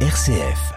RCF. 0.00 0.76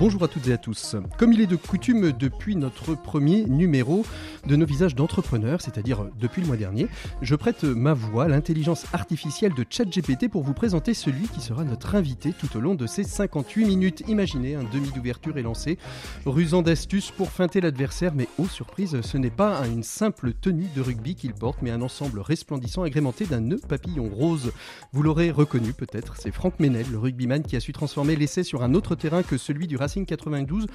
Bonjour 0.00 0.24
à 0.24 0.28
toutes 0.28 0.48
et 0.48 0.52
à 0.52 0.58
tous. 0.58 0.96
Comme 1.18 1.32
il 1.32 1.40
est 1.40 1.46
de 1.46 1.54
coutume 1.54 2.10
depuis 2.10 2.56
notre 2.56 2.96
premier 2.96 3.44
numéro 3.44 4.04
de 4.44 4.56
nos 4.56 4.66
visages 4.66 4.96
d'entrepreneurs, 4.96 5.60
c'est-à-dire 5.60 6.06
depuis 6.18 6.42
le 6.42 6.48
mois 6.48 6.56
dernier, 6.56 6.88
je 7.22 7.36
prête 7.36 7.62
ma 7.62 7.94
voix 7.94 8.24
à 8.24 8.28
l'intelligence 8.28 8.86
artificielle 8.92 9.54
de 9.54 9.64
ChatGPT 9.68 10.28
pour 10.28 10.42
vous 10.42 10.52
présenter 10.52 10.94
celui 10.94 11.28
qui 11.28 11.40
sera 11.40 11.62
notre 11.62 11.94
invité 11.94 12.32
tout 12.32 12.56
au 12.56 12.60
long 12.60 12.74
de 12.74 12.88
ces 12.88 13.04
58 13.04 13.66
minutes. 13.66 14.02
Imaginez, 14.08 14.56
un 14.56 14.64
demi 14.64 14.90
d'ouverture 14.90 15.38
est 15.38 15.42
lancé, 15.42 15.78
rusant 16.26 16.62
d'astuces 16.62 17.12
pour 17.12 17.30
feinter 17.30 17.60
l'adversaire, 17.60 18.14
mais 18.16 18.26
oh 18.38 18.48
surprise, 18.48 19.00
ce 19.00 19.16
n'est 19.16 19.30
pas 19.30 19.64
une 19.68 19.84
simple 19.84 20.32
tenue 20.32 20.68
de 20.74 20.80
rugby 20.80 21.14
qu'il 21.14 21.34
porte, 21.34 21.62
mais 21.62 21.70
un 21.70 21.82
ensemble 21.82 22.18
resplendissant 22.18 22.82
agrémenté 22.82 23.26
d'un 23.26 23.40
nœud 23.40 23.60
papillon 23.68 24.10
rose. 24.12 24.52
Vous 24.92 25.04
l'aurez 25.04 25.30
reconnu 25.30 25.72
peut-être, 25.72 26.16
c'est 26.18 26.32
Franck 26.32 26.58
Menel, 26.58 26.86
le 26.90 26.98
rugbyman 26.98 27.44
qui 27.44 27.54
a 27.54 27.60
su 27.60 27.72
transformer 27.72 28.16
l'essai 28.16 28.42
sur 28.42 28.64
un 28.64 28.74
autre 28.74 28.96
terrain 28.96 29.22
que 29.22 29.38
celui 29.38 29.68
du 29.68 29.76
Racing 29.84 30.06
92, 30.06 30.66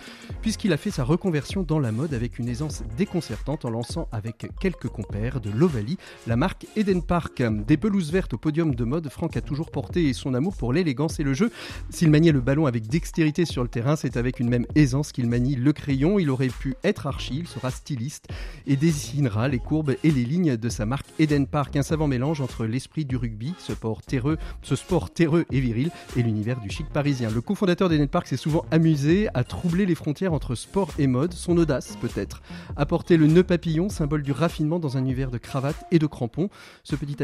puisqu'il 0.44 0.72
a 0.72 0.78
fait 0.78 0.92
sa 0.92 1.04
reconversion 1.04 1.64
dans 1.64 1.80
la 1.80 1.92
mode 1.92 2.14
avec 2.14 2.38
une 2.38 2.48
aisance 2.48 2.84
déconcertante 2.96 3.66
en 3.66 3.72
lançant 3.72 4.08
avec 4.12 4.52
quelques 4.60 4.88
compères 4.88 5.42
de 5.42 5.50
l'Ovalie 5.50 5.98
la 6.28 6.36
marque 6.36 6.68
Eden 6.76 7.02
Park. 7.02 7.42
Des 7.66 7.76
pelouses 7.76 8.12
vertes 8.12 8.36
au 8.36 8.38
podium 8.38 8.76
de 8.76 8.84
mode, 8.84 9.10
Franck 9.10 9.36
a 9.36 9.42
toujours 9.42 9.72
porté 9.72 10.14
son 10.14 10.36
amour 10.36 10.56
pour 10.56 10.74
l'élégance 10.74 11.20
et 11.20 11.24
le 11.24 11.34
jeu. 11.34 11.52
S'il 11.90 12.12
maniait 12.12 12.32
le 12.32 12.40
ballon 12.40 12.68
avec 12.68 12.88
dextérité 12.88 13.46
sur 13.46 13.64
le 13.64 13.68
terrain, 13.68 13.96
c'est 13.96 14.16
avec 14.16 14.40
une 14.40 14.48
même 14.48 14.68
aisance 14.76 15.12
qu'il 15.12 15.28
manie 15.28 15.56
le 15.56 15.74
crayon. 15.74 16.20
Il 16.20 16.30
aurait 16.30 16.50
pu 16.50 16.76
être 16.84 17.08
archi, 17.08 17.40
il 17.40 17.48
sera 17.48 17.72
styliste 17.72 18.28
et 18.68 18.76
dessinera 18.76 19.48
les 19.48 19.58
courbes 19.58 19.96
et 20.04 20.12
les 20.12 20.24
lignes 20.24 20.56
de 20.56 20.70
sa 20.70 20.86
marque 20.86 21.08
Eden 21.18 21.48
Park. 21.48 21.76
Un 21.78 21.82
savant 21.82 22.08
mélange 22.08 22.42
entre 22.42 22.68
l'esprit 22.68 23.06
du 23.06 23.18
rugby, 23.18 23.56
ce 23.58 23.74
sport 23.74 24.04
terreux, 24.04 24.38
ce 24.62 24.76
sport 24.76 25.10
terreux 25.10 25.46
et 25.52 25.62
viril, 25.62 25.90
et 26.16 26.22
l'univers 26.22 26.60
du 26.60 26.70
chic 26.70 26.86
parisien. 26.90 27.32
Le 27.32 27.42
cofondateur 27.42 27.90
d'Eden 27.90 28.08
Park 28.08 28.28
s'est 28.28 28.38
souvent 28.38 28.66
amusé 28.70 28.99
à 29.34 29.44
troubler 29.44 29.86
les 29.86 29.96
frontières 29.96 30.34
entre 30.34 30.56
sport 30.56 30.90
et 30.98 31.08
mode, 31.08 31.34
son 31.34 31.58
audace 31.58 31.98
peut-être. 32.02 32.42
Apporter 32.76 33.18
le 33.18 33.28
nœud 33.28 33.44
papillon, 33.44 33.88
symbole 33.88 34.24
du 34.24 34.32
raffinement 34.32 34.80
dans 34.80 34.98
un 34.98 35.02
univers 35.02 35.32
de 35.32 35.38
cravate 35.38 35.86
et 35.92 36.00
de 36.00 36.06
crampons. 36.06 36.50
Ce 36.84 36.96
petit 36.96 37.18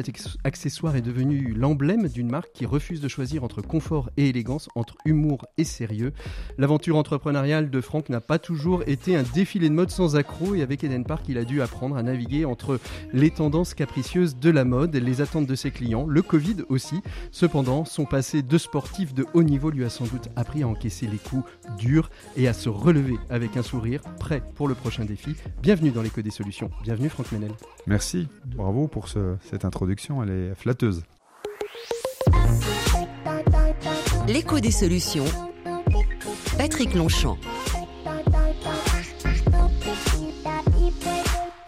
accessoire 0.44 0.96
est 0.96 1.02
devenu 1.02 1.54
l'emblème 1.54 2.08
d'une 2.08 2.30
marque 2.30 2.52
qui 2.54 2.66
refuse 2.66 3.02
de 3.02 3.08
choisir 3.08 3.44
entre 3.44 3.62
confort 3.62 4.10
et 4.16 4.30
élégance, 4.30 4.70
entre 4.76 4.96
humour 5.06 5.46
et 5.58 5.66
sérieux. 5.66 6.14
L'aventure 6.58 6.96
entrepreneuriale 6.96 7.70
de 7.70 7.82
Franck 7.82 8.10
n'a 8.10 8.22
pas 8.22 8.40
toujours 8.40 8.84
été 8.88 9.16
un 9.16 9.24
défilé 9.24 9.70
de 9.70 9.74
mode 9.74 9.90
sans 9.90 10.16
accroc 10.16 10.56
et 10.56 10.62
avec 10.62 10.84
Eden 10.84 11.04
Park, 11.04 11.26
il 11.28 11.38
a 11.38 11.44
dû 11.44 11.62
apprendre 11.62 11.98
à 11.98 12.04
naviguer 12.04 12.46
entre 12.46 12.80
les 13.12 13.32
tendances 13.32 13.74
capricieuses 13.74 14.38
de 14.38 14.50
la 14.50 14.64
mode, 14.64 14.96
les 14.96 15.22
attentes 15.22 15.48
de 15.48 15.56
ses 15.56 15.72
clients, 15.72 16.06
le 16.08 16.22
Covid 16.22 16.58
aussi. 16.70 17.02
Cependant, 17.32 17.86
son 17.86 18.06
passé 18.06 18.44
de 18.44 18.58
sportif 18.58 19.14
de 19.14 19.26
haut 19.34 19.44
niveau 19.44 19.70
lui 19.70 19.84
a 19.84 19.90
sans 19.90 20.06
doute 20.06 20.30
appris 20.36 20.64
à 20.64 20.68
encaisser 20.68 21.08
les 21.08 21.18
coups 21.18 21.44
dur 21.78 22.10
et 22.38 22.48
à 22.48 22.54
se 22.54 22.70
relever 22.70 23.16
avec 23.30 23.58
un 23.58 23.64
sourire, 23.64 24.02
prêt 24.20 24.42
pour 24.56 24.68
le 24.68 24.76
prochain 24.76 25.06
défi. 25.06 25.36
Bienvenue 25.62 25.92
dans 25.92 26.02
l'écho 26.02 26.22
des 26.22 26.32
solutions. 26.32 26.70
Bienvenue 26.84 27.10
Franck 27.10 27.32
Menel. 27.32 27.52
Merci, 27.88 28.28
bravo 28.46 28.88
pour 28.88 29.08
cette 29.08 29.66
introduction, 29.66 30.24
elle 30.24 30.30
est 30.30 30.56
flatteuse. 30.56 31.04
L'écho 34.28 34.60
des 34.60 34.72
solutions. 34.72 35.26
Patrick 36.58 36.94
Longchamp. 36.96 37.38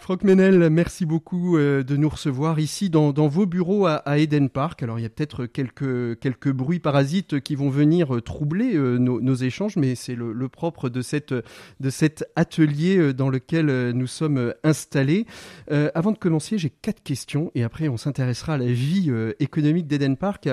Franck 0.08 0.24
Menel, 0.24 0.70
merci 0.70 1.06
beaucoup 1.06 1.58
euh, 1.58 1.84
de 1.84 1.98
nous 1.98 2.08
recevoir 2.08 2.62
ici 2.62 2.90
dans, 2.90 3.12
vos 3.12 3.46
bureaux 3.46 3.88
à, 3.88 4.18
Eden 4.18 4.48
Park. 4.48 4.82
Alors 4.82 4.98
il 5.00 5.02
y 5.02 5.06
a 5.06 5.10
peut-être 5.10 5.46
quelques, 5.46 6.50
bruits 6.54 6.80
parasites 6.80 7.42
qui 7.42 7.56
vont 7.56 7.70
venir 7.70 8.16
euh, 8.16 8.22
troubler 8.22 8.74
euh, 8.78 9.00
nos, 9.00 9.36
échanges, 9.36 9.76
mais 9.76 9.96
c'est 9.96 10.16
le, 10.16 10.48
propre 10.48 10.88
de, 10.88 11.02
cet 11.02 12.24
atelier 12.38 13.14
dans 13.14 13.28
lequel 13.28 13.92
nous 13.92 14.08
sommes 14.08 14.54
installés. 14.64 15.26
avant 15.70 16.14
de 16.14 16.18
commencer, 16.18 16.58
j'ai 16.58 16.70
quatre 16.70 17.04
questions 17.04 17.52
et 17.54 17.64
après 17.64 17.90
on 17.90 17.98
s'intéressera 17.98 18.54
à 18.54 18.58
la 18.58 18.72
vie 18.72 19.12
économique 19.42 19.88
d'Eden 19.88 20.16
Park. 20.16 20.48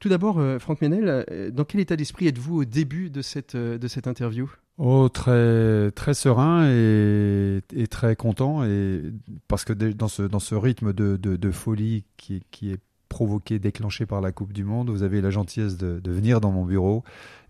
Tout 0.00 0.10
d'abord, 0.10 0.38
Franck 0.60 0.82
Menel, 0.82 1.50
dans 1.54 1.64
quel 1.64 1.80
état 1.80 1.96
d'esprit 1.96 2.26
êtes-vous 2.26 2.60
au 2.60 2.64
début 2.66 3.08
de 3.08 3.22
cette 3.22 3.56
interview? 4.06 4.50
Oh, 4.80 5.08
très, 5.08 5.90
très 5.90 6.14
serein 6.14 6.68
et, 6.70 7.60
très 7.90 8.14
content. 8.14 8.64
Et 8.64 9.02
parce 9.48 9.64
que 9.64 9.72
dans 9.72 10.06
ce, 10.06 10.22
dans 10.22 10.38
ce 10.38 10.54
rythme 10.54 10.92
de, 10.92 11.50
folie 11.50 12.04
qui, 12.16 12.42
est 12.62 12.80
provoqué, 13.08 13.58
déclenché 13.58 14.06
par 14.06 14.20
la 14.20 14.30
Coupe 14.30 14.52
du 14.52 14.62
Monde, 14.62 14.90
vous 14.90 15.02
avez 15.02 15.20
la 15.20 15.30
gentillesse 15.30 15.76
de, 15.76 16.00
venir 16.10 16.40
dans 16.40 16.52
mon 16.52 16.64
bureau 16.64 17.02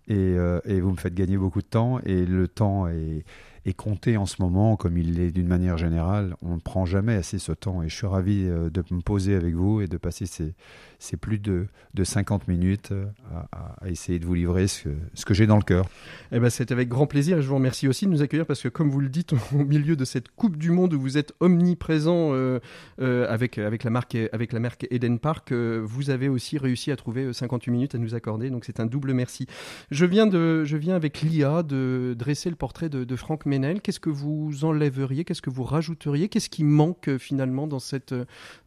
et, 0.07 0.15
euh, 0.17 0.61
et, 0.65 0.81
vous 0.81 0.91
me 0.91 0.97
faites 0.97 1.15
gagner 1.15 1.37
beaucoup 1.37 1.61
de 1.61 1.67
temps. 1.67 2.01
Et 2.07 2.25
le 2.25 2.49
temps 2.49 2.89
est, 2.89 3.25
est 3.69 3.75
compté 3.75 4.17
en 4.17 4.27
ce 4.27 4.41
moment, 4.41 4.77
comme 4.77 4.97
il 4.97 5.15
l'est 5.15 5.31
d'une 5.31 5.47
manière 5.47 5.77
générale. 5.77 6.37
On 6.43 6.55
ne 6.55 6.61
prend 6.61 6.87
jamais 6.87 7.15
assez 7.15 7.39
ce 7.39 7.53
temps. 7.53 7.83
Et 7.83 7.89
je 7.89 7.95
suis 7.95 8.07
ravi 8.07 8.45
euh, 8.47 8.71
de 8.71 8.83
me 8.91 9.01
poser 9.01 9.35
avec 9.35 9.55
vous 9.55 9.81
et 9.81 9.87
de 9.87 9.97
passer 9.97 10.27
ces, 10.27 10.55
c'est 10.99 11.17
plus 11.17 11.39
de, 11.39 11.67
de 11.95 12.05
50 12.05 12.49
minutes 12.49 12.91
euh, 12.91 13.07
à, 13.53 13.89
essayer 13.89 14.19
de 14.19 14.27
vous 14.27 14.35
livrer 14.35 14.67
ce 14.67 14.89
ce 15.15 15.25
que 15.25 15.33
j'ai 15.33 15.47
dans 15.47 15.57
le 15.57 15.63
cœur. 15.63 15.87
Eh 16.33 16.41
ben, 16.41 16.51
c'est 16.51 16.73
avec 16.73 16.89
grand 16.89 17.07
plaisir 17.07 17.39
et 17.39 17.43
je 17.43 17.49
vous 17.49 17.55
remercie 17.55 17.87
aussi 17.87 18.07
de 18.07 18.11
nous 18.11 18.23
accueillir 18.23 18.47
parce 18.47 18.63
que, 18.63 18.69
comme 18.69 18.91
vous 18.91 19.01
le 19.01 19.09
dites, 19.09 19.33
au 19.53 19.65
milieu 19.65 19.97
de 19.97 20.05
cette 20.05 20.29
Coupe 20.29 20.57
du 20.57 20.71
Monde 20.71 20.95
où 20.95 21.01
vous 21.01 21.17
êtes 21.17 21.33
omniprésent 21.41 22.31
euh, 22.33 22.59
euh, 23.01 23.33
avec, 23.33 23.59
avec, 23.59 23.85
la 23.85 23.91
marque, 23.91 24.17
avec 24.33 24.53
la 24.53 24.61
marque 24.61 24.87
Eden 24.91 25.19
Park, 25.19 25.53
vous 25.53 26.11
avez 26.11 26.29
aussi 26.29 26.59
réussi 26.59 26.91
à 26.91 26.97
trouver 26.97 27.33
58 27.33 27.71
minutes 27.71 27.95
à 27.95 27.99
nous 27.99 28.15
accorder. 28.15 28.51
Donc, 28.51 28.65
c'est 28.65 28.81
un 28.81 28.87
double 28.87 29.13
merci. 29.13 29.47
Je 29.91 30.05
viens, 30.05 30.27
de, 30.27 30.65
je 30.65 30.77
viens 30.77 30.97
avec 30.97 31.21
l'IA 31.21 31.63
de 31.63 32.15
dresser 32.19 32.51
le 32.51 32.57
portrait 32.57 32.89
de, 32.89 33.05
de 33.05 33.17
Franck 33.17 33.47
Menel. 33.47 33.81
Qu'est-ce 33.81 34.01
que 34.01 34.11
vous 34.11 34.65
enlèveriez? 34.65 35.25
Qu'est-ce 35.25 35.43
que 35.43 35.51
vous 35.51 35.65
rajouteriez? 35.65 36.29
Qu'est-ce 36.29 36.51
qui 36.51 36.65
manque 36.65 37.17
finalement 37.19 37.67
dans, 37.67 37.79
cette, 37.79 38.15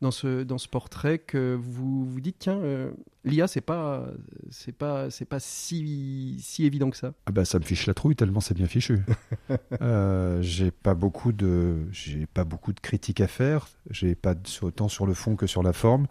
dans, 0.01 0.11
ce, 0.11 0.43
dans 0.43 0.57
ce 0.57 0.67
portrait 0.67 1.19
que 1.19 1.57
vous 1.59 2.20
dites 2.21 2.37
tiens, 2.39 2.59
euh, 2.59 2.91
l'IA 3.23 3.47
c'est 3.47 3.61
pas 3.61 4.05
c'est 4.49 4.75
pas 4.75 5.09
c'est 5.09 5.25
pas 5.25 5.39
si 5.39 6.37
si 6.39 6.65
évident 6.65 6.89
que 6.89 6.97
ça. 6.97 7.13
Ah 7.25 7.31
bah 7.31 7.45
ça 7.45 7.59
me 7.59 7.63
fiche 7.63 7.85
la 7.87 7.93
trouille 7.93 8.15
tellement 8.15 8.39
c'est 8.39 8.53
bien 8.53 8.67
fichu. 8.67 8.99
euh, 9.81 10.41
j'ai 10.41 10.71
pas 10.71 10.93
beaucoup 10.93 11.31
de 11.31 11.77
j'ai 11.91 12.25
pas 12.25 12.43
beaucoup 12.43 12.73
de 12.73 12.79
critiques 12.79 13.21
à 13.21 13.27
faire. 13.27 13.67
J'ai 13.89 14.15
pas 14.15 14.35
autant 14.61 14.87
sur 14.87 15.05
le 15.05 15.13
fond 15.13 15.35
que 15.35 15.47
sur 15.47 15.63
la 15.63 15.73
forme. 15.73 16.07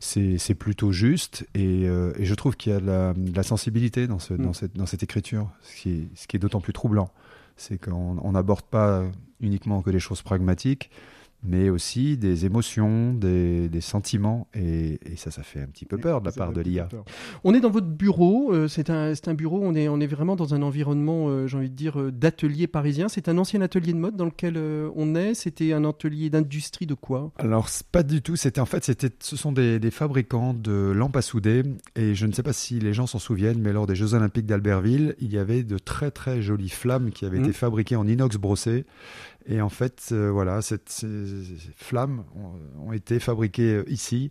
C'est 0.00 0.54
plutôt 0.54 0.92
juste 0.92 1.44
et, 1.54 1.88
euh, 1.88 2.12
et 2.18 2.24
je 2.24 2.34
trouve 2.34 2.56
qu'il 2.56 2.72
y 2.72 2.74
a 2.74 2.78
de 2.78 3.34
la, 3.34 3.42
sensibilité 3.42 4.06
dans, 4.06 4.20
ce, 4.20 4.32
dans, 4.32 4.50
mm. 4.50 4.54
cette, 4.54 4.76
dans 4.76 4.86
cette 4.86 5.02
écriture, 5.02 5.50
ce 5.62 5.74
qui 5.74 5.90
est, 5.90 6.08
ce 6.14 6.28
qui 6.28 6.36
est 6.36 6.38
d'autant 6.38 6.60
plus 6.60 6.72
troublant. 6.72 7.10
C'est 7.56 7.78
qu'on 7.78 8.30
n'aborde 8.30 8.62
pas 8.62 9.02
uniquement 9.40 9.82
que 9.82 9.90
les 9.90 9.98
choses 9.98 10.22
pragmatiques, 10.22 10.90
mais 11.44 11.70
aussi 11.70 12.16
des 12.16 12.46
émotions, 12.46 13.14
des, 13.14 13.68
des 13.68 13.80
sentiments, 13.80 14.48
et, 14.54 14.98
et, 15.10 15.16
ça, 15.16 15.30
ça 15.30 15.42
fait 15.42 15.60
un 15.60 15.66
petit 15.66 15.84
peu 15.84 15.96
peur 15.96 16.20
de 16.20 16.26
la 16.26 16.32
part 16.32 16.52
de 16.52 16.60
l'IA. 16.60 16.88
On 17.44 17.54
est 17.54 17.60
dans 17.60 17.70
votre 17.70 17.86
bureau, 17.86 18.52
euh, 18.52 18.66
c'est 18.66 18.90
un, 18.90 19.12
un, 19.26 19.34
bureau, 19.34 19.60
on 19.62 19.74
est, 19.74 19.88
on 19.88 20.00
est 20.00 20.06
vraiment 20.06 20.34
dans 20.34 20.54
un 20.54 20.62
environnement, 20.62 21.28
euh, 21.28 21.46
j'ai 21.46 21.56
envie 21.56 21.70
de 21.70 21.76
dire, 21.76 22.00
euh, 22.00 22.10
d'atelier 22.10 22.66
parisien. 22.66 23.08
C'est 23.08 23.28
un 23.28 23.38
ancien 23.38 23.60
atelier 23.60 23.92
de 23.92 23.98
mode 23.98 24.16
dans 24.16 24.24
lequel 24.24 24.58
on 24.96 25.14
est, 25.14 25.34
c'était 25.34 25.72
un 25.72 25.84
atelier 25.84 26.28
d'industrie 26.30 26.86
de 26.86 26.94
quoi? 26.94 27.30
Alors, 27.38 27.68
pas 27.92 28.02
du 28.02 28.20
tout, 28.20 28.34
c'était 28.34 28.60
en 28.60 28.66
fait, 28.66 28.84
c'était, 28.84 29.10
ce 29.20 29.36
sont 29.36 29.52
des, 29.52 29.78
des, 29.78 29.90
fabricants 29.90 30.54
de 30.54 30.92
lampes 30.94 31.16
à 31.16 31.22
souder, 31.22 31.62
et 31.94 32.14
je 32.14 32.26
ne 32.26 32.32
sais 32.32 32.42
pas 32.42 32.52
si 32.52 32.80
les 32.80 32.92
gens 32.92 33.06
s'en 33.06 33.18
souviennent, 33.18 33.60
mais 33.60 33.72
lors 33.72 33.86
des 33.86 33.94
Jeux 33.94 34.14
Olympiques 34.14 34.46
d'Albertville, 34.46 35.14
il 35.20 35.32
y 35.32 35.38
avait 35.38 35.62
de 35.62 35.78
très 35.78 36.10
très 36.10 36.42
jolies 36.42 36.68
flammes 36.68 37.10
qui 37.10 37.24
avaient 37.24 37.38
mmh. 37.38 37.44
été 37.44 37.52
fabriquées 37.52 37.96
en 37.96 38.06
inox 38.06 38.36
brossé, 38.36 38.84
et 39.50 39.62
en 39.62 39.70
fait, 39.70 40.10
euh, 40.12 40.30
voilà, 40.30 40.60
cette, 40.60 40.90
ces 40.90 41.06
flammes 41.74 42.24
ont, 42.76 42.92
été 42.92 43.18
fabriquées 43.18 43.76
euh, 43.76 43.84
ici, 43.88 44.30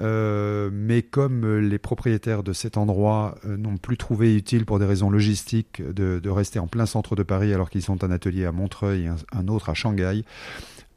euh, 0.00 0.70
mais 0.72 1.02
comme 1.02 1.58
les 1.58 1.78
propriétaires 1.78 2.44
de 2.44 2.52
cet 2.52 2.76
endroit 2.76 3.36
n'ont 3.44 3.76
plus 3.76 3.96
trouvé 3.96 4.36
utile 4.36 4.64
pour 4.64 4.78
des 4.78 4.84
raisons 4.84 5.10
logistiques 5.10 5.82
de, 5.82 6.20
de, 6.20 6.30
rester 6.30 6.60
en 6.60 6.68
plein 6.68 6.86
centre 6.86 7.16
de 7.16 7.24
Paris 7.24 7.52
alors 7.52 7.70
qu'ils 7.70 7.82
sont 7.82 8.04
un 8.04 8.10
atelier 8.12 8.44
à 8.44 8.52
Montreuil 8.52 9.04
et 9.06 9.10
un, 9.36 9.48
autre 9.48 9.68
à 9.68 9.74
Shanghai, 9.74 10.24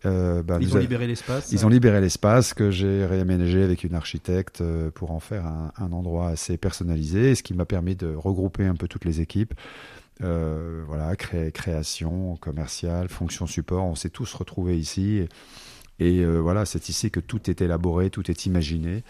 euh, 0.05 0.43
bah, 0.43 0.59
ils 0.61 0.75
ont 0.75 0.79
libéré 0.79 1.07
l'espace. 1.07 1.51
Ils 1.51 1.65
ont 1.65 1.69
libéré 1.69 1.99
l'espace 2.01 2.53
que 2.53 2.69
j'ai 2.69 3.05
réaménagé 3.05 3.63
avec 3.63 3.83
une 3.83 3.95
architecte 3.95 4.63
pour 4.93 5.09
en 5.09 5.19
faire 5.19 5.47
un, 5.47 5.71
un 5.77 5.91
endroit 5.91 6.29
assez 6.29 6.57
personnalisé, 6.57 7.33
ce 7.33 7.41
qui 7.41 7.55
m'a 7.55 7.65
permis 7.65 7.95
de 7.95 8.13
regrouper 8.13 8.65
un 8.65 8.75
peu 8.75 8.87
toutes 8.87 9.05
les 9.05 9.21
équipes. 9.21 9.55
Euh, 10.23 10.83
voilà, 10.87 11.15
création 11.15 12.37
commerciale, 12.37 13.09
fonction 13.09 13.47
support, 13.47 13.83
on 13.85 13.95
s'est 13.95 14.09
tous 14.09 14.33
retrouvés 14.33 14.77
ici. 14.77 15.27
Et 15.99 16.19
euh, 16.19 16.39
voilà, 16.39 16.65
c'est 16.65 16.89
ici 16.89 17.09
que 17.09 17.19
tout 17.19 17.49
est 17.49 17.61
élaboré, 17.61 18.09
tout 18.09 18.29
est 18.29 18.45
imaginé. 18.45 19.03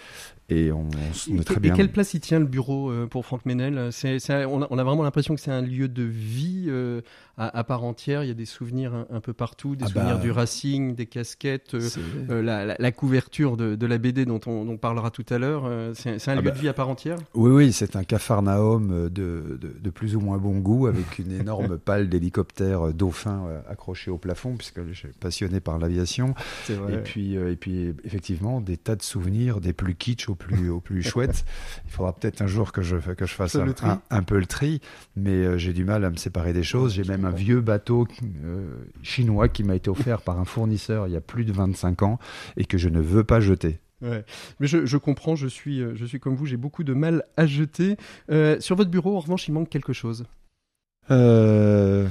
Et 0.50 0.72
on, 0.72 0.88
on 1.32 1.40
est 1.40 1.44
très 1.44 1.56
et, 1.56 1.60
bien. 1.60 1.74
Et 1.74 1.78
quelle 1.78 1.92
place 1.92 2.14
il 2.14 2.20
tient 2.20 2.40
le 2.40 2.46
bureau 2.46 2.92
euh, 2.92 3.08
pour 3.08 3.26
Franck 3.26 3.48
Ménel? 3.48 3.80
On, 3.80 4.62
a, 4.62 4.68
on, 4.70 4.78
a, 4.78 4.84
vraiment 4.84 5.02
l'impression 5.02 5.34
que 5.34 5.42
c'est 5.42 5.52
un 5.52 5.62
lieu 5.62 5.88
de 5.88 6.04
vie 6.04 6.66
euh, 6.68 7.02
à, 7.36 7.58
à, 7.58 7.64
part 7.64 7.84
entière. 7.84 8.24
Il 8.24 8.28
y 8.28 8.32
a 8.32 8.36
des 8.36 8.46
souvenirs 8.46 8.94
un, 8.94 9.08
un 9.10 9.22
peu 9.22 9.34
partout, 9.34 9.76
des 9.76 9.86
Ah 9.86 9.88
souvenirs 9.88 10.18
bah, 10.18 10.22
du 10.22 10.30
Racing, 10.30 10.94
des 10.94 11.08
casquettes, 11.08 11.74
euh, 11.74 12.44
la, 12.44 12.64
la, 12.64 12.76
la 12.78 12.92
couverture 12.92 13.58
de, 13.58 13.74
de 13.74 13.86
la 13.88 13.98
BD 13.98 14.26
dont 14.26 14.40
on, 14.46 14.66
dont 14.66 14.78
parlera 14.78 15.10
tout 15.10 15.26
à 15.32 15.40
l'heure. 15.40 15.68
c'est, 15.96 16.12
un 16.12 16.34
Ah 16.34 16.36
lieu 16.36 16.42
bah, 16.44 16.52
de 16.52 16.60
vie 16.60 16.68
à 16.68 16.74
part 16.74 16.90
entière? 16.90 17.18
Oui, 17.34 17.50
oui, 17.50 17.74
c'est 17.74 17.96
un 17.96 18.04
capharnaüm 18.04 18.92
euh, 18.92 19.10
de, 19.10 19.58
de, 19.60 19.76
de 19.80 19.90
plus 19.90 20.16
ou 20.16 20.20
moins 20.20 20.38
bon 20.38 20.60
goût, 20.60 20.86
avec 20.86 21.18
une 21.18 21.32
énorme 21.40 21.80
pale 21.80 22.08
d'hélicoptère 22.08 22.94
dauphin 22.94 23.48
accrochée 23.68 24.12
au 24.12 24.20
plafond, 24.20 24.58
puisque 24.58 24.86
je 24.86 24.94
suis 24.94 25.08
passionné 25.20 25.60
par 25.60 25.80
l'aviation. 25.80 26.36
Et 26.70 26.98
puis, 27.04 27.34
et 27.34 27.56
puis, 27.56 27.96
effectivement, 28.04 28.62
des 28.62 28.78
tas 28.78 28.96
de 28.96 29.02
souvenirs, 29.02 29.60
des 29.60 29.74
plus 29.74 29.96
kitsch 29.96 30.30
plus, 30.36 30.72
plus 30.84 31.02
chouettes. 31.10 31.46
Il 31.86 31.92
faudra 31.92 32.14
peut-être 32.14 32.42
un 32.42 32.48
jour 32.48 32.72
que 32.72 32.82
je, 32.82 32.98
que 32.98 33.26
je 33.26 33.34
fasse 33.34 33.56
un, 33.56 33.68
un- 33.84 34.02
un 34.10 34.24
peu 34.24 34.38
le 34.40 34.46
tri, 34.46 34.82
mais 35.16 35.32
euh, 35.32 35.58
j'ai 35.58 35.74
du 35.74 35.84
mal 35.86 36.06
à 36.06 36.10
me 36.10 36.18
séparer 36.18 36.54
des 36.54 36.64
choses. 36.64 36.94
J'ai 36.94 37.04
même 37.04 37.26
un 37.26 37.32
vieux 37.32 37.62
bateau 37.62 38.08
euh, 38.44 38.68
chinois 39.04 39.48
qui 39.50 39.64
m'a 39.64 39.76
été 39.76 39.90
offert 39.90 40.22
par 40.22 40.40
un 40.40 40.46
fournisseur 40.46 41.08
il 41.08 41.14
y 41.14 41.18
a 41.18 41.22
plus 41.22 41.46
de 41.46 41.52
25 41.54 42.04
ans 42.04 42.20
et 42.58 42.66
que 42.66 42.78
je 42.78 42.90
ne 42.90 43.00
veux 43.00 43.24
pas 43.24 43.40
jeter. 43.40 43.80
Ouais. 44.02 44.26
Mais 44.60 44.68
je, 44.68 44.86
je 44.86 44.98
comprends, 44.98 45.36
je 45.36 45.48
suis, 45.48 45.82
euh, 45.82 45.94
je 45.96 46.06
suis 46.06 46.20
comme 46.20 46.36
vous, 46.36 46.46
j'ai 46.46 46.58
beaucoup 46.58 46.84
de 46.84 46.94
mal 46.94 47.24
à 47.38 47.48
jeter. 47.48 47.96
Euh, 48.30 48.60
sur 48.60 48.76
votre 48.76 48.92
bureau, 48.92 49.16
en 49.16 49.20
revanche, 49.20 49.48
il 49.48 49.54
manque 49.54 49.70
quelque 49.70 49.94
chose. 49.94 50.26
Euh, 51.12 52.08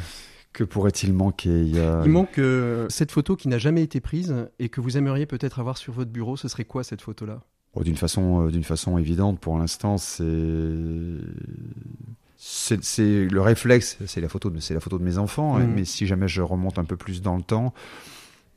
que 0.53 0.65
pourrait-il 0.65 1.13
manquer? 1.13 1.61
Il 1.63 1.75
y 1.77 1.81
a- 1.81 2.01
Il 2.05 2.11
manque 2.11 2.39
euh, 2.39 2.87
cette 2.89 3.11
photo 3.11 3.37
qui 3.37 3.49
n'a 3.49 3.59
jamais 3.59 3.83
été 3.83 4.01
prise 4.01 4.35
et 4.59 4.69
que 4.69 4.81
vous 4.81 4.97
aimeriez 4.97 5.27
peut-être 5.27 5.59
avoir 5.59 5.77
sur 5.77 5.93
votre 5.93 6.11
bureau. 6.11 6.37
Ce 6.37 6.49
serait 6.49 6.65
quoi 6.65 6.85
cette 6.85 7.03
photo-là? 7.03 7.43
D'une 7.83 7.97
façon, 7.97 8.47
euh, 8.47 8.51
d'une 8.51 8.63
façon 8.65 8.99
évidente, 8.99 9.41
pour 9.41 9.59
l'instant, 9.59 9.99
c'est, 9.99 10.23
le 13.03 13.41
réflexe, 13.41 13.99
c'est 14.07 14.21
la 14.21 14.29
photo 14.29 14.51
de, 14.51 14.61
c'est 14.61 14.75
la 14.75 14.81
photo 14.81 14.99
de 14.99 15.05
mes 15.05 15.19
enfants. 15.19 15.57
hein, 15.57 15.61
Mhm. 15.61 15.75
Mais 15.75 15.85
si 15.85 16.07
jamais 16.07 16.29
je 16.29 16.43
remonte 16.43 16.79
un 16.79 16.85
peu 16.85 16.97
plus 16.97 17.23
dans 17.23 17.37
le 17.37 17.43
temps, 17.43 17.75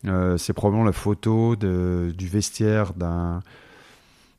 euh, 0.06 0.38
c'est 0.38 0.54
probablement 0.54 0.84
la 0.86 0.92
photo 0.92 1.56
de, 1.56 2.14
du 2.18 2.28
vestiaire 2.28 2.94
d'un 2.94 3.42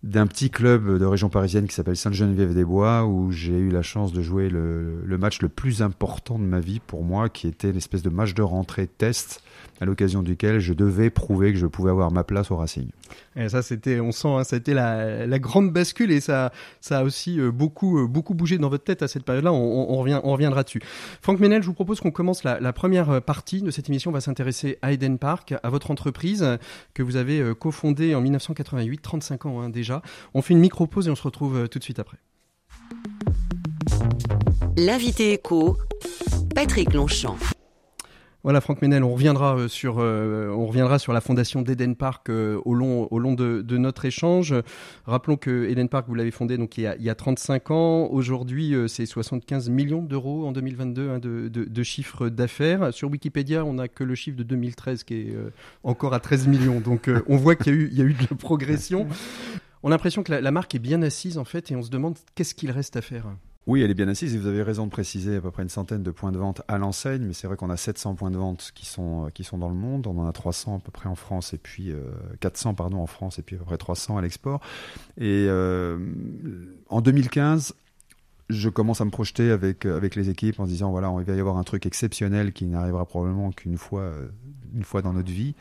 d'un 0.04 0.28
petit 0.28 0.48
club 0.48 0.96
de 0.96 1.04
région 1.04 1.28
parisienne 1.28 1.66
qui 1.66 1.74
s'appelle 1.74 1.96
Sainte-Geneviève-des-Bois 1.96 3.04
où 3.04 3.32
j'ai 3.32 3.58
eu 3.58 3.70
la 3.70 3.82
chance 3.82 4.12
de 4.12 4.22
jouer 4.22 4.48
le, 4.48 5.02
le 5.04 5.18
match 5.18 5.42
le 5.42 5.48
plus 5.48 5.82
important 5.82 6.38
de 6.38 6.44
ma 6.44 6.60
vie 6.60 6.78
pour 6.78 7.02
moi 7.02 7.28
qui 7.28 7.48
était 7.48 7.72
l'espèce 7.72 8.02
de 8.02 8.08
match 8.08 8.32
de 8.32 8.42
rentrée 8.42 8.86
test 8.86 9.42
à 9.80 9.84
l'occasion 9.84 10.22
duquel 10.22 10.58
je 10.60 10.72
devais 10.72 11.10
prouver 11.10 11.52
que 11.52 11.58
je 11.58 11.66
pouvais 11.66 11.90
avoir 11.90 12.10
ma 12.10 12.24
place 12.24 12.50
au 12.50 12.56
Racing. 12.56 12.88
Et 13.36 13.48
ça, 13.48 13.62
c'était, 13.62 14.00
on 14.00 14.12
sent, 14.12 14.28
hein, 14.28 14.44
ça 14.44 14.56
a 14.56 14.58
été 14.58 14.74
la, 14.74 15.26
la 15.26 15.38
grande 15.38 15.72
bascule 15.72 16.10
et 16.10 16.20
ça, 16.20 16.52
ça 16.80 17.00
a 17.00 17.04
aussi 17.04 17.40
euh, 17.40 17.50
beaucoup, 17.50 17.98
euh, 17.98 18.06
beaucoup 18.06 18.34
bougé 18.34 18.58
dans 18.58 18.68
votre 18.68 18.84
tête 18.84 19.02
à 19.02 19.08
cette 19.08 19.24
période-là. 19.24 19.52
On, 19.52 19.56
on, 19.56 19.94
on 19.94 19.98
revient, 19.98 20.20
on 20.24 20.32
reviendra 20.32 20.62
dessus. 20.62 20.80
Franck 21.22 21.40
Ménel, 21.40 21.62
je 21.62 21.66
vous 21.66 21.74
propose 21.74 22.00
qu'on 22.00 22.10
commence 22.10 22.44
la, 22.44 22.60
la 22.60 22.72
première 22.72 23.10
euh, 23.10 23.20
partie 23.20 23.62
de 23.62 23.70
cette 23.70 23.88
émission. 23.88 24.10
On 24.10 24.14
va 24.14 24.20
s'intéresser 24.20 24.78
à 24.82 24.92
Eden 24.92 25.18
Park, 25.18 25.54
à 25.62 25.70
votre 25.70 25.90
entreprise 25.90 26.58
que 26.94 27.02
vous 27.02 27.16
avez 27.16 27.40
euh, 27.40 27.54
cofondée 27.54 28.14
en 28.14 28.20
1988, 28.20 29.02
35 29.02 29.46
ans 29.46 29.60
hein, 29.60 29.68
déjà. 29.70 30.02
On 30.34 30.42
fait 30.42 30.54
une 30.54 30.60
micro-pause 30.60 31.08
et 31.08 31.10
on 31.10 31.16
se 31.16 31.22
retrouve 31.22 31.56
euh, 31.56 31.66
tout 31.66 31.78
de 31.78 31.84
suite 31.84 31.98
après. 31.98 32.18
L'invité 34.76 35.32
écho, 35.32 35.76
Patrick 36.54 36.92
Longchamp. 36.94 37.36
Voilà, 38.48 38.62
Franck 38.62 38.80
Ménel, 38.80 39.04
on 39.04 39.12
reviendra 39.12 39.58
euh, 39.58 39.68
sur, 39.68 39.96
euh, 39.98 40.48
on 40.48 40.64
reviendra 40.64 40.98
sur 40.98 41.12
la 41.12 41.20
fondation 41.20 41.60
d'Eden 41.60 41.94
Park 41.94 42.30
euh, 42.30 42.58
au 42.64 42.72
long, 42.72 43.06
au 43.10 43.18
long 43.18 43.34
de, 43.34 43.60
de 43.60 43.76
notre 43.76 44.06
échange. 44.06 44.54
Rappelons 45.04 45.36
que 45.36 45.68
Eden 45.68 45.90
Park, 45.90 46.06
vous 46.08 46.14
l'avez 46.14 46.30
fondé 46.30 46.56
donc 46.56 46.78
il 46.78 46.84
y 46.84 46.86
a, 46.86 46.96
il 46.96 47.02
y 47.02 47.10
a 47.10 47.14
35 47.14 47.70
ans. 47.70 48.06
Aujourd'hui, 48.10 48.74
euh, 48.74 48.88
c'est 48.88 49.04
75 49.04 49.68
millions 49.68 50.00
d'euros 50.00 50.46
en 50.46 50.52
2022 50.52 51.10
hein, 51.10 51.18
de, 51.18 51.48
de, 51.48 51.64
de 51.64 51.82
chiffre 51.82 52.30
d'affaires. 52.30 52.90
Sur 52.94 53.10
Wikipédia, 53.10 53.66
on 53.66 53.74
n'a 53.74 53.86
que 53.86 54.02
le 54.02 54.14
chiffre 54.14 54.38
de 54.38 54.44
2013 54.44 55.04
qui 55.04 55.14
est 55.14 55.36
encore 55.84 56.14
à 56.14 56.18
13 56.18 56.46
millions. 56.46 56.80
Donc, 56.80 57.10
on 57.28 57.36
voit 57.36 57.54
qu'il 57.54 57.74
y 57.74 57.76
a 57.76 57.78
eu, 57.78 57.88
il 57.92 57.98
y 57.98 58.00
a 58.00 58.04
eu 58.06 58.14
de 58.14 58.26
la 58.30 58.34
progression. 58.38 59.06
On 59.82 59.88
a 59.88 59.90
l'impression 59.90 60.22
que 60.22 60.32
la, 60.32 60.40
la 60.40 60.50
marque 60.52 60.74
est 60.74 60.78
bien 60.78 61.02
assise 61.02 61.36
en 61.36 61.44
fait, 61.44 61.70
et 61.70 61.76
on 61.76 61.82
se 61.82 61.90
demande 61.90 62.16
qu'est-ce 62.34 62.54
qu'il 62.54 62.70
reste 62.70 62.96
à 62.96 63.02
faire. 63.02 63.26
Oui, 63.68 63.82
elle 63.82 63.90
est 63.90 63.94
bien 63.94 64.08
assise 64.08 64.34
et 64.34 64.38
vous 64.38 64.46
avez 64.46 64.62
raison 64.62 64.86
de 64.86 64.90
préciser 64.90 65.36
à 65.36 65.42
peu 65.42 65.50
près 65.50 65.62
une 65.62 65.68
centaine 65.68 66.02
de 66.02 66.10
points 66.10 66.32
de 66.32 66.38
vente 66.38 66.62
à 66.68 66.78
l'enseigne, 66.78 67.24
mais 67.26 67.34
c'est 67.34 67.46
vrai 67.46 67.58
qu'on 67.58 67.68
a 67.68 67.76
700 67.76 68.14
points 68.14 68.30
de 68.30 68.38
vente 68.38 68.72
qui 68.74 68.86
sont, 68.86 69.26
euh, 69.26 69.28
qui 69.28 69.44
sont 69.44 69.58
dans 69.58 69.68
le 69.68 69.74
monde. 69.74 70.06
On 70.06 70.18
en 70.18 70.26
a 70.26 70.32
300 70.32 70.76
à 70.76 70.78
peu 70.78 70.90
près 70.90 71.10
en 71.10 71.14
France 71.14 71.52
et 71.52 71.58
puis 71.58 71.92
euh, 71.92 72.00
400 72.40 72.72
pardon 72.72 72.96
en 72.96 73.06
France 73.06 73.38
et 73.38 73.42
puis 73.42 73.56
à 73.56 73.58
peu 73.58 73.66
près 73.66 73.76
300 73.76 74.16
à 74.16 74.22
l'export. 74.22 74.62
Et 75.18 75.44
euh, 75.50 75.98
en 76.88 77.02
2015, 77.02 77.74
je 78.50 78.68
commence 78.68 79.00
à 79.00 79.04
me 79.04 79.10
projeter 79.10 79.50
avec, 79.50 79.84
euh, 79.84 79.96
avec 79.96 80.14
les 80.16 80.30
équipes 80.30 80.58
en 80.60 80.64
se 80.64 80.70
disant 80.70 80.90
voilà, 80.90 81.12
il 81.18 81.24
va 81.24 81.34
y 81.34 81.40
avoir 81.40 81.58
un 81.58 81.64
truc 81.64 81.84
exceptionnel 81.86 82.52
qui 82.52 82.66
n'arrivera 82.66 83.04
probablement 83.06 83.50
qu'une 83.52 83.76
fois, 83.78 84.00
euh, 84.02 84.28
une 84.74 84.84
fois 84.84 85.02
dans 85.02 85.12
notre 85.12 85.30
vie 85.30 85.54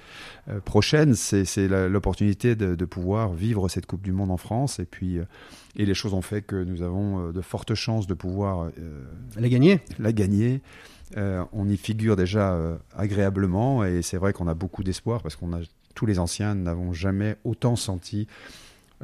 euh, 0.50 0.60
prochaine. 0.62 1.14
C'est 1.16 1.44
c'est 1.46 1.68
la- 1.68 1.90
l'opportunité 1.90 2.56
de, 2.56 2.76
de 2.76 2.86
pouvoir 2.86 3.34
vivre 3.34 3.68
cette 3.70 3.86
Coupe 3.88 4.02
du 4.04 4.12
Monde 4.14 4.32
en 4.32 4.38
France. 4.38 4.80
Et 4.80 4.86
puis, 4.86 5.18
et 5.76 5.86
les 5.86 5.94
choses 5.94 6.14
ont 6.14 6.22
fait 6.22 6.42
que 6.42 6.56
nous 6.56 6.82
avons 6.82 7.32
de 7.32 7.42
fortes 7.42 7.76
chances 7.76 8.08
de 8.08 8.14
pouvoir 8.14 8.70
euh, 8.80 9.04
Elle 9.38 9.46
a 9.46 9.50
gagné. 9.50 9.82
la 10.00 10.12
gagner. 10.14 10.62
Euh, 11.16 11.44
on 11.54 11.70
y 11.70 11.78
figure 11.78 12.16
déjà 12.18 12.58
agréablement 12.98 13.86
et 13.86 14.02
c'est 14.02 14.18
vrai 14.18 14.34
qu'on 14.34 14.48
a 14.48 14.54
beaucoup 14.54 14.84
d'espoir 14.84 15.22
parce 15.22 15.36
qu'on 15.38 15.54
a 15.54 15.60
tous 15.96 16.06
les 16.06 16.20
anciens 16.20 16.54
n'avons 16.54 16.92
jamais 16.94 17.38
autant 17.46 17.76
senti 17.78 18.28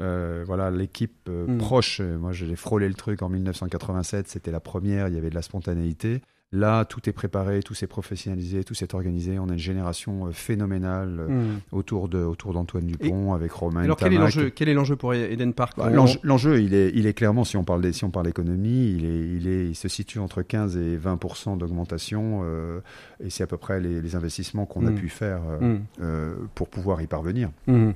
euh, 0.00 0.44
voilà 0.46 0.70
l'équipe 0.70 1.28
euh, 1.28 1.46
Mm. 1.46 1.58
proche. 1.58 2.00
Euh, 2.00 2.18
Moi, 2.18 2.32
j'ai 2.32 2.56
frôlé 2.56 2.88
le 2.88 2.94
truc 2.94 3.22
en 3.22 3.28
1987. 3.28 4.28
C'était 4.28 4.50
la 4.50 4.60
première. 4.60 5.08
Il 5.08 5.14
y 5.14 5.18
avait 5.18 5.30
de 5.30 5.34
la 5.34 5.42
spontanéité. 5.42 6.20
Là, 6.56 6.84
tout 6.84 7.08
est 7.08 7.12
préparé, 7.12 7.62
tout 7.64 7.74
s'est 7.74 7.88
professionnalisé, 7.88 8.62
tout 8.62 8.74
s'est 8.74 8.94
organisé. 8.94 9.38
On 9.40 9.48
a 9.48 9.54
une 9.54 9.58
génération 9.58 10.26
euh, 10.26 10.30
phénoménale 10.30 11.16
euh, 11.18 11.26
Hmm. 11.28 11.58
autour 11.72 12.08
de 12.08 12.18
autour 12.18 12.52
d'Antoine 12.52 12.86
Dupont 12.86 13.32
avec 13.34 13.50
Romain. 13.50 13.82
Alors 13.82 13.96
quel 13.96 14.12
est 14.12 14.18
l'enjeu 14.18 14.50
Quel 14.50 14.68
est 14.68 14.74
l'enjeu 14.74 14.94
pour 14.94 15.12
Eden 15.14 15.52
Park 15.52 15.74
Bah, 15.76 15.90
On- 15.92 16.06
L'enjeu, 16.22 16.60
il 16.62 16.72
est, 16.74 16.92
il 16.94 17.06
est 17.06 17.12
clairement, 17.14 17.42
si 17.44 17.56
on 17.56 17.64
parle, 17.64 17.82
des- 17.82 17.92
si 17.92 18.04
on 18.04 18.10
parle 18.10 18.28
économie, 18.28 18.92
il 18.96 19.04
est, 19.04 19.26
il 19.36 19.48
est, 19.48 19.66
il 19.68 19.74
se 19.74 19.88
situe 19.88 20.20
entre 20.20 20.42
15 20.42 20.76
et 20.76 20.96
20% 20.96 21.56
d'augmentation, 21.58 22.42
euh, 22.44 22.80
et 23.22 23.30
c'est 23.30 23.42
à 23.42 23.46
peu 23.48 23.56
près 23.56 23.80
les, 23.80 24.00
les 24.00 24.14
investissements 24.14 24.64
qu'on 24.64 24.86
a 24.86 24.90
Mm. 24.90 24.94
pu 24.94 25.08
faire 25.08 25.40
euh, 25.48 25.58
Hmm. 25.74 25.80
euh, 26.02 26.34
pour 26.54 26.68
pouvoir 26.68 27.02
y 27.02 27.06
parvenir. 27.08 27.50
Hmm. 27.66 27.90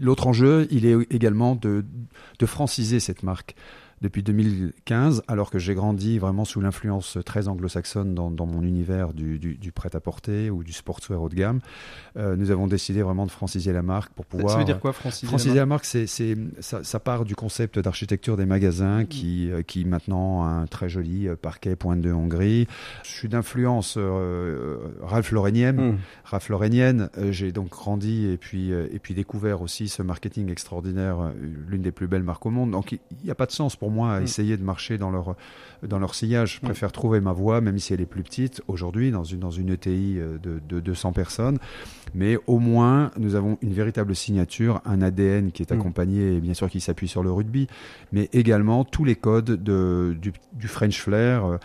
L'autre 0.00 0.26
enjeu, 0.26 0.66
il 0.70 0.86
est 0.86 0.96
également 1.12 1.54
de, 1.56 1.84
de 2.38 2.46
franciser 2.46 3.00
cette 3.00 3.22
marque. 3.22 3.54
Depuis 4.00 4.22
2015, 4.22 5.22
alors 5.28 5.50
que 5.50 5.58
j'ai 5.58 5.74
grandi 5.74 6.18
vraiment 6.18 6.44
sous 6.44 6.60
l'influence 6.60 7.18
très 7.24 7.48
anglo-saxonne 7.48 8.14
dans, 8.14 8.30
dans 8.30 8.46
mon 8.46 8.62
univers 8.62 9.12
du, 9.12 9.38
du, 9.38 9.56
du 9.56 9.72
prêt-à-porter 9.72 10.50
ou 10.50 10.62
du 10.62 10.72
sportswear 10.72 11.20
haut 11.20 11.28
de 11.28 11.34
gamme, 11.34 11.60
euh, 12.16 12.36
nous 12.36 12.50
avons 12.50 12.66
décidé 12.66 13.02
vraiment 13.02 13.26
de 13.26 13.30
franciser 13.30 13.72
la 13.72 13.82
marque 13.82 14.12
pour 14.12 14.24
pouvoir. 14.24 14.52
Ça 14.52 14.58
veut 14.58 14.64
dire 14.64 14.80
quoi, 14.80 14.92
Francis 14.92 15.28
Franciser 15.28 15.54
la 15.56 15.66
marque, 15.66 15.84
c'est, 15.84 16.06
c'est, 16.06 16.36
ça, 16.60 16.84
ça 16.84 17.00
part 17.00 17.24
du 17.24 17.34
concept 17.34 17.78
d'architecture 17.78 18.36
des 18.36 18.46
magasins 18.46 19.04
qui, 19.04 19.50
euh, 19.50 19.62
qui 19.62 19.84
maintenant 19.84 20.44
a 20.44 20.48
un 20.48 20.66
très 20.66 20.88
joli 20.88 21.28
euh, 21.28 21.36
parquet 21.36 21.76
pointe 21.76 22.00
de 22.00 22.12
Hongrie. 22.12 22.66
Je 23.04 23.10
suis 23.10 23.28
d'influence 23.28 23.96
euh, 23.96 24.00
euh, 24.00 24.78
Ralph 25.02 25.32
Laurénienne. 25.32 25.92
Hmm. 25.92 25.98
Ralph 26.24 26.48
Laurénienne, 26.48 27.10
euh, 27.18 27.32
j'ai 27.32 27.52
donc 27.52 27.70
grandi 27.70 28.26
et 28.26 28.36
puis, 28.36 28.72
euh, 28.72 28.86
et 28.92 28.98
puis 28.98 29.14
découvert 29.14 29.62
aussi 29.62 29.88
ce 29.88 30.02
marketing 30.02 30.50
extraordinaire, 30.50 31.20
euh, 31.20 31.30
l'une 31.68 31.82
des 31.82 31.92
plus 31.92 32.06
belles 32.06 32.22
marques 32.22 32.44
au 32.46 32.50
monde. 32.50 32.70
Donc 32.70 32.92
il 32.92 32.98
n'y 33.24 33.30
a 33.30 33.34
pas 33.34 33.46
de 33.46 33.52
sens 33.52 33.76
pour 33.76 33.87
moi 33.90 34.12
à 34.14 34.20
Mm. 34.20 34.24
essayer 34.24 34.56
de 34.56 34.62
marcher 34.62 34.98
dans 34.98 35.10
leur, 35.10 35.36
dans 35.86 35.98
leur 35.98 36.14
sillage. 36.14 36.54
Je 36.54 36.58
Mm. 36.66 36.68
préfère 36.70 36.92
trouver 36.92 37.20
ma 37.20 37.32
voie, 37.32 37.60
même 37.60 37.78
si 37.78 37.92
elle 37.94 38.00
est 38.00 38.06
plus 38.06 38.22
petite, 38.22 38.62
aujourd'hui, 38.68 39.10
dans 39.10 39.24
une, 39.24 39.40
dans 39.40 39.50
une 39.50 39.70
ETI 39.70 40.16
euh, 40.18 40.38
de, 40.38 40.60
de 40.68 40.80
200 40.80 41.12
personnes. 41.12 41.58
Mais 42.14 42.38
au 42.46 42.58
moins, 42.58 43.10
nous 43.18 43.34
avons 43.34 43.58
une 43.62 43.72
véritable 43.72 44.14
signature, 44.16 44.80
un 44.84 45.02
ADN 45.02 45.52
qui 45.52 45.62
est 45.62 45.70
Mm. 45.70 45.80
accompagné, 45.80 46.36
et 46.36 46.40
bien 46.40 46.54
sûr, 46.54 46.68
qui 46.70 46.80
s'appuie 46.80 47.08
sur 47.08 47.22
le 47.22 47.30
rugby, 47.30 47.66
mais 48.12 48.28
également 48.32 48.84
tous 48.84 49.04
les 49.04 49.16
codes 49.16 49.62
de, 49.62 50.16
du, 50.20 50.32
du 50.54 50.68
French 50.68 51.00
flair. 51.00 51.58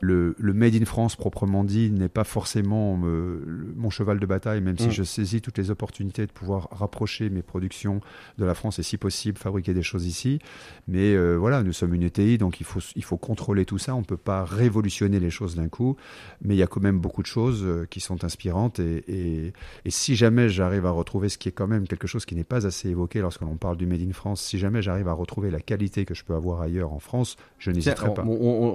Le, 0.00 0.34
le 0.38 0.52
Made 0.52 0.74
in 0.74 0.84
France 0.84 1.16
proprement 1.16 1.64
dit 1.64 1.90
n'est 1.90 2.08
pas 2.08 2.24
forcément 2.24 3.00
euh, 3.04 3.42
le- 3.46 3.74
mon 3.76 3.90
cheval 3.90 4.20
de 4.20 4.26
bataille, 4.26 4.60
même 4.60 4.78
si 4.78 4.86
Mm. 4.88 4.90
je 4.92 5.02
saisis 5.02 5.40
toutes 5.40 5.58
les 5.58 5.70
opportunités 5.70 6.26
de 6.26 6.32
pouvoir 6.32 6.68
rapprocher 6.70 7.30
mes 7.30 7.42
productions 7.42 8.00
de 8.38 8.44
la 8.44 8.54
France 8.54 8.78
et 8.78 8.82
si 8.82 8.96
possible 8.96 9.38
fabriquer 9.38 9.74
des 9.74 9.82
choses 9.82 10.06
ici. 10.06 10.38
Mais 10.86 11.14
euh, 11.14 11.36
voilà, 11.36 11.62
nous 11.62 11.72
sommes 11.72 11.94
une 11.94 12.02
ETI, 12.04 12.38
donc 12.38 12.60
il 12.60 12.64
faut, 12.64 12.80
il 12.96 13.04
faut 13.04 13.16
contrôler 13.16 13.64
tout 13.64 13.78
ça. 13.78 13.94
On 13.94 14.00
ne 14.00 14.04
peut 14.04 14.16
pas 14.16 14.44
révolutionner 14.44 15.20
les 15.20 15.30
choses 15.30 15.56
d'un 15.56 15.68
coup, 15.68 15.96
mais 16.42 16.54
il 16.54 16.58
y 16.58 16.62
a 16.62 16.66
quand 16.66 16.80
même 16.82 16.98
beaucoup 17.00 17.22
de 17.22 17.26
choses 17.26 17.62
euh, 17.64 17.86
qui 17.90 18.00
sont 18.00 18.24
inspirantes. 18.24 18.78
Et, 18.80 19.04
et, 19.08 19.52
et 19.84 19.90
si 19.90 20.14
jamais 20.16 20.48
j'arrive 20.48 20.86
à 20.86 20.90
retrouver 20.90 21.28
ce 21.28 21.38
qui 21.38 21.48
est 21.48 21.52
quand 21.52 21.66
même 21.66 21.86
quelque 21.88 22.06
chose 22.06 22.24
qui 22.24 22.34
n'est 22.34 22.44
pas 22.44 22.66
assez 22.66 22.88
évoqué 22.90 23.20
lorsque 23.20 23.40
l'on 23.40 23.56
parle 23.56 23.76
du 23.76 23.86
Made 23.86 24.02
in 24.02 24.12
France, 24.12 24.42
si 24.42 24.58
jamais 24.58 24.82
j'arrive 24.82 25.08
à 25.08 25.12
retrouver 25.12 25.50
la 25.50 25.60
qualité 25.60 26.04
que 26.04 26.14
je 26.14 26.24
peux 26.24 26.34
avoir 26.34 26.60
ailleurs 26.60 26.92
en 26.92 26.98
France, 27.00 27.36
je 27.58 27.70
n'hésiterai 27.70 28.14
pas. 28.14 28.24
on- 28.24 28.28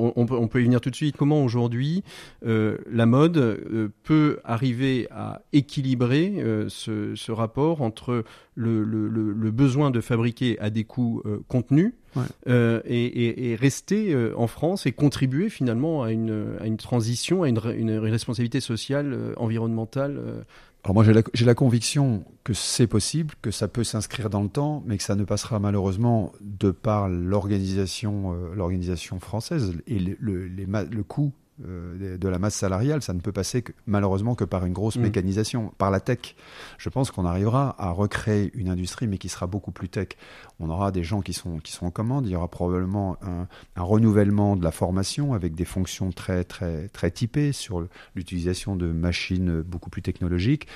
on- 0.08 0.14
on 0.16 0.26
peut, 0.26 0.36
on 0.36 0.48
peut 0.48 0.62
y 0.62 0.66
venir 0.66 0.82
tout 0.82 0.90
de 0.90 0.96
suite. 0.96 1.13
Comment 1.18 1.44
aujourd'hui 1.44 2.04
la 2.42 3.06
mode 3.06 3.92
peut 4.04 4.40
arriver 4.44 5.08
à 5.12 5.42
équilibrer 5.54 6.34
ce, 6.68 7.32
rapport 7.32 7.82
entre 7.82 8.24
le, 8.56 9.52
besoin 9.52 9.92
de 9.92 10.02
fabriquer 10.02 10.60
à 10.60 10.70
des 10.70 10.84
coûts 10.84 11.24
contenus 11.48 11.94
et, 12.46 13.58
rester 13.60 14.16
en 14.36 14.48
France 14.48 14.86
et 14.86 14.92
contribuer 14.92 15.50
finalement 15.50 16.04
à 16.04 16.12
une, 16.12 16.58
à 16.60 16.68
une 16.68 16.78
transition, 16.78 17.44
à 17.44 17.50
une, 17.50 17.60
une 17.78 17.98
responsabilité 17.98 18.60
sociale, 18.60 19.34
environnementale 19.38 20.46
alors 20.84 20.96
moi 20.96 21.06
j'ai 21.34 21.46
la, 21.46 21.56
conviction 21.56 22.26
que 22.44 22.54
c'est 22.54 22.88
possible, 22.88 23.36
que 23.42 23.52
ça 23.52 23.70
peut 23.70 23.86
s'inscrire 23.86 24.30
dans 24.30 24.42
le 24.42 24.50
temps, 24.50 24.84
mais 24.86 24.98
que 24.98 25.04
ça 25.04 25.16
ne 25.16 25.24
passera 25.24 25.58
malheureusement 25.60 26.34
de 26.42 26.72
par 26.72 27.08
l'organisation 27.08 28.34
euh, 28.34 28.54
l'organisation 28.54 29.20
française 29.22 29.74
et 29.88 29.98
le, 30.00 30.18
le, 30.20 30.48
le 30.48 31.04
coût 31.04 31.32
euh, 31.64 32.18
de 32.18 32.28
la 32.28 32.40
masse 32.40 32.56
salariale, 32.56 33.04
ça 33.04 33.14
ne 33.14 33.20
peut 33.20 33.32
passer 33.32 33.62
que, 33.62 33.74
malheureusement 33.86 34.34
que 34.34 34.44
par 34.44 34.66
une 34.66 34.74
grosse 34.74 34.96
mm. 34.96 35.02
mécanisation, 35.02 35.72
par 35.78 35.92
la 35.92 36.00
tech. 36.00 36.36
Je 36.80 36.90
pense 36.90 37.12
qu'on 37.12 37.26
arrivera 37.26 37.76
à 37.78 37.92
recréer 37.92 38.50
une 38.56 38.70
industrie, 38.70 39.06
mais 39.06 39.20
qui 39.20 39.30
sera 39.30 39.46
beaucoup 39.46 39.72
plus 39.72 39.88
tech. 39.88 40.10
On 40.60 40.72
aura 40.72 40.92
des 40.92 41.04
gens 41.04 41.22
qui 41.22 41.34
sont, 41.34 41.60
qui 41.60 41.72
sont 41.72 41.86
en 41.86 41.92
commande, 41.92 42.26
il 42.26 42.32
y 42.32 42.36
aura 42.36 42.48
probablement 42.48 43.18
un, 43.22 43.48
renouvellement 43.76 44.56
de 44.56 44.64
la 44.64 44.72
formation 44.72 45.34
avec 45.34 45.54
des 45.54 45.66
fonctions 45.66 46.12
très, 46.12 46.44
très, 46.44 46.88
très 46.88 47.12
typées 47.12 47.52
sur 47.52 47.88
l'utilisation 48.16 48.76
de 48.76 48.92
machines 48.92 49.62
beaucoup 49.62 49.92
plus 49.92 50.02
technologiques. 50.02 50.68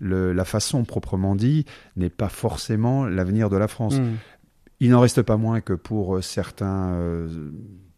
la 0.00 0.44
façon 0.44 0.84
proprement 0.84 1.36
dit 1.36 1.64
n'est 1.96 2.10
pas 2.10 2.28
forcément 2.28 3.06
l'avenir 3.06 3.48
de 3.48 3.56
la 3.56 3.66
France. 3.66 3.98
Mm. 3.98 4.16
Il 4.80 4.90
n'en 4.90 5.00
reste 5.00 5.22
pas 5.22 5.38
moins 5.38 5.62
que 5.62 5.72
pour 5.72 6.22
certains... 6.22 6.90
Euh, 6.92 7.50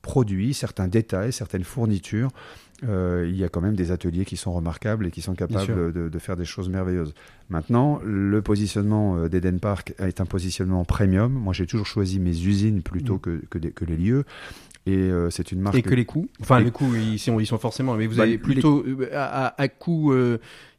produits, 0.03 0.55
certains 0.55 0.89
détails, 0.89 1.33
certaines 1.33 1.65
fournitures, 1.65 2.31
euh, 2.89 3.27
il 3.29 3.37
y 3.37 3.45
a 3.45 3.49
quand 3.49 3.61
même 3.61 3.75
des 3.75 3.91
ateliers 3.91 4.25
qui 4.25 4.37
sont 4.37 4.53
remarquables 4.53 5.07
et 5.07 5.11
qui 5.11 5.21
sont 5.21 5.35
capables 5.35 5.93
de, 5.93 6.19
faire 6.19 6.37
des 6.37 6.45
choses 6.45 6.69
merveilleuses. 6.69 7.15
Maintenant, 7.49 8.01
le 8.05 8.41
positionnement 8.43 9.17
euh, 9.17 9.29
d'Eden 9.29 9.61
Park 9.61 9.95
est 9.99 10.21
un 10.21 10.27
positionnement 10.27 10.85
premium. 10.85 11.33
Moi, 11.33 11.53
j'ai 11.53 11.67
toujours 11.67 11.87
choisi 11.87 12.21
mes 12.21 12.31
usines 12.31 12.83
plutôt 12.83 13.17
mm. 13.17 13.21
que, 13.21 13.59
que, 13.59 13.85
les 13.85 13.97
lieux. 13.97 14.25
Et 14.87 14.97
euh, 14.97 15.29
c'est 15.31 15.53
une 15.53 15.61
marque. 15.61 15.77
Et 15.77 15.83
que 15.83 15.95
les 15.95 16.07
coûts 16.07 16.29
Enfin, 16.41 16.61
les 16.61 16.71
coûts, 16.71 16.95
ils 16.95 17.19
sont, 17.19 17.39
ils 17.39 17.47
sont 17.47 17.59
forcément. 17.59 17.95
Mais 17.95 18.07
vous 18.07 18.17
bah, 18.17 18.23
avez 18.23 18.39
plutôt 18.39 18.85
à, 19.13 19.61
à, 19.61 19.69
coût 19.69 20.15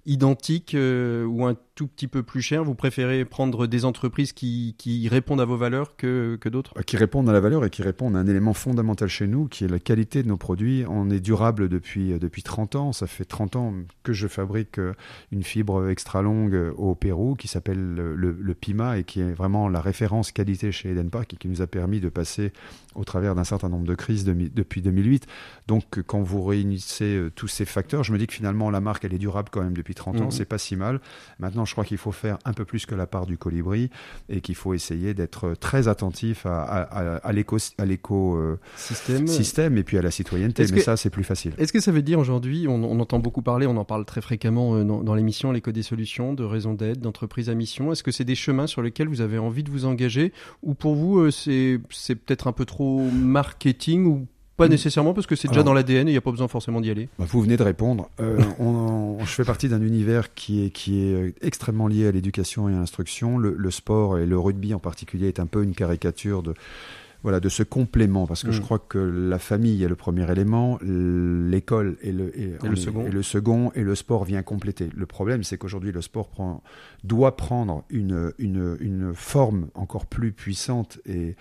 identique 0.05 0.75
ou 0.75 1.45
un 1.45 1.55
tout 1.75 1.87
petit 1.87 2.07
peu 2.07 2.23
plus 2.23 2.41
cher? 2.41 2.63
Vous 2.63 2.75
préférez 2.75 3.25
prendre 3.25 3.67
des 3.67 3.85
entreprises 3.85 4.33
qui, 4.33 5.07
répondent 5.09 5.41
à 5.41 5.45
vos 5.45 5.57
valeurs 5.57 5.95
que, 5.95 6.37
que 6.39 6.49
d'autres? 6.49 6.73
Qui 6.83 6.97
répondent 6.97 7.29
à 7.29 7.33
la 7.33 7.39
valeur 7.39 7.65
et 7.65 7.69
qui 7.69 7.81
répondent 7.81 8.15
à 8.15 8.19
un 8.19 8.27
élément 8.27 8.53
fondamental 8.53 9.09
chez 9.09 9.27
nous, 9.27 9.47
qui 9.47 9.63
est 9.63 9.67
la 9.67 9.79
qualité 9.79 10.23
de 10.23 10.27
nos 10.27 10.37
produits. 10.37 10.85
On 10.89 11.09
est 11.09 11.19
durable 11.19 11.69
depuis, 11.69 12.19
depuis 12.19 12.43
30 12.43 12.75
ans. 12.75 12.93
Ça 12.93 13.07
fait 13.07 13.25
30 13.25 13.55
ans 13.55 13.73
que 14.03 14.13
je 14.13 14.27
fabrique 14.27 14.79
euh, 14.79 14.93
une 15.31 15.43
fibre 15.43 15.89
extra 15.89 16.21
longue 16.21 16.53
euh, 16.53 16.71
au 16.77 16.95
Pérou 16.95 17.35
qui 17.35 17.47
s'appelle 17.47 17.95
le, 17.95 18.53
Pima 18.53 18.97
et 18.99 19.03
qui 19.03 19.21
est 19.21 19.33
vraiment 19.33 19.69
la 19.69 19.81
référence 19.81 20.31
qualité 20.31 20.71
chez 20.71 20.91
Eden 20.91 21.09
Park 21.09 21.33
et 21.33 21.37
qui 21.37 21.47
nous 21.47 21.61
a 21.61 21.67
permis 21.67 21.99
de 21.99 22.09
passer 22.09 22.51
au 22.95 23.03
travers 23.05 23.33
d'un 23.33 23.43
certain 23.43 23.69
nombre 23.69 23.87
de 23.87 23.95
crises 23.95 24.25
depuis 24.25 24.81
2008. 24.81 25.25
Donc 25.67 26.01
quand 26.05 26.21
vous 26.21 26.43
réunissez 26.43 27.15
euh, 27.15 27.31
tous 27.33 27.47
ces 27.47 27.65
facteurs, 27.65 28.03
je 28.03 28.11
me 28.11 28.17
dis 28.17 28.27
que 28.27 28.33
finalement 28.33 28.69
la 28.69 28.81
marque 28.81 29.05
elle 29.05 29.13
est 29.13 29.19
durable 29.19 29.49
quand 29.51 29.63
même 29.63 29.75
depuis 29.75 29.90
30 29.93 30.21
ans, 30.21 30.25
mmh. 30.27 30.31
c'est 30.31 30.45
pas 30.45 30.57
si 30.57 30.75
mal. 30.75 30.99
Maintenant 31.39 31.65
je 31.65 31.73
crois 31.73 31.85
qu'il 31.85 31.97
faut 31.97 32.11
faire 32.11 32.37
un 32.45 32.53
peu 32.53 32.65
plus 32.65 32.85
que 32.85 32.95
la 32.95 33.07
part 33.07 33.25
du 33.25 33.37
colibri 33.37 33.89
et 34.29 34.41
qu'il 34.41 34.55
faut 34.55 34.73
essayer 34.73 35.13
d'être 35.13 35.53
très 35.59 35.87
attentif 35.87 36.45
à, 36.45 36.61
à, 36.61 37.31
l'éco 37.31 37.57
euh, 38.35 38.59
système. 38.75 39.77
et 39.77 39.83
puis 39.83 39.97
à 39.97 40.01
la 40.01 40.11
citoyenneté. 40.11 40.65
Mais 40.71 40.81
ça, 40.81 40.97
c'est 40.97 41.09
plus 41.09 41.23
facile. 41.23 41.53
Est-ce 41.57 41.73
que 41.73 41.79
ça 41.79 41.91
veut 41.91 42.01
dire 42.01 42.19
aujourd'hui, 42.19 42.67
on, 42.67 42.99
entend 42.99 43.19
beaucoup 43.19 43.41
parler, 43.41 43.67
on 43.67 43.77
en 43.77 43.85
parle 43.85 44.05
très 44.05 44.21
fréquemment 44.21 44.75
euh, 44.75 44.83
dans, 44.83 45.15
l'émission, 45.15 45.51
l'éco 45.51 45.71
des 45.71 45.83
solutions, 45.83 46.33
de 46.33 46.43
raisons 46.43 46.73
d'aide, 46.73 46.99
d'entreprises 46.99 47.49
à 47.49 47.55
mission. 47.55 47.91
Est-ce 47.91 48.03
que 48.03 48.11
c'est 48.11 48.25
des 48.25 48.35
chemins 48.35 48.67
sur 48.67 48.81
lesquels 48.81 49.07
vous 49.07 49.21
avez 49.21 49.37
envie 49.37 49.63
de 49.63 49.71
vous 49.71 49.85
engager 49.85 50.33
ou 50.63 50.73
pour 50.73 50.95
vous, 50.95 51.19
euh, 51.19 51.31
c'est 51.31 52.15
peut-être 52.15 52.47
un 52.47 52.53
peu 52.53 52.65
trop 52.65 53.01
marketing 53.11 54.05
ou 54.05 54.27
pas 54.61 54.67
mm. 54.67 54.71
nécessairement 54.71 55.13
parce 55.13 55.27
que 55.27 55.35
c'est 55.35 55.47
déjà 55.47 55.63
dans 55.63 55.73
l'ADN 55.73 56.07
et 56.07 56.11
il 56.11 56.13
n'y 56.13 56.17
a 56.17 56.21
pas 56.21 56.31
besoin 56.31 56.47
forcément 56.47 56.81
d'y 56.81 56.91
aller. 56.91 57.09
Bah, 57.17 57.25
vous 57.27 57.41
venez 57.41 57.57
de 57.57 57.63
répondre. 57.63 58.09
Euh, 58.19 58.39
je 59.19 59.25
fais 59.25 59.43
partie 59.43 59.69
d'un 59.69 59.81
univers 59.81 60.33
qui 60.33 60.65
est, 60.65 60.69
qui 60.69 61.03
est 61.03 61.13
euh, 61.13 61.33
extrêmement 61.41 61.87
lié 61.87 62.07
à 62.07 62.11
l'éducation 62.11 62.69
et 62.69 62.73
à 62.73 62.77
l'instruction. 62.77 63.37
Le, 63.37 63.71
sport 63.71 64.19
et 64.19 64.25
le 64.25 64.37
rugby 64.37 64.73
en 64.73 64.79
particulier 64.79 65.27
est 65.27 65.39
un 65.39 65.45
peu 65.45 65.63
une 65.63 65.73
caricature 65.73 66.43
de, 66.43 66.53
voilà, 67.23 67.39
de 67.39 67.49
ce 67.49 67.63
complément, 67.63 68.27
parce 68.27 68.43
que 68.43 68.51
je 68.51 68.59
mm. 68.59 68.63
crois 68.63 68.79
que 68.79 68.97
la 68.97 69.39
famille 69.39 69.83
est 69.83 69.87
le 69.87 69.95
premier 69.95 70.29
élément, 70.29 70.77
l'école 70.81 71.97
est 72.03 72.11
le, 72.11 72.31
le 72.63 72.75
second. 72.75 73.03
le 73.09 73.23
second, 73.23 73.71
et 73.75 73.83
le 73.83 73.95
sport 73.95 74.25
vient 74.25 74.43
compléter. 74.43 74.89
Le 74.95 75.05
problème, 75.05 75.43
c'est 75.43 75.57
qu'aujourd'hui, 75.57 75.91
le 75.91 76.01
sport 76.01 76.27
prend, 76.27 76.61
doit 77.03 77.37
prendre 77.37 77.83
une, 77.89 78.33
une, 78.37 78.77
une 78.79 79.13
forme 79.15 79.69
encore 79.73 80.05
plus 80.05 80.31
puissante 80.31 80.99
et 81.05 81.35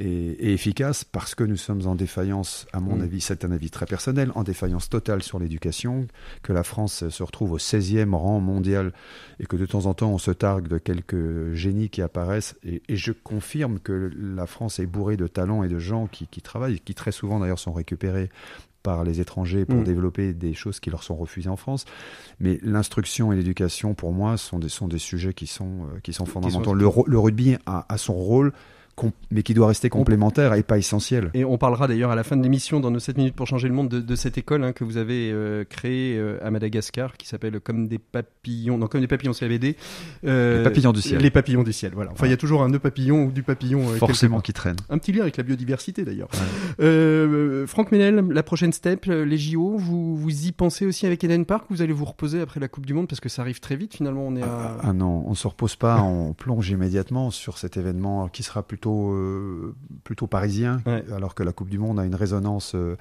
et, 0.00 0.52
efficace 0.52 1.04
parce 1.04 1.34
que 1.34 1.44
nous 1.44 1.56
sommes 1.56 1.86
en 1.86 1.94
défaillance, 1.94 2.66
à 2.72 2.80
mon 2.80 2.96
mm. 2.96 3.02
avis, 3.02 3.20
c'est 3.20 3.44
un 3.44 3.52
avis 3.52 3.70
très 3.70 3.86
personnel, 3.86 4.32
en 4.34 4.42
défaillance 4.42 4.88
totale 4.88 5.22
sur 5.22 5.38
l'éducation, 5.38 6.06
que 6.42 6.52
la 6.52 6.62
France 6.62 7.08
se 7.08 7.22
retrouve 7.22 7.52
au 7.52 7.58
16e 7.58 8.14
rang 8.14 8.40
mondial 8.40 8.92
et 9.38 9.46
que 9.46 9.56
de 9.56 9.66
temps 9.66 9.86
en 9.86 9.94
temps 9.94 10.10
on 10.10 10.18
se 10.18 10.30
targue 10.30 10.68
de 10.68 10.78
quelques 10.78 11.52
génies 11.52 11.90
qui 11.90 12.02
apparaissent. 12.02 12.56
Et, 12.64 12.82
je 12.88 13.12
confirme 13.12 13.78
que 13.78 14.10
la 14.18 14.46
France 14.46 14.78
est 14.78 14.86
bourrée 14.86 15.16
de 15.16 15.26
talents 15.26 15.62
et 15.62 15.68
de 15.68 15.78
gens 15.78 16.06
qui, 16.06 16.26
travaillent, 16.42 16.80
qui 16.80 16.94
très 16.94 17.12
souvent 17.12 17.38
d'ailleurs 17.38 17.58
sont 17.58 17.72
récupérés 17.72 18.30
par 18.82 19.04
les 19.04 19.20
étrangers 19.20 19.66
pour 19.66 19.80
mm. 19.80 19.84
développer 19.84 20.32
des 20.32 20.54
choses 20.54 20.80
qui 20.80 20.88
leur 20.88 21.02
sont 21.02 21.16
refusées 21.16 21.50
en 21.50 21.56
France. 21.56 21.84
Mais 22.40 22.58
l'instruction 22.62 23.32
et 23.32 23.36
l'éducation, 23.36 23.94
pour 23.94 24.12
moi, 24.12 24.38
sont 24.38 24.58
des, 24.58 24.70
sont 24.70 24.88
des 24.88 24.98
sujets 24.98 25.34
qui 25.34 25.46
sont, 25.46 25.84
euh, 25.84 26.00
qui 26.02 26.14
sont 26.14 26.24
fondamentaux. 26.24 26.72
Le, 26.72 26.88
le, 27.06 27.18
rugby 27.18 27.56
a, 27.66 27.84
a 27.88 27.98
son 27.98 28.14
rôle 28.14 28.52
mais 29.30 29.42
qui 29.42 29.54
doit 29.54 29.68
rester 29.68 29.88
complémentaire 29.88 30.54
et 30.54 30.62
pas 30.62 30.78
essentiel. 30.78 31.30
Et 31.34 31.44
on 31.44 31.58
parlera 31.58 31.88
d'ailleurs 31.88 32.10
à 32.10 32.14
la 32.14 32.24
fin 32.24 32.36
de 32.36 32.42
l'émission, 32.42 32.80
dans 32.80 32.90
nos 32.90 32.98
7 32.98 33.16
minutes 33.16 33.34
pour 33.34 33.46
changer 33.46 33.68
le 33.68 33.74
monde, 33.74 33.88
de, 33.88 34.14
cette 34.14 34.38
école 34.38 34.64
hein, 34.64 34.72
que 34.72 34.84
vous 34.84 34.96
avez 34.96 35.30
euh, 35.32 35.64
créée 35.64 36.16
euh, 36.18 36.38
à 36.42 36.50
Madagascar, 36.50 37.16
qui 37.16 37.26
s'appelle 37.26 37.60
Comme 37.60 37.88
des 37.88 37.98
papillons, 37.98 38.78
non, 38.78 38.86
Comme 38.86 39.00
des 39.00 39.06
papillons, 39.06 39.32
c'est 39.32 39.44
la 39.44 39.50
BD. 39.50 39.76
Euh, 40.24 40.58
les 40.58 40.64
papillons 40.64 40.92
du 40.92 41.02
ciel. 41.02 41.20
Les 41.20 41.30
papillons 41.30 41.62
du 41.62 41.72
ciel, 41.72 41.92
voilà. 41.94 42.10
Enfin, 42.12 42.26
il 42.26 42.30
y 42.30 42.34
a 42.34 42.36
toujours 42.36 42.62
un 42.62 42.68
nœud 42.68 42.78
papillon 42.78 43.24
ou 43.24 43.30
du 43.30 43.42
papillon. 43.42 43.86
Forcément 43.96 44.40
qui 44.40 44.52
traîne. 44.52 44.76
Un 44.88 44.98
petit 44.98 45.12
lien 45.12 45.22
avec 45.22 45.36
la 45.36 45.42
biodiversité 45.42 46.04
d'ailleurs. 46.04 46.28
Franck 47.66 47.92
Ménel, 47.92 48.26
la 48.30 48.42
prochaine 48.42 48.72
step, 48.72 49.06
les 49.06 49.38
JO, 49.38 49.76
vous, 49.76 50.16
vous 50.16 50.46
y 50.46 50.52
pensez 50.52 50.86
aussi 50.86 51.06
avec 51.06 51.22
Eden 51.24 51.44
Park 51.44 51.66
Vous 51.70 51.82
allez 51.82 51.92
vous 51.92 52.04
reposer 52.04 52.40
après 52.40 52.60
la 52.60 52.68
Coupe 52.68 52.86
du 52.86 52.94
Monde 52.94 53.08
parce 53.08 53.20
que 53.20 53.28
ça 53.28 53.42
arrive 53.42 53.60
très 53.60 53.76
vite 53.76 53.94
finalement. 53.94 54.26
On 54.26 54.36
est 54.36 54.42
à... 54.42 54.78
ah, 54.82 54.92
non, 54.92 55.24
on 55.26 55.34
se 55.34 55.46
repose 55.46 55.76
pas, 55.76 56.02
on 56.02 56.32
plonge 56.32 56.70
immédiatement 56.70 57.30
sur 57.30 57.58
cet 57.58 57.76
événement 57.76 58.28
qui 58.28 58.42
sera 58.42 58.62
plutôt 58.62 58.89
euh, 58.90 59.74
plutôt, 60.04 60.26
parisien, 60.26 60.82
alors 61.14 61.34
que 61.34 61.42
la 61.42 61.52
Coupe 61.52 61.70
du 61.70 61.78
Monde 61.78 61.98
a 61.98 62.04
une 62.04 62.14
résonance 62.14 62.72
euh, 62.74 62.96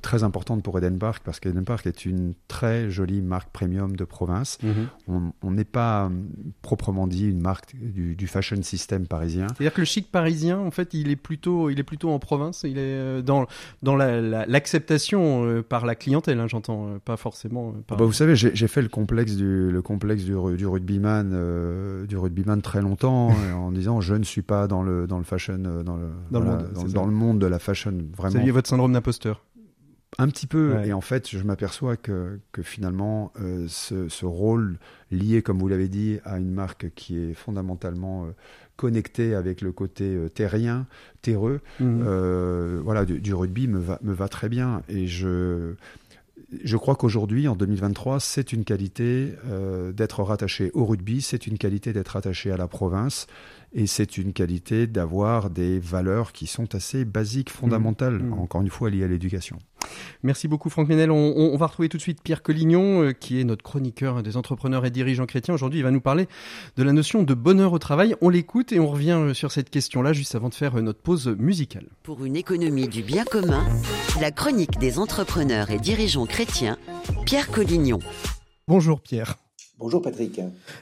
très 0.00 0.22
importante 0.22 0.62
pour 0.62 0.78
Eden 0.78 0.98
Park, 0.98 1.22
parce 1.24 1.40
qu'Eden 1.40 1.64
Park 1.64 1.86
est 1.86 2.04
une 2.04 2.34
très 2.48 2.90
jolie 2.90 3.20
marque 3.20 3.50
premium 3.50 3.96
de 3.96 4.04
province. 4.04 4.58
Mhm. 4.62 5.32
On 5.42 5.50
n'est 5.50 5.64
pas 5.64 6.10
proprement 6.62 7.06
dit 7.06 7.28
une 7.28 7.40
marque 7.40 7.74
du, 7.74 8.26
fashion 8.26 8.62
system 8.62 9.06
parisien. 9.06 9.46
C'est-à-dire 9.48 9.74
que 9.74 9.80
le 9.80 9.86
chic 9.86 10.10
parisien, 10.10 10.58
en 10.58 10.70
fait, 10.70 10.94
il 10.94 11.10
est 11.10 11.16
plutôt, 11.16 11.70
il 11.70 11.78
est 11.78 11.84
plutôt 11.84 12.10
en 12.10 12.18
province, 12.18 12.62
il 12.64 12.78
est 12.78 12.80
euh, 12.80 13.22
dans, 13.22 13.46
dans 13.82 13.96
l'acceptation 13.96 15.62
par 15.68 15.86
la 15.86 15.94
clientèle, 15.94 16.40
hein, 16.40 16.46
j'entends, 16.48 16.98
pas 17.04 17.16
forcément. 17.16 17.74
Ah 17.90 17.96
bah, 17.96 18.04
vous 18.04 18.12
savez, 18.12 18.36
j'ai 18.36 18.68
fait 18.68 18.82
le 18.82 18.88
complexe 18.88 19.36
du, 19.36 19.70
le 19.70 19.82
complexe 19.82 20.24
du, 20.24 20.34
du 20.56 20.66
rugbyman, 20.66 22.06
du 22.06 22.16
rugbyman 22.16 22.62
très 22.62 22.80
longtemps, 22.80 23.34
en 23.54 23.70
disant 23.72 24.00
je 24.00 24.14
ne 24.14 24.24
suis 24.24 24.42
pas 24.42 24.66
dans 24.66 24.82
le, 24.82 25.06
dans 25.06 25.18
le 25.18 25.21
fashion, 25.24 25.62
euh, 25.64 25.82
dans 25.82 25.96
le, 25.96 26.08
dans, 26.30 26.40
le 26.40 26.46
monde, 26.46 26.92
dans, 26.92 27.06
le 27.06 27.12
monde 27.12 27.38
de 27.38 27.46
la 27.46 27.58
fashion. 27.58 27.96
Vraiment. 28.16 28.44
Vous 28.44 28.52
votre 28.52 28.68
syndrome 28.68 28.92
d'imposteur 28.92 29.44
un 30.18 30.28
petit 30.28 30.46
peu. 30.46 30.84
Et 30.84 30.92
en 30.92 31.00
fait, 31.00 31.30
je 31.30 31.42
m'aperçois 31.42 31.96
que, 31.96 32.38
que 32.52 32.60
finalement, 32.60 33.32
euh, 33.40 33.64
ce, 33.66 34.10
ce, 34.10 34.26
rôle 34.26 34.78
lié, 35.10 35.40
comme 35.40 35.58
vous 35.58 35.68
l'avez 35.68 35.88
dit, 35.88 36.18
à 36.26 36.36
une 36.36 36.52
marque 36.52 36.92
qui 36.94 37.18
est 37.18 37.32
fondamentalement 37.32 38.26
euh, 38.26 38.32
connectée 38.76 39.34
avec 39.34 39.62
le 39.62 39.72
côté 39.72 40.18
terrien, 40.34 40.86
terreux, 41.22 41.62
mhm. 41.80 42.80
voilà, 42.84 43.06
du, 43.06 43.22
du, 43.22 43.32
rugby 43.32 43.68
me 43.68 43.78
va, 43.78 43.98
me 44.02 44.12
va 44.12 44.28
très 44.28 44.50
bien. 44.50 44.82
Et 44.90 45.06
je, 45.06 45.76
je 46.62 46.76
crois 46.76 46.94
qu'aujourd'hui, 46.94 47.48
en 47.48 47.56
2023, 47.56 48.20
c'est 48.20 48.52
une 48.52 48.64
qualité 48.64 49.34
d'être 49.94 50.22
rattaché 50.22 50.70
au 50.74 50.84
rugby, 50.84 51.22
c'est 51.22 51.46
une 51.46 51.56
qualité 51.56 51.94
d'être 51.94 52.08
rattaché 52.08 52.50
à 52.50 52.58
la 52.58 52.68
province, 52.68 53.28
et 53.74 53.86
c'est 53.86 54.18
une 54.18 54.32
qualité 54.32 54.86
d'avoir 54.86 55.50
des 55.50 55.78
valeurs 55.78 56.32
qui 56.32 56.46
sont 56.46 56.74
assez 56.74 57.04
basiques, 57.04 57.50
fondamentales, 57.50 58.18
mmh. 58.18 58.28
Mmh. 58.28 58.38
encore 58.38 58.62
une 58.62 58.70
fois 58.70 58.90
liées 58.90 59.04
à 59.04 59.08
l'éducation. 59.08 59.58
Merci 60.22 60.48
beaucoup 60.48 60.70
Franck 60.70 60.88
Ménel. 60.88 61.10
On, 61.10 61.56
va 61.56 61.66
retrouver 61.66 61.88
tout 61.88 61.96
de 61.96 62.02
suite 62.02 62.22
Pierre 62.22 62.42
Collignon, 62.42 63.02
euh, 63.02 63.12
qui 63.12 63.40
est 63.40 63.44
notre 63.44 63.62
chroniqueur 63.62 64.22
des 64.22 64.36
entrepreneurs 64.36 64.84
et 64.84 64.90
dirigeants 64.90 65.26
chrétiens. 65.26 65.54
Aujourd'hui, 65.54 65.80
il 65.80 65.82
va 65.82 65.90
nous 65.90 66.00
parler 66.00 66.28
de 66.76 66.82
la 66.82 66.92
notion 66.92 67.22
de 67.22 67.34
bonheur 67.34 67.72
au 67.72 67.78
travail. 67.78 68.14
On 68.20 68.28
l'écoute 68.28 68.72
et 68.72 68.80
on 68.80 68.88
revient 68.88 69.18
euh, 69.18 69.34
sur 69.34 69.52
cette 69.52 69.70
question-là 69.70 70.12
juste 70.12 70.34
avant 70.34 70.48
de 70.48 70.54
faire 70.54 70.78
euh, 70.78 70.82
notre 70.82 71.00
pause 71.00 71.28
musicale. 71.38 71.86
Pour 72.02 72.24
une 72.24 72.36
économie 72.36 72.88
du 72.88 73.02
bien 73.02 73.24
commun, 73.24 73.64
la 74.20 74.30
chronique 74.30 74.78
des 74.78 74.98
entrepreneurs 74.98 75.70
et 75.70 75.78
dirigeants 75.78 76.26
chrétiens, 76.26 76.76
Pierre 77.24 77.50
Collignon. 77.50 77.98
Bonjour 78.68 79.00
Pierre. 79.00 79.41
Bonjour 79.82 80.00
Patrick. 80.00 80.40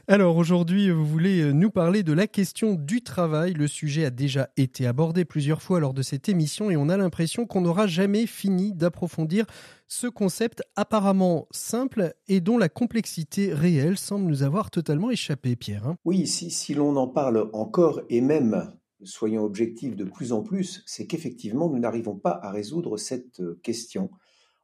Alors 0.08 0.36
aujourd'hui, 0.36 0.90
vous 0.90 1.06
voulez 1.06 1.40
euh, 1.40 1.52
nous 1.52 1.70
parler 1.70 2.02
de 2.02 2.12
la 2.12 2.26
question 2.26 2.74
du 2.74 3.00
travail. 3.00 3.54
Le 3.54 3.66
sujet 3.66 4.04
a 4.04 4.10
déjà 4.10 4.50
été 4.58 4.86
abordé 4.86 5.24
plusieurs 5.24 5.62
fois 5.62 5.80
lors 5.80 5.94
de 5.94 6.02
cette 6.02 6.28
émission 6.28 6.70
et 6.70 6.76
on 6.76 6.90
a 6.90 6.98
l'impression 6.98 7.46
qu'on 7.46 7.62
n'aura 7.62 7.86
jamais 7.86 8.26
fini 8.26 8.74
d'approfondir 8.74 9.46
ce 9.88 10.06
concept 10.06 10.62
apparemment 10.76 11.48
simple 11.50 12.12
et 12.28 12.42
dont 12.42 12.58
la 12.58 12.68
complexité 12.68 13.54
réelle 13.54 13.96
semble 13.96 14.26
nous 14.26 14.42
avoir 14.42 14.70
totalement 14.70 15.10
échappé, 15.10 15.56
Pierre. 15.56 15.88
Hein. 15.88 15.96
oui, 16.04 16.26
si, 16.26 16.50
si 16.50 16.74
l'on 16.74 16.94
en 16.96 17.08
parle 17.08 17.48
encore 17.54 18.02
et 18.10 18.20
même 18.20 18.70
soyons 19.02 19.44
objectifs 19.44 19.96
de 19.96 20.04
plus 20.04 20.32
en 20.32 20.42
plus, 20.42 20.82
c'est 20.84 21.06
qu'effectivement 21.06 21.70
nous 21.70 21.78
n'arrivons 21.78 22.16
pas 22.16 22.38
à 22.42 22.50
résoudre 22.50 22.98
cette 22.98 23.40
euh, 23.40 23.58
question 23.62 24.10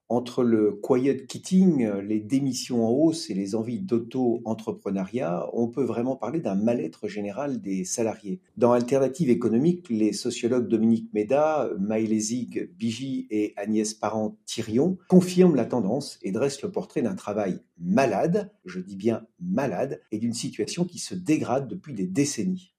entre 0.09 0.45
le 0.45 0.73
quiet 0.73 1.27
quitting, 1.27 1.89
les 2.01 2.21
démissions 2.21 2.87
en 2.87 2.91
hausse 2.91 3.29
et 3.31 3.35
les 3.35 3.55
envies 3.55 3.81
d'auto-entrepreneuriat, 3.81 5.49
on 5.53 5.69
peut 5.69 5.85
vraiment 5.85 6.17
parler 6.17 6.41
d'un 6.41 6.55
mal-être 6.55 7.09
général 7.09 7.61
des 7.61 7.85
salariés. 7.85 8.41
Dans 8.57 8.73
Alternative 8.73 9.31
économique, 9.31 9.89
les 9.91 10.13
sociologues 10.13 10.69
Dominique 10.69 11.13
Méda, 11.13 11.71
Maëlé 11.79 12.21
Zig, 12.21 12.71
Bigy 12.79 13.27
et 13.31 13.53
Agnès 13.57 13.95
Parent-Thirion 13.95 14.99
confirment 15.09 15.57
la 15.57 15.65
tendance 15.65 16.19
et 16.23 16.31
dressent 16.31 16.63
le 16.63 16.71
portrait 16.71 17.03
d'un 17.03 17.17
travail 17.17 17.61
malade, 17.79 18.53
je 18.65 18.81
dis 18.81 18.97
bien 18.97 19.27
malade, 19.41 20.01
et 20.13 20.19
d'une 20.19 20.33
situation 20.33 20.85
qui 20.85 20.99
se 20.99 21.15
dégrade 21.15 21.69
depuis 21.69 21.95
des 21.95 22.07
décennies. 22.07 22.75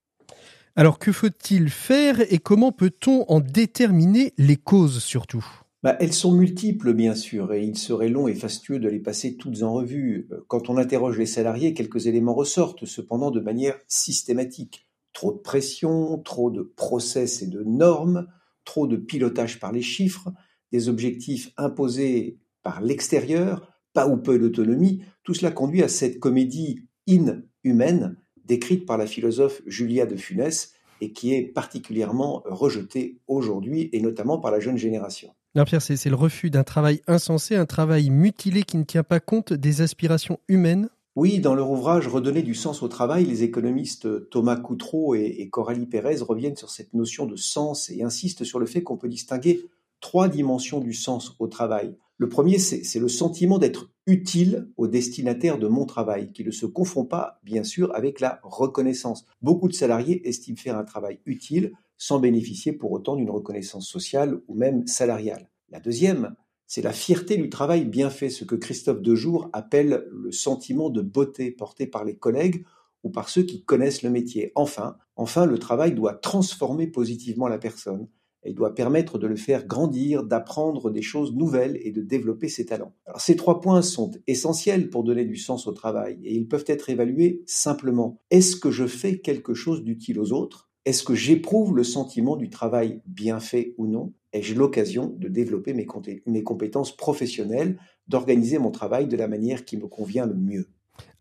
Alors 0.76 1.00
que 1.00 1.12
faut-il 1.12 1.70
faire 1.70 2.22
et 2.32 2.38
comment 2.38 2.72
peut-on 2.72 3.26
en 3.28 3.40
déterminer 3.40 4.34
les 4.38 4.58
causes 4.58 5.04
surtout? 5.04 5.46
Bah, 5.88 5.96
elles 6.02 6.12
sont 6.12 6.34
multiples, 6.34 6.94
bien 6.94 7.16
sûr, 7.16 7.54
et 7.54 7.64
il 7.64 7.78
serait 7.78 8.10
long 8.10 8.28
et 8.28 8.36
fastueux 8.36 8.78
de 8.78 8.90
les 8.90 9.00
passer 9.00 9.38
toutes 9.38 9.64
en 9.64 9.72
revue. 9.72 10.28
Quand 10.50 10.70
on 10.70 10.76
interroge 10.76 11.18
les 11.18 11.26
salariés, 11.26 11.74
quelques 11.74 12.08
éléments 12.08 12.34
ressortent, 12.34 12.86
cependant 12.86 13.32
de 13.32 13.40
manière 13.40 13.80
systématique. 13.88 14.86
Trop 15.14 15.32
de 15.32 15.38
pression, 15.38 16.18
trop 16.18 16.52
de 16.52 16.62
process 16.62 17.42
et 17.42 17.48
de 17.48 17.64
normes, 17.64 18.28
trop 18.66 18.86
de 18.86 18.98
pilotage 18.98 19.62
par 19.62 19.72
les 19.72 19.82
chiffres, 19.82 20.28
des 20.74 20.90
objectifs 20.90 21.54
imposés 21.56 22.38
par 22.64 22.82
l'extérieur, 22.82 23.72
pas 23.94 24.10
ou 24.10 24.18
peu 24.18 24.38
d'autonomie, 24.38 25.04
tout 25.24 25.36
cela 25.36 25.52
conduit 25.52 25.84
à 25.84 25.88
cette 25.88 26.20
comédie 26.20 26.82
inhumaine 27.06 28.18
décrite 28.44 28.86
par 28.86 28.98
la 28.98 29.08
philosophe 29.08 29.62
Julia 29.66 30.06
de 30.06 30.18
Funès 30.18 30.74
et 31.00 31.14
qui 31.14 31.34
est 31.34 31.44
particulièrement 31.44 32.44
rejetée 32.44 33.22
aujourd'hui 33.28 33.90
et 33.94 34.02
notamment 34.02 34.38
par 34.38 34.52
la 34.52 34.60
jeune 34.60 34.78
génération. 34.78 35.34
Pierre, 35.66 35.82
c'est 35.82 36.10
le 36.10 36.16
refus 36.16 36.50
d'un 36.50 36.64
travail 36.64 37.02
insensé, 37.08 37.56
un 37.56 37.66
travail 37.66 38.10
mutilé 38.10 38.64
qui 38.64 38.78
ne 38.78 38.84
tient 38.84 39.04
pas 39.04 39.20
compte 39.20 39.54
des 39.54 39.82
aspirations 39.82 40.40
humaines 40.48 40.90
oui, 41.18 41.40
dans 41.40 41.56
leur 41.56 41.72
ouvrage 41.72 42.08
Redonner 42.08 42.44
du 42.44 42.54
sens 42.54 42.84
au 42.84 42.88
travail, 42.88 43.26
les 43.26 43.42
économistes 43.42 44.30
Thomas 44.30 44.56
Coutreau 44.56 45.16
et, 45.16 45.50
Coralie 45.52 45.88
Pérez 45.88 46.18
reviennent 46.22 46.56
sur 46.56 46.70
cette 46.70 46.94
notion 46.94 47.26
de 47.26 47.36
sens 47.36 47.90
et 47.90 48.04
insistent 48.04 48.44
sur 48.44 48.60
le 48.60 48.68
fait 48.68 48.84
qu'on 48.84 48.98
peut 48.98 49.10
distinguer 49.10 49.66
trois 50.00 50.28
dimensions 50.28 50.80
du 50.80 50.94
sens 50.94 51.36
au 51.40 51.48
travail. 51.48 51.96
Le 52.18 52.30
premier, 52.30 52.60
c'est 52.60 53.00
le 53.00 53.08
sentiment 53.08 53.58
d'être 53.58 53.90
utile 54.06 54.70
au 54.78 54.86
destinataire 54.86 55.58
de 55.58 55.68
mon 55.68 55.88
travail, 55.88 56.32
qui 56.34 56.44
ne 56.44 56.52
se 56.52 56.68
confond 56.68 57.04
pas, 57.04 57.40
bien 57.44 57.64
sûr, 57.64 57.96
avec 57.96 58.20
la 58.20 58.40
reconnaissance. 58.44 59.26
Beaucoup 59.42 59.70
de 59.70 59.74
salariés 59.74 60.28
estiment 60.28 60.58
faire 60.58 60.78
un 60.78 60.84
travail 60.84 61.20
utile, 61.26 61.74
sans 61.98 62.20
bénéficier 62.20 62.74
pour 62.74 62.92
autant 62.92 63.16
d'une 63.16 63.30
reconnaissance 63.30 63.88
sociale 63.88 64.42
ou 64.48 64.56
même 64.56 64.86
salariale. 64.88 65.50
La 65.70 65.80
deuxième, 65.80 66.36
c'est 66.66 66.82
la 66.82 66.94
fierté 66.94 67.38
du 67.38 67.50
travail 67.50 67.86
bien 67.86 68.10
fait, 68.10 68.30
ce 68.30 68.44
que 68.44 68.56
Christophe 68.56 69.02
Dejour 69.02 69.50
appelle 69.54 70.06
le 70.12 70.32
sentiment 70.32 70.90
de 70.90 71.02
beauté 71.02 71.52
porté 71.52 71.88
par 71.88 72.04
les 72.04 72.18
collègues 72.18 72.66
ou 73.04 73.10
par 73.10 73.30
ceux 73.30 73.44
qui 73.44 73.64
connaissent 73.64 74.04
le 74.04 74.10
métier. 74.10 74.52
Enfin, 74.56 74.98
enfin, 75.16 75.46
le 75.46 75.60
travail 75.60 75.94
doit 75.94 76.14
transformer 76.14 76.88
positivement 76.88 77.48
la 77.48 77.58
personne. 77.58 78.08
Il 78.46 78.56
doit 78.56 78.76
permettre 78.76 79.18
de 79.18 79.28
le 79.28 79.36
faire 79.36 79.66
grandir, 79.66 80.24
d'apprendre 80.24 80.90
des 80.90 81.02
choses 81.02 81.34
nouvelles 81.34 81.78
et 81.82 81.92
de 81.92 82.02
développer 82.02 82.48
ses 82.48 82.66
talents. 82.66 82.94
Alors, 83.06 83.20
ces 83.20 83.36
trois 83.36 83.60
points 83.60 83.82
sont 83.82 84.12
essentiels 84.26 84.90
pour 84.90 85.04
donner 85.04 85.26
du 85.26 85.36
sens 85.36 85.68
au 85.68 85.74
travail 85.74 86.20
et 86.24 86.34
ils 86.36 86.48
peuvent 86.48 86.66
être 86.68 86.90
évalués 86.90 87.44
simplement. 87.46 88.22
Est-ce 88.30 88.56
que 88.56 88.72
je 88.72 88.88
fais 88.88 89.20
quelque 89.20 89.54
chose 89.54 89.84
d'utile 89.84 90.20
aux 90.20 90.32
autres? 90.32 90.67
Est-ce 90.88 91.04
que 91.04 91.16
j'éprouve 91.16 91.76
le 91.76 91.84
sentiment 91.84 92.38
du 92.38 92.50
travail 92.50 93.02
bien 93.06 93.42
fait 93.42 93.76
ou 93.78 93.88
non? 93.88 94.14
Ai-je 94.32 94.56
l'occasion 94.56 95.14
de 95.18 95.28
développer 95.28 95.74
mes, 95.74 96.44
compétences 96.44 96.96
professionnelles, 96.96 97.78
d'organiser 98.08 98.58
mon 98.58 98.72
travail 98.72 99.08
de 99.08 99.18
la 99.18 99.28
manière 99.28 99.66
qui 99.66 99.76
me 99.76 99.88
convient 99.88 100.26
le 100.26 100.36
mieux. 100.36 100.70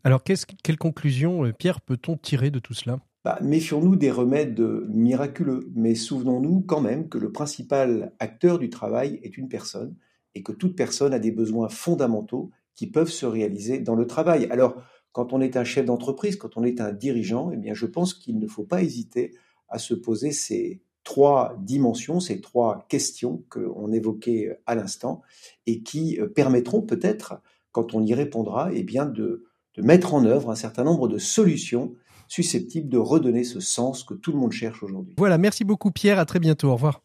Alors, 0.05 0.23
quelle 0.23 0.77
conclusion, 0.77 1.43
euh, 1.43 1.51
Pierre, 1.51 1.81
peut-on 1.81 2.15
tirer 2.15 2.49
de 2.49 2.59
tout 2.59 2.73
cela? 2.73 3.01
Bah, 3.25 3.39
Méfions-nous 3.41 3.97
des 3.97 4.09
remèdes 4.09 4.61
miraculeux, 4.87 5.69
mais 5.75 5.95
souvenons-nous 5.95 6.61
quand 6.61 6.79
même 6.79 7.09
que 7.09 7.17
le 7.17 7.33
principal 7.33 8.13
acteur 8.19 8.59
du 8.59 8.69
travail 8.69 9.19
est 9.21 9.37
une 9.37 9.49
personne 9.49 9.97
et 10.33 10.43
que 10.43 10.53
toute 10.53 10.77
personne 10.77 11.13
a 11.13 11.19
des 11.19 11.31
besoins 11.31 11.67
fondamentaux 11.67 12.51
qui 12.73 12.87
peuvent 12.87 13.11
se 13.11 13.25
réaliser 13.25 13.79
dans 13.79 13.95
le 13.95 14.07
travail. 14.07 14.47
Alors, 14.49 14.81
quand 15.11 15.33
on 15.33 15.41
est 15.41 15.57
un 15.57 15.65
chef 15.65 15.85
d'entreprise, 15.85 16.37
quand 16.37 16.55
on 16.55 16.63
est 16.63 16.79
un 16.79 16.93
dirigeant, 16.93 17.51
eh 17.51 17.57
bien, 17.57 17.73
je 17.73 17.85
pense 17.85 18.13
qu'il 18.13 18.39
ne 18.39 18.47
faut 18.47 18.63
pas 18.63 18.81
hésiter 18.81 19.33
à 19.69 19.79
se 19.79 19.93
poser 19.93 20.31
ces 20.31 20.81
trois 21.03 21.55
dimensions, 21.59 22.19
ces 22.19 22.41
trois 22.41 22.85
questions 22.89 23.43
qu'on 23.49 23.91
évoquait 23.91 24.59
à 24.65 24.75
l'instant 24.75 25.21
et 25.65 25.81
qui 25.81 26.19
euh, 26.19 26.27
permettront 26.27 26.81
peut-être, 26.81 27.41
quand 27.71 27.93
on 27.93 28.03
y 28.03 28.13
répondra, 28.13 28.69
eh 28.73 28.83
bien 28.83 29.05
de, 29.05 29.45
de 29.75 29.81
mettre 29.81 30.13
en 30.13 30.25
œuvre 30.25 30.51
un 30.51 30.55
certain 30.55 30.83
nombre 30.83 31.07
de 31.07 31.17
solutions 31.17 31.95
susceptibles 32.27 32.89
de 32.89 32.97
redonner 32.97 33.43
ce 33.43 33.59
sens 33.59 34.03
que 34.03 34.13
tout 34.13 34.31
le 34.33 34.37
monde 34.37 34.51
cherche 34.51 34.83
aujourd'hui. 34.83 35.15
Voilà, 35.17 35.37
merci 35.37 35.63
beaucoup 35.63 35.91
Pierre, 35.91 36.19
à 36.19 36.25
très 36.25 36.39
bientôt, 36.39 36.69
au 36.69 36.73
revoir. 36.73 37.01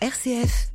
RCF, 0.00 0.72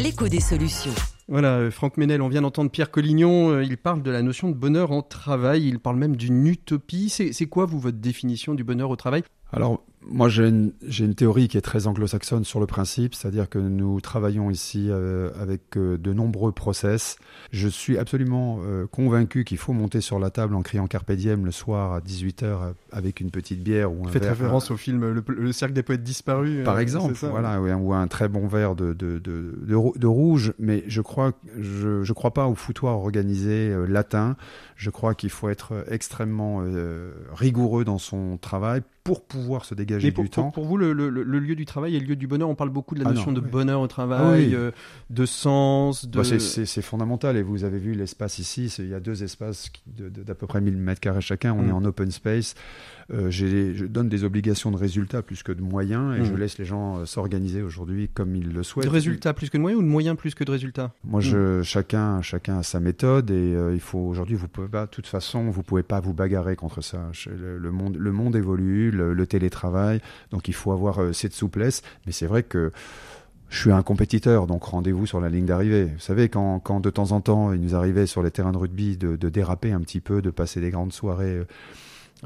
l'écho 0.00 0.28
des 0.28 0.40
solutions. 0.40 0.94
Voilà, 1.28 1.58
euh, 1.58 1.70
Franck 1.70 1.98
Ménel, 1.98 2.22
on 2.22 2.28
vient 2.28 2.40
d'entendre 2.40 2.70
Pierre 2.70 2.90
Collignon, 2.90 3.50
euh, 3.50 3.62
il 3.62 3.76
parle 3.76 4.02
de 4.02 4.10
la 4.10 4.22
notion 4.22 4.48
de 4.48 4.54
bonheur 4.54 4.92
en 4.92 5.02
travail, 5.02 5.68
il 5.68 5.78
parle 5.78 5.96
même 5.96 6.16
d'une 6.16 6.46
utopie. 6.46 7.10
C'est 7.10 7.46
quoi, 7.46 7.66
vous, 7.66 7.78
votre 7.78 7.98
définition 7.98 8.54
du 8.54 8.64
bonheur 8.64 8.88
au 8.90 8.96
travail? 8.96 9.22
Alors, 9.52 9.84
moi, 10.06 10.28
j'ai 10.28 10.48
une, 10.48 10.72
une, 10.98 11.14
théorie 11.14 11.48
qui 11.48 11.58
est 11.58 11.62
très 11.62 11.86
anglo-saxonne 11.86 12.44
sur 12.44 12.60
le 12.60 12.66
principe, 12.66 13.14
c'est-à-dire 13.14 13.48
que 13.48 13.58
nous 13.58 14.00
travaillons 14.00 14.50
ici 14.50 14.86
euh, 14.88 15.30
avec 15.40 15.76
euh, 15.76 15.98
de 15.98 16.12
nombreux 16.12 16.52
process. 16.52 17.16
Je 17.50 17.68
suis 17.68 17.98
absolument 17.98 18.60
euh, 18.62 18.86
convaincu 18.86 19.44
qu'il 19.44 19.58
faut 19.58 19.72
monter 19.72 20.00
sur 20.00 20.18
la 20.18 20.30
table 20.30 20.54
en 20.54 20.62
criant 20.62 20.86
Carpe 20.86 21.12
Diem 21.12 21.44
le 21.44 21.50
soir 21.50 21.92
à 21.92 22.00
18h 22.00 22.74
avec 22.92 23.20
une 23.20 23.30
petite 23.30 23.62
bière 23.62 23.92
ou 23.92 24.06
un 24.06 24.10
Faites 24.10 24.24
référence 24.24 24.70
au 24.70 24.76
film 24.76 25.22
le, 25.26 25.52
Cercle 25.52 25.74
des 25.74 25.82
Poètes 25.82 26.04
Disparus. 26.04 26.64
Par 26.64 26.78
exemple, 26.78 27.14
voilà, 27.14 27.60
ou 27.60 27.92
un 27.92 28.06
très 28.06 28.28
bon 28.28 28.46
verre 28.46 28.76
de, 28.76 28.92
de, 28.92 29.18
de, 29.18 29.54
de, 29.66 30.06
rouge. 30.06 30.52
Mais 30.58 30.84
je 30.86 31.00
crois, 31.00 31.32
je, 31.58 32.02
je 32.02 32.12
crois 32.12 32.32
pas 32.32 32.46
au 32.46 32.54
foutoir 32.54 32.98
organisé 32.98 33.74
latin. 33.88 34.36
Je 34.76 34.90
crois 34.90 35.14
qu'il 35.14 35.30
faut 35.30 35.48
être 35.48 35.84
extrêmement 35.90 36.62
rigoureux 37.34 37.84
dans 37.84 37.98
son 37.98 38.38
travail 38.38 38.82
pour 39.02 39.24
pouvoir 39.24 39.64
se 39.64 39.74
dégager 39.74 39.87
du 39.96 40.12
temps. 40.28 40.50
Pour, 40.50 40.64
vous, 40.64 40.76
le, 40.76 40.92
lieu 40.92 41.54
du 41.54 41.64
travail 41.64 41.96
et 41.96 42.00
le 42.00 42.06
lieu 42.06 42.16
du 42.16 42.26
bonheur, 42.26 42.48
on 42.48 42.54
parle 42.54 42.70
beaucoup 42.70 42.94
de 42.94 43.02
la 43.02 43.10
ah 43.10 43.12
notion 43.12 43.32
de 43.32 43.40
bonheur 43.40 43.80
au 43.80 43.86
travail, 43.86 44.54
euh, 44.54 44.70
de 45.10 45.26
sens. 45.26 46.06
De... 46.06 46.18
Bah, 46.18 46.24
c'est 46.24 46.82
fondamental. 46.82 47.36
Et 47.36 47.42
vous 47.42 47.64
avez 47.64 47.78
vu 47.78 47.92
l'espace 47.94 48.38
ici, 48.38 48.72
il 48.78 48.88
y 48.88 48.94
a 48.94 49.00
deux 49.00 49.22
espaces 49.22 49.70
d'à 49.86 50.34
peu 50.34 50.46
près 50.46 50.60
1000 50.60 50.76
mètres 50.76 51.00
carrés 51.00 51.20
chacun. 51.20 51.52
On 51.52 51.64
est 51.64 51.72
mm. 51.72 51.76
en 51.76 51.84
open 51.84 52.10
space. 52.10 52.54
Euh, 53.10 53.30
je 53.30 53.86
donne 53.86 54.10
des 54.10 54.24
obligations 54.24 54.70
de 54.70 54.76
résultats 54.76 55.22
plus 55.22 55.42
que 55.42 55.52
de 55.52 55.62
moyens 55.62 56.14
et 56.18 56.24
je 56.24 56.32
mm. 56.32 56.36
laisse 56.36 56.58
les 56.58 56.66
gens 56.66 56.98
euh, 56.98 57.06
s'organiser 57.06 57.62
aujourd'hui 57.62 58.10
comme 58.12 58.36
ils 58.36 58.52
le 58.52 58.62
souhaitent. 58.62 58.86
De 58.86 58.92
résultats 58.92 59.32
plus 59.32 59.48
que 59.48 59.56
de 59.56 59.62
moyens 59.62 59.80
ou 59.80 59.84
de 59.84 59.88
moyens 59.90 60.16
plus 60.16 60.34
que 60.34 60.44
de 60.44 60.50
résultats? 60.50 60.92
Moi, 61.04 61.20
je, 61.20 61.60
mm. 61.60 61.62
chacun, 61.62 62.20
chacun 62.22 62.58
a 62.58 62.62
sa 62.62 62.80
méthode 62.80 63.30
et 63.30 63.56
il 63.72 63.80
faut 63.80 63.98
aujourd'hui, 63.98 64.36
vous 64.36 64.48
pouvez 64.48 64.68
pas, 64.68 64.86
de 64.86 64.90
toute 64.90 65.06
façon, 65.06 65.50
vous 65.50 65.62
pouvez 65.62 65.82
pas 65.82 66.00
vous 66.00 66.12
bagarrer 66.12 66.56
contre 66.56 66.82
ça. 66.82 67.10
Le, 67.26 67.70
monde, 67.70 67.96
le 67.96 68.12
monde 68.12 68.36
évolue, 68.36 68.90
le 68.90 69.26
télétravail. 69.26 69.77
Donc 70.30 70.48
il 70.48 70.54
faut 70.54 70.72
avoir 70.72 71.02
euh, 71.02 71.12
cette 71.12 71.32
souplesse. 71.32 71.82
Mais 72.06 72.12
c'est 72.12 72.26
vrai 72.26 72.42
que 72.42 72.72
je 73.48 73.58
suis 73.58 73.72
un 73.72 73.82
compétiteur, 73.82 74.46
donc 74.46 74.64
rendez-vous 74.64 75.06
sur 75.06 75.20
la 75.20 75.28
ligne 75.30 75.46
d'arrivée. 75.46 75.86
Vous 75.86 76.00
savez, 76.00 76.28
quand, 76.28 76.60
quand, 76.60 76.80
de 76.80 76.90
temps 76.90 77.12
en 77.12 77.20
temps, 77.20 77.52
il 77.52 77.60
nous 77.60 77.74
arrivait 77.74 78.06
sur 78.06 78.22
les 78.22 78.30
terrains 78.30 78.52
de 78.52 78.58
rugby 78.58 78.96
de, 78.96 79.16
déraper 79.28 79.72
un 79.72 79.80
petit 79.80 80.00
peu, 80.00 80.20
de 80.20 80.30
passer 80.30 80.60
des 80.60 80.70
grandes 80.70 80.92
soirées 80.92 81.42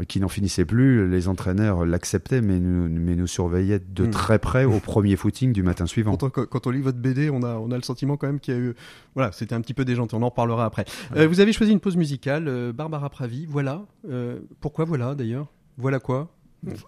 qui 0.09 0.21
n'en 0.21 0.29
finissait 0.29 0.65
plus. 0.65 1.09
Les 1.09 1.29
entraîneurs 1.29 1.85
l'acceptaient, 1.85 2.41
mais 2.41 2.59
nous, 2.59 2.89
mais 2.89 3.15
nous 3.15 3.27
surveillaient 3.27 3.79
de 3.79 4.07
Hmm. 4.07 4.11
très 4.11 4.39
près 4.39 4.65
au 4.65 4.81
premier 4.81 5.17
footing 5.17 5.53
du 5.53 5.63
matin 5.63 5.87
suivant. 5.87 6.17
Quand 6.17 6.39
on, 6.39 6.47
quand 6.47 6.67
on 6.67 6.71
lit 6.71 6.81
votre 6.81 6.99
BD, 6.99 7.31
on 7.31 7.43
a, 7.43 7.57
on 7.57 7.71
a 7.71 7.77
le 7.77 7.83
sentiment 7.83 8.17
quand 8.17 8.27
même 8.27 8.41
qu'il 8.41 8.55
y 8.55 8.57
a 8.57 8.61
eu. 8.61 8.75
Voilà, 9.15 9.33
c'était 9.33 9.55
un 9.55 9.61
petit 9.61 9.75
peu 9.75 9.85
déjanté. 9.85 10.17
On 10.17 10.23
en 10.23 10.29
reparlera 10.29 10.65
après. 10.65 10.85
Euh, 11.17 11.29
vous 11.29 11.41
avez 11.41 11.53
choisi 11.53 11.73
une 11.73 11.81
pause 11.81 11.97
musicale, 11.97 12.49
euh, 12.49 12.73
Barbara 12.73 13.11
Pravi. 13.11 13.47
Voilà. 13.47 13.85
Euh, 14.09 14.41
pourquoi 14.61 14.85
voilà 14.85 15.15
d'ailleurs? 15.15 15.47
Voilà 15.79 16.01
quoi? 16.01 16.31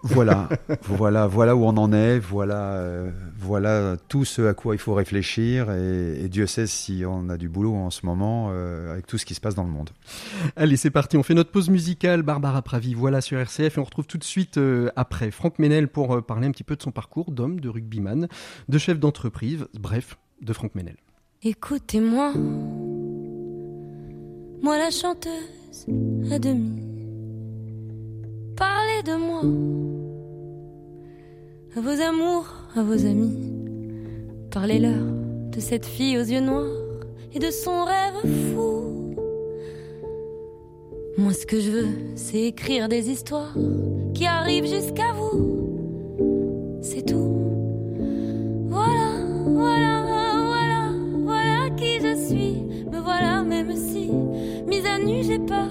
Voilà, 0.02 0.48
voilà, 0.82 1.26
voilà 1.26 1.56
où 1.56 1.64
on 1.64 1.76
en 1.76 1.92
est. 1.92 2.18
Voilà, 2.18 2.74
euh, 2.74 3.10
voilà 3.38 3.96
tout 4.08 4.24
ce 4.24 4.42
à 4.42 4.54
quoi 4.54 4.74
il 4.74 4.78
faut 4.78 4.94
réfléchir. 4.94 5.70
Et, 5.72 6.24
et 6.24 6.28
Dieu 6.28 6.46
sait 6.46 6.66
si 6.66 7.04
on 7.06 7.28
a 7.28 7.36
du 7.36 7.48
boulot 7.48 7.74
en 7.74 7.90
ce 7.90 8.06
moment 8.06 8.50
euh, 8.50 8.92
avec 8.92 9.06
tout 9.06 9.18
ce 9.18 9.24
qui 9.24 9.34
se 9.34 9.40
passe 9.40 9.54
dans 9.54 9.64
le 9.64 9.70
monde. 9.70 9.90
Allez, 10.56 10.76
c'est 10.76 10.90
parti. 10.90 11.16
On 11.16 11.22
fait 11.22 11.34
notre 11.34 11.50
pause 11.50 11.70
musicale. 11.70 12.22
Barbara 12.22 12.62
Pravi, 12.62 12.94
voilà 12.94 13.20
sur 13.20 13.38
RCF. 13.38 13.76
Et 13.76 13.80
on 13.80 13.84
retrouve 13.84 14.06
tout 14.06 14.18
de 14.18 14.24
suite 14.24 14.58
euh, 14.58 14.90
après 14.96 15.30
Franck 15.30 15.58
Ménel 15.58 15.88
pour 15.88 16.14
euh, 16.14 16.20
parler 16.20 16.46
un 16.46 16.52
petit 16.52 16.64
peu 16.64 16.76
de 16.76 16.82
son 16.82 16.90
parcours 16.90 17.30
d'homme, 17.32 17.60
de 17.60 17.68
rugbyman, 17.68 18.28
de 18.68 18.78
chef 18.78 18.98
d'entreprise. 18.98 19.66
Bref, 19.78 20.16
de 20.40 20.52
Franck 20.52 20.74
Ménel. 20.74 20.96
Écoutez-moi, 21.42 22.32
moi 24.62 24.78
la 24.78 24.90
chanteuse 24.90 25.86
à 26.30 26.38
demi. 26.38 26.93
Parlez 28.56 29.02
de 29.04 29.16
moi, 29.16 29.42
à 31.76 31.80
vos 31.80 32.00
amours, 32.00 32.46
à 32.76 32.82
vos 32.82 33.04
amis. 33.06 33.52
Parlez-leur 34.50 35.04
de 35.50 35.60
cette 35.60 35.86
fille 35.86 36.16
aux 36.18 36.22
yeux 36.22 36.40
noirs 36.40 36.70
et 37.34 37.40
de 37.40 37.50
son 37.50 37.84
rêve 37.84 38.54
fou. 38.54 39.14
Moi, 41.18 41.32
ce 41.32 41.46
que 41.46 41.58
je 41.58 41.70
veux, 41.70 41.88
c'est 42.14 42.42
écrire 42.42 42.88
des 42.88 43.10
histoires 43.10 43.54
qui 44.14 44.26
arrivent 44.26 44.68
jusqu'à 44.68 45.12
vous. 45.14 46.78
C'est 46.80 47.06
tout. 47.06 47.34
Voilà, 48.68 49.18
voilà, 49.46 50.02
voilà, 50.46 50.92
voilà 51.24 51.70
qui 51.76 51.98
je 52.00 52.14
suis. 52.28 52.62
Me 52.90 53.00
voilà, 53.00 53.42
même 53.42 53.74
si, 53.74 54.10
mise 54.66 54.86
à 54.86 54.98
nu, 54.98 55.24
j'ai 55.24 55.40
peur. 55.40 55.70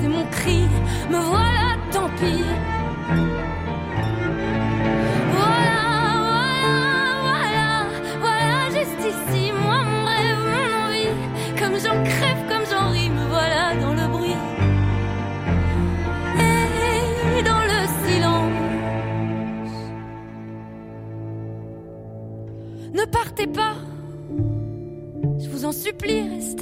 c'est 0.00 0.08
mon 0.08 0.24
cri. 0.26 0.60
Me 1.10 1.18
voilà, 1.18 1.76
tant 1.92 2.08
pis. 2.18 2.44
Voilà, 5.36 5.80
voilà, 6.20 6.86
voilà, 7.26 7.86
voilà, 8.20 8.70
juste 8.70 9.02
ici, 9.12 9.52
moi, 9.52 9.82
mon 9.84 10.04
rêve, 10.04 10.42
mon 10.52 10.70
envie. 10.84 11.14
Comme 11.58 11.76
j'en 11.84 12.02
crève, 12.02 12.42
comme 12.48 12.64
j'en 12.70 12.90
ris, 12.90 13.10
me 13.10 13.24
voilà 13.28 13.74
dans 13.80 13.92
le 13.92 14.08
bruit. 14.08 14.36
Et 17.38 17.42
dans 17.42 17.62
le 17.72 17.80
silence. 18.04 18.52
Ne 22.94 23.04
partez 23.04 23.46
pas, 23.46 23.74
je 25.38 25.48
vous 25.50 25.64
en 25.64 25.72
supplie, 25.72 26.22
restez. 26.28 26.57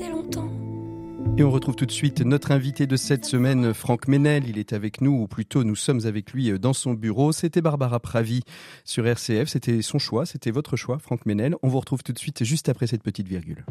Et 1.39 1.45
on 1.45 1.51
retrouve 1.51 1.77
tout 1.77 1.85
de 1.85 1.93
suite 1.93 2.23
notre 2.23 2.51
invité 2.51 2.87
de 2.87 2.97
cette 2.97 3.27
semaine, 3.27 3.75
Franck 3.75 4.09
Ménel. 4.09 4.49
Il 4.49 4.57
est 4.59 4.73
avec 4.73 5.03
nous, 5.03 5.13
ou 5.13 5.27
plutôt 5.27 5.65
nous 5.65 5.77
sommes 5.77 6.07
avec 6.07 6.33
lui 6.33 6.51
euh, 6.51 6.59
dans 6.59 6.73
son 6.73 6.95
bureau. 6.95 7.31
C'était 7.31 7.61
Barbara 7.61 8.01
Pravi 8.01 8.41
sur 8.85 9.07
RCF. 9.07 9.47
C'était 9.47 9.83
son 9.83 9.99
choix, 9.99 10.25
c'était 10.25 10.51
votre 10.51 10.77
choix, 10.77 10.99
Franck 10.99 11.27
Ménel. 11.27 11.55
On 11.63 11.69
vous 11.69 11.79
retrouve 11.79 12.03
tout 12.03 12.15
de 12.15 12.19
suite 12.19 12.43
juste 12.43 12.71
après 12.71 12.87
cette 12.87 13.03
petite 13.03 13.29
virgule. 13.29 13.67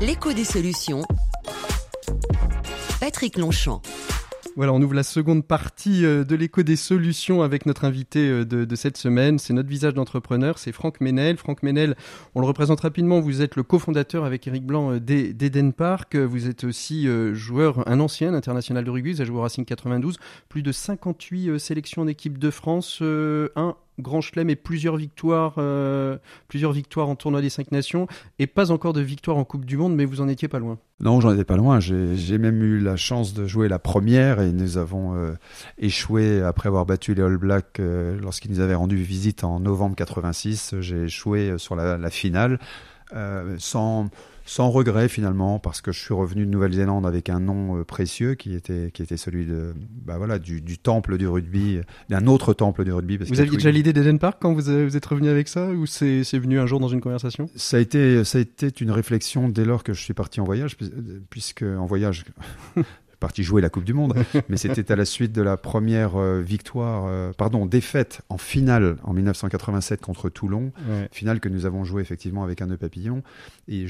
L'écho 0.00 0.32
des 0.32 0.44
solutions. 0.44 1.02
Patrick 3.00 3.36
Longchamp. 3.36 3.82
Voilà, 4.58 4.72
on 4.72 4.82
ouvre 4.82 4.94
la 4.94 5.04
seconde 5.04 5.46
partie 5.46 6.04
euh, 6.04 6.24
de 6.24 6.34
l'écho 6.34 6.64
des 6.64 6.74
solutions 6.74 7.42
avec 7.42 7.64
notre 7.64 7.84
invité 7.84 8.28
euh, 8.28 8.44
de, 8.44 8.64
de 8.64 8.74
cette 8.74 8.96
semaine. 8.96 9.38
C'est 9.38 9.52
notre 9.52 9.68
visage 9.68 9.94
d'entrepreneur, 9.94 10.58
c'est 10.58 10.72
Franck 10.72 11.00
Ménel. 11.00 11.36
Franck 11.36 11.62
Ménel, 11.62 11.94
on 12.34 12.40
le 12.40 12.46
représente 12.48 12.80
rapidement. 12.80 13.20
Vous 13.20 13.40
êtes 13.40 13.54
le 13.54 13.62
cofondateur 13.62 14.24
avec 14.24 14.48
Eric 14.48 14.66
Blanc 14.66 14.94
euh, 14.94 14.98
d'E- 14.98 15.32
d'Eden 15.32 15.72
Park. 15.72 16.16
Vous 16.16 16.48
êtes 16.48 16.64
aussi 16.64 17.06
joueur, 17.34 17.88
un 17.88 18.00
ancien 18.00 18.34
international 18.34 18.82
de 18.84 18.90
rugby. 18.90 19.12
Vous 19.12 19.20
avez 19.20 19.28
joué 19.28 19.38
au 19.38 19.42
Racing 19.42 19.64
92. 19.64 20.18
Plus 20.48 20.64
de 20.64 20.72
58 20.72 21.50
euh, 21.50 21.58
sélections 21.60 22.02
en 22.02 22.08
équipe 22.08 22.36
de 22.36 22.50
France. 22.50 23.00
un 23.00 23.76
grand 23.98 24.20
chelem 24.20 24.50
et 24.50 24.56
plusieurs 24.56 24.96
victoires, 24.96 25.54
euh, 25.58 26.18
plusieurs 26.48 26.72
victoires 26.72 27.08
en 27.08 27.16
tournoi 27.16 27.40
des 27.40 27.50
cinq 27.50 27.72
nations 27.72 28.06
et 28.38 28.46
pas 28.46 28.70
encore 28.70 28.92
de 28.92 29.00
victoire 29.00 29.36
en 29.36 29.44
Coupe 29.44 29.64
du 29.64 29.76
Monde, 29.76 29.94
mais 29.94 30.04
vous 30.04 30.20
en 30.20 30.28
étiez 30.28 30.48
pas 30.48 30.58
loin. 30.58 30.78
Non, 31.00 31.20
j'en 31.20 31.32
étais 31.32 31.44
pas 31.44 31.56
loin. 31.56 31.78
J'ai 31.80 32.38
même 32.38 32.62
eu 32.62 32.80
la 32.80 32.96
chance 32.96 33.32
de 33.32 33.46
jouer 33.46 33.68
la 33.68 33.78
première 33.78 34.40
et 34.40 34.52
nous 34.52 34.78
avons 34.78 35.14
euh, 35.14 35.32
échoué 35.78 36.42
après 36.42 36.68
avoir 36.68 36.86
battu 36.86 37.14
les 37.14 37.22
All 37.22 37.36
Blacks 37.36 37.78
euh, 37.80 38.18
lorsqu'ils 38.20 38.50
nous 38.50 38.60
avaient 38.60 38.74
rendu 38.74 38.96
visite 38.96 39.44
en 39.44 39.60
novembre 39.60 39.94
86. 39.96 40.74
J'ai 40.80 41.04
échoué 41.04 41.54
sur 41.58 41.76
la 41.76 42.10
finale 42.10 42.58
euh, 43.14 43.56
sans 43.58 44.08
sans 44.44 44.70
regret 44.70 45.08
finalement 45.08 45.58
parce 45.58 45.82
que 45.82 45.92
je 45.92 46.00
suis 46.00 46.14
revenu 46.14 46.46
de 46.46 46.50
Nouvelle-Zélande 46.50 47.04
avec 47.04 47.28
un 47.28 47.38
nom 47.38 47.78
euh, 47.80 47.84
précieux 47.84 48.34
qui 48.34 48.54
était 48.54 48.90
qui 48.94 49.02
était 49.02 49.18
celui 49.18 49.44
de 49.44 49.74
bah 50.06 50.16
voilà 50.16 50.38
du, 50.38 50.62
du 50.62 50.78
temple 50.78 51.18
du 51.18 51.28
rugby, 51.28 51.80
d'un 52.08 52.26
autre 52.26 52.54
temple 52.54 52.84
du 52.84 52.92
rugby. 52.92 53.18
parce 53.18 53.28
Vous 53.30 53.40
aviez 53.40 53.56
déjà 53.58 53.70
l'idée 53.70 53.92
d'Eden 53.92 54.18
Park 54.18 54.38
quand 54.40 54.54
vous, 54.54 54.70
avez- 54.70 54.86
vous 54.86 54.96
êtes 54.96 55.04
revenu 55.04 55.28
avec 55.28 55.48
ça 55.48 55.68
ou 55.68 55.84
c'est 55.84 56.22
venu 56.38 56.58
un 56.58 56.64
jour 56.66 56.80
dans 56.80 56.88
une 56.88 57.02
conversation? 57.02 57.50
Ça 57.56 57.76
a 57.76 57.80
été, 57.80 58.24
ça 58.24 58.38
a 58.38 58.40
été 58.40 58.72
une 58.80 58.90
réflexion 58.90 59.50
dès 59.50 59.66
lors 59.66 59.84
que 59.84 59.92
je 59.92 60.00
suis 60.02 60.14
parti 60.14 60.40
en 60.40 60.44
voyage, 60.44 60.78
puis- 60.78 60.90
puisque 61.28 61.62
en 61.62 61.84
voyage, 61.84 62.24
parti 63.18 63.42
jouer 63.42 63.60
la 63.60 63.68
Coupe 63.68 63.84
du 63.84 63.94
Monde, 63.94 64.14
mais 64.48 64.56
c'était 64.56 64.90
à 64.92 64.96
la 64.96 65.04
suite 65.04 65.32
de 65.32 65.42
la 65.42 65.56
première 65.56 66.16
euh, 66.16 66.40
victoire, 66.40 67.06
euh, 67.06 67.32
pardon, 67.36 67.66
défaite 67.66 68.22
en 68.28 68.38
finale 68.38 68.96
en 69.02 69.12
1987 69.12 70.00
contre 70.00 70.28
Toulon, 70.28 70.72
finale 71.10 71.40
que 71.40 71.48
nous 71.48 71.66
avons 71.66 71.84
joué 71.84 72.02
effectivement 72.02 72.44
avec 72.44 72.62
un 72.62 72.66
nœud 72.66 72.76
papillon, 72.76 73.22
et 73.68 73.86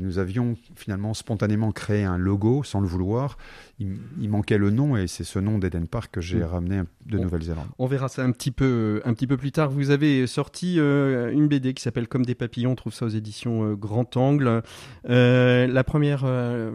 nous 0.00 0.18
avions 0.18 0.56
finalement 0.76 1.14
spontanément 1.14 1.72
créé 1.72 2.04
un 2.04 2.18
logo 2.18 2.62
sans 2.62 2.80
le 2.80 2.86
vouloir. 2.86 3.36
Il, 3.80 3.96
il 4.20 4.28
manquait 4.28 4.58
le 4.58 4.70
nom, 4.70 4.96
et 4.96 5.06
c'est 5.06 5.24
ce 5.24 5.38
nom 5.38 5.58
d'Eden 5.58 5.88
Park 5.88 6.10
que 6.12 6.20
j'ai 6.20 6.38
Mm. 6.38 6.42
ramené 6.44 6.82
de. 7.06 7.18
Nouvelle-Zélande. 7.18 7.66
On 7.78 7.86
verra 7.86 8.08
ça 8.08 8.22
un 8.22 8.30
petit 8.30 8.50
peu, 8.50 9.00
un 9.04 9.14
petit 9.14 9.26
peu 9.26 9.36
plus 9.36 9.52
tard. 9.52 9.70
Vous 9.70 9.90
avez 9.90 10.26
sorti 10.26 10.76
euh, 10.78 11.32
une 11.32 11.48
BD 11.48 11.74
qui 11.74 11.82
s'appelle 11.82 12.06
Comme 12.06 12.24
des 12.24 12.34
papillons. 12.34 12.72
On 12.72 12.74
trouve 12.76 12.92
ça 12.94 13.06
aux 13.06 13.10
éditions 13.10 13.64
euh, 13.72 13.74
Grand 13.74 14.16
Angle. 14.16 14.62
Euh, 15.08 15.66
la 15.66 15.82
première, 15.84 16.24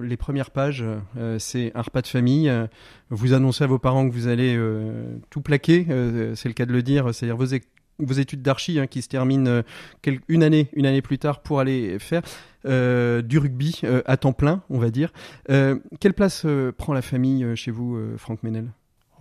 les 0.02 0.18
premières 0.18 0.52
pages, 0.52 0.84
c'est 1.38 1.72
un 1.76 1.82
repas 1.82 2.02
de 2.02 2.08
famille. 2.08 2.52
Vous 3.12 3.34
annoncez 3.34 3.64
à 3.64 3.68
vos 3.68 3.80
parents 3.80 4.08
que 4.10 4.14
vous 4.14 4.28
allez 4.28 4.60
tout 5.30 5.42
plaquer. 5.42 5.86
c'est 6.36 6.50
le 6.50 6.54
cas 6.54 6.66
de 6.66 6.74
le 6.74 6.82
dire. 6.82 7.14
C'est-à-dire 7.14 7.38
vos, 7.38 7.54
vos 8.00 8.14
études 8.14 8.42
d'archi 8.42 8.80
hein, 8.80 8.88
qui 8.88 9.02
se 9.02 9.08
terminent 9.08 9.50
euh, 9.50 9.62
une 10.28 10.44
année, 10.44 10.70
une 10.74 10.86
année 10.86 11.02
plus 11.02 11.18
tard 11.18 11.42
pour 11.42 11.60
aller 11.60 12.00
faire 12.00 12.22
euh, 12.66 13.22
du 13.22 13.38
rugby 13.38 13.80
euh, 13.84 14.02
à 14.06 14.18
temps 14.18 14.34
plein, 14.34 14.64
on 14.70 14.80
va 14.80 14.90
dire. 14.90 15.12
Quelle 15.48 16.14
place 16.16 16.46
prend 16.78 16.94
la 16.94 17.02
famille 17.02 17.56
chez 17.56 17.72
vous, 17.72 17.98
Franck 18.18 18.44
Ménel 18.44 18.72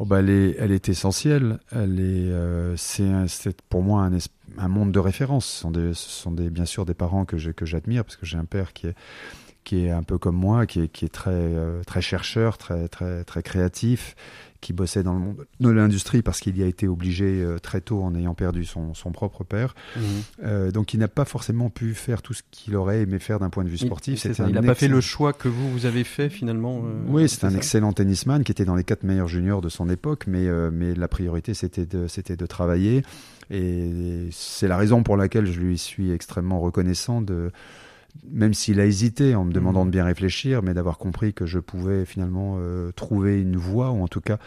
Oh 0.00 0.04
bah 0.04 0.18
elle, 0.18 0.30
est, 0.30 0.56
elle 0.58 0.72
est 0.72 0.88
essentielle. 0.88 1.60
Elle 1.70 2.00
est, 2.00 2.76
c'est, 2.76 3.62
pour 3.68 3.82
moi 3.82 4.10
un, 4.58 4.68
monde 4.68 4.90
de 4.90 4.98
référence. 4.98 5.46
Ce 5.46 5.60
sont, 5.60 5.70
des, 5.70 5.94
sont 5.94 6.32
des, 6.32 6.50
bien 6.50 6.64
sûr 6.64 6.84
des 6.84 6.94
parents 6.94 7.24
que 7.24 7.36
j'admire 7.38 8.04
parce 8.04 8.16
que 8.16 8.26
j'ai 8.26 8.38
un 8.38 8.44
père 8.44 8.72
qui 8.72 8.88
est, 8.88 8.94
qui 9.64 9.86
est 9.86 9.90
un 9.90 10.02
peu 10.02 10.18
comme 10.18 10.36
moi, 10.36 10.66
qui 10.66 10.80
est, 10.80 10.88
qui 10.88 11.04
est 11.06 11.08
très, 11.12 11.30
euh, 11.32 11.82
très 11.84 12.02
chercheur, 12.02 12.58
très, 12.58 12.86
très, 12.88 13.24
très 13.24 13.42
créatif, 13.42 14.14
qui 14.60 14.72
bossait 14.72 15.02
dans 15.02 15.12
le 15.14 15.18
monde 15.20 15.46
de 15.60 15.68
l'industrie 15.70 16.22
parce 16.22 16.40
qu'il 16.40 16.56
y 16.56 16.62
a 16.62 16.66
été 16.66 16.88
obligé 16.88 17.42
euh, 17.42 17.58
très 17.58 17.80
tôt 17.82 18.02
en 18.02 18.14
ayant 18.14 18.32
perdu 18.34 18.64
son, 18.64 18.94
son 18.94 19.10
propre 19.12 19.44
père. 19.44 19.74
Mhm. 19.96 20.02
Euh, 20.44 20.70
donc 20.70 20.94
il 20.94 21.00
n'a 21.00 21.08
pas 21.08 21.24
forcément 21.26 21.68
pu 21.70 21.92
faire 21.92 22.22
tout 22.22 22.32
ce 22.32 22.42
qu'il 22.50 22.74
aurait 22.76 23.02
aimé 23.02 23.18
faire 23.18 23.38
d'un 23.40 23.50
point 23.50 23.62
de 23.64 23.68
vue 23.68 23.76
sportif. 23.76 24.24
Il 24.24 24.30
n'a 24.54 24.60
pas 24.62 24.68
fait 24.68 24.86
excellent- 24.86 24.94
le 24.94 25.00
choix 25.02 25.32
que 25.34 25.48
vous, 25.48 25.70
vous 25.70 25.84
avez 25.86 26.04
fait 26.04 26.30
finalement. 26.30 26.82
euh, 26.84 27.02
Oui, 27.08 27.28
c'est 27.28 27.44
un 27.44 27.50
ça 27.50 27.56
excellent 27.56 27.92
tennisman 27.92 28.42
qui 28.42 28.52
était 28.52 28.64
dans 28.64 28.74
les 28.76 28.84
quatre 28.84 29.02
meilleurs 29.02 29.28
juniors 29.28 29.60
de 29.60 29.68
son 29.68 29.90
époque, 29.90 30.24
mais, 30.26 30.46
euh, 30.46 30.70
mais 30.72 30.94
la 30.94 31.08
priorité 31.08 31.52
c'était 31.52 31.84
de, 31.86 32.06
c'était 32.06 32.36
de 32.36 32.46
travailler. 32.46 33.02
Et 33.50 34.28
c'est 34.30 34.68
la 34.68 34.78
raison 34.78 35.02
pour 35.02 35.18
laquelle 35.18 35.44
je 35.46 35.60
lui 35.60 35.76
suis 35.76 36.10
extrêmement 36.10 36.60
reconnaissant 36.60 37.20
de, 37.20 37.50
même 38.30 38.54
s'il 38.54 38.80
a 38.80 38.86
hésité 38.86 39.34
en 39.34 39.44
me 39.44 39.52
demandant 39.52 39.80
Mhm. 39.84 39.86
de 39.86 39.92
bien 39.92 40.04
réfléchir, 40.04 40.62
mais 40.62 40.74
d'avoir 40.74 40.98
compris 40.98 41.34
que 41.34 41.46
je 41.46 41.58
pouvais 41.58 42.04
finalement 42.04 42.56
euh, 42.58 42.90
trouver 42.92 43.40
une 43.40 43.56
voie, 43.56 43.90
ou 43.90 44.02
en 44.02 44.08
tout 44.08 44.20
cas, 44.20 44.38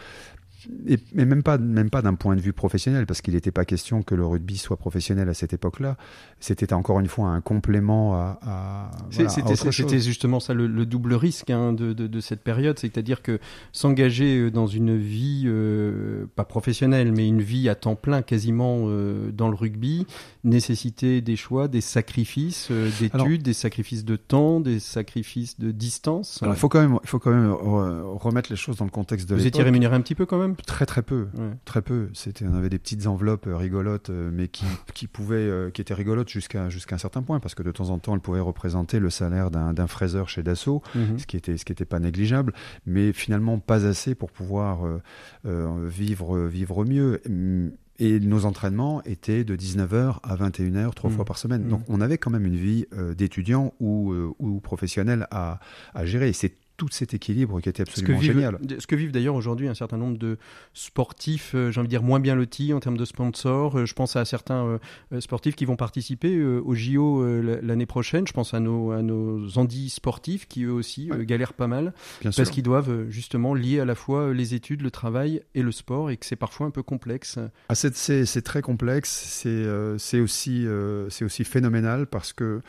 et, 0.88 0.98
même 1.14 1.44
pas, 1.44 1.58
même 1.58 1.90
pas 1.90 2.02
d'un 2.02 2.16
point 2.16 2.36
de 2.36 2.42
vue 2.42 2.54
professionnel, 2.54 3.06
parce 3.06 3.22
qu'il 3.22 3.34
n'était 3.34 3.52
pas 3.52 3.66
question 3.66 4.04
que 4.04 4.16
le 4.16 4.26
rugby 4.26 4.58
soit 4.58 4.78
professionnel 4.78 5.30
à 5.30 5.34
cette 5.34 5.54
époque-là. 5.54 5.98
C'était 6.40 6.74
encore 6.74 7.00
une 7.00 7.08
fois 7.08 7.30
un 7.30 7.42
complément 7.42 8.16
à, 8.16 8.40
à, 8.42 8.92
voilà, 9.12 9.30
C'était 9.30 10.00
justement 10.00 10.40
ça 10.40 10.54
le, 10.54 10.68
le 10.68 10.86
double 10.86 11.14
risque 11.14 11.50
hein, 11.50 11.74
de, 11.74 11.94
de, 11.94 12.08
de 12.08 12.20
cette 12.20 12.42
période, 12.42 12.78
c'est-à-dire 12.80 13.22
que 13.22 13.40
s'engager 13.72 14.38
euh, 14.38 14.52
dans 14.52 14.68
une 14.68 14.98
vie 14.98 15.44
euh, 15.46 16.26
pas 16.36 16.46
professionnelle, 16.46 17.12
mais 17.12 17.28
une 17.28 17.42
vie 17.42 17.70
à 17.70 17.76
temps 17.76 17.96
plein 17.96 18.22
quasiment 18.22 18.84
euh, 18.86 19.32
dans 19.32 19.50
le 19.50 19.56
rugby, 19.56 20.06
nécessitait 20.44 21.22
des 21.22 21.36
choix, 21.36 21.68
des 21.68 21.82
sacrifices 21.82 22.70
euh, 22.72 22.90
d'études, 23.00 23.44
des 23.44 23.54
sacrifices 23.54 24.06
de 24.06 24.16
temps, 24.16 24.60
des 24.60 24.80
sacrifices 24.80 25.60
de 25.60 25.72
distance. 25.72 26.40
Il 26.46 26.54
faut 26.56 26.70
quand 26.70 26.82
même, 26.82 27.00
il 27.04 27.10
faut 27.10 27.20
quand 27.20 27.32
même 27.32 27.52
remettre 27.52 28.52
les 28.52 28.56
choses 28.56 28.78
dans 28.78 28.86
le 28.86 28.92
contexte 28.92 29.30
de 29.30 29.36
Vous 29.36 29.48
étiez 29.48 29.64
rémunéré 29.64 29.96
un 29.96 30.02
petit 30.02 30.16
peu 30.16 30.26
quand 30.26 30.40
même? 30.40 30.56
Très 30.66 30.86
très 30.86 31.02
peu. 31.02 31.28
Ouais. 31.38 31.52
Très 31.66 31.82
peu. 31.82 32.10
C'était, 32.14 32.46
on 32.46 32.54
avait 32.54 32.70
des 32.70 32.80
petites 32.80 33.08
enveloppes 33.08 33.48
euh, 33.48 33.56
rigolotes, 33.56 34.10
euh, 34.10 34.30
mais 34.34 34.48
qui, 34.48 34.66
qui 34.94 35.08
pouvaient, 35.08 35.36
euh, 35.38 35.70
qui 35.70 35.82
étaient 35.82 35.94
rigolotes 35.94 36.30
jusqu'à 36.30 36.70
jusqu'à 36.70 36.96
un 36.96 37.00
certain 37.00 37.22
point, 37.22 37.40
parce 37.40 37.56
que 37.56 37.64
de 37.64 37.72
temps 37.72 37.90
en 37.90 38.00
temps, 38.00 38.14
elles 38.14 38.20
pouvaient 38.22 38.40
représenter 38.40 39.00
le 39.00 39.10
salaire 39.10 39.52
d'un, 39.52 39.74
d'un 39.74 39.88
fraiseur 39.88 40.30
chez 40.30 40.44
Dassault, 40.44 40.82
Mhm. 40.96 41.20
ce 41.20 41.26
qui 41.28 41.38
était 41.38 41.58
ce 41.58 41.66
qui 41.66 41.72
était 41.72 41.86
pas 41.86 42.00
négligeable, 42.00 42.54
mais 42.86 43.14
finalement 43.14 43.60
pas 43.60 43.86
assez 43.86 44.16
pour 44.16 44.32
pouvoir 44.32 44.86
euh, 44.86 45.02
euh, 45.46 45.88
vivre 45.88 46.40
vivre 46.48 46.86
mieux. 46.86 47.22
Hum, 47.28 47.72
Et 48.00 48.20
nos 48.20 48.46
entraînements 48.46 49.02
étaient 49.06 49.44
de 49.44 49.56
19h 49.56 50.20
à 50.22 50.36
21h, 50.36 50.94
trois 50.94 51.10
Mhm. 51.10 51.16
fois 51.16 51.26
par 51.26 51.38
semaine. 51.40 51.64
Mhm. 51.64 51.70
Donc 51.70 51.82
on 51.88 52.00
avait 52.00 52.20
quand 52.20 52.30
même 52.30 52.46
une 52.46 52.56
vie 52.56 52.86
euh, 52.94 53.16
d'étudiant 53.16 53.74
ou, 53.80 54.12
euh, 54.12 54.32
ou 54.38 54.60
professionnel 54.60 55.26
à, 55.32 55.60
à 55.96 56.06
gérer. 56.06 56.32
C'est 56.34 56.54
tout 56.78 56.88
cet 56.92 57.14
équilibre 57.16 57.60
qui 57.60 57.70
était 57.70 57.84
Ce 57.86 57.90
absolument 57.90 58.20
vivent, 58.20 58.34
génial. 58.34 58.60
ce 58.80 58.86
que 58.88 58.96
vivent 58.96 59.12
d'ailleurs 59.12 59.34
aujourd'hui 59.34 59.68
un 59.68 59.74
certain 59.74 59.98
nombre 59.98 60.18
de 60.20 60.38
sportifs, 60.74 61.54
euh, 61.56 61.72
j'ai 61.72 61.80
envie 61.80 61.88
de 61.88 61.90
dire 61.90 62.04
moins 62.04 62.20
bien 62.20 62.36
lotis 62.36 62.72
en 62.74 62.80
termes 62.80 62.98
de 62.98 63.04
sponsors. 63.06 63.80
Euh, 63.80 63.86
je 63.86 63.94
pense 63.96 64.16
à 64.16 64.24
certains 64.26 64.80
euh, 65.12 65.20
sportifs 65.22 65.56
qui 65.56 65.66
vont 65.66 65.76
participer 65.76 66.40
au 66.44 66.76
JO 66.76 67.26
l'année 67.64 67.86
prochaine. 67.88 68.28
Je 68.28 68.34
pense 68.34 68.54
à 68.54 68.60
nos, 68.60 68.92
à 68.92 69.02
nos 69.02 69.58
Andy 69.58 69.90
sportifs 69.90 70.48
qui 70.48 70.64
eux 70.64 70.72
aussi 70.72 71.10
Ouais. 71.12 71.26
galèrent 71.26 71.54
pas 71.54 71.68
mal 71.68 71.94
Bien 72.22 72.32
parce 72.36 72.50
qu'ils 72.52 72.64
doivent 72.64 73.10
justement 73.10 73.54
lier 73.56 73.80
à 73.80 73.86
la 73.86 73.96
fois 73.96 74.34
les 74.34 74.54
études, 74.54 74.82
le 74.82 74.92
travail 74.92 75.42
et 75.56 75.64
le 75.64 75.72
sport 75.72 76.12
et 76.12 76.18
que 76.18 76.26
c'est 76.26 76.36
parfois 76.36 76.68
un 76.68 76.72
peu 76.72 76.84
complexe. 76.84 77.40
Ah, 77.70 77.76
c'est, 77.76 78.42
très 78.44 78.62
complexe, 78.62 79.10
c'est, 79.10 79.66
c'est, 79.98 80.20
aussi, 80.20 80.66
c'est 81.10 81.26
aussi 81.26 81.44
phénoménal 81.44 82.06
parce 82.06 82.34
que 82.34 82.62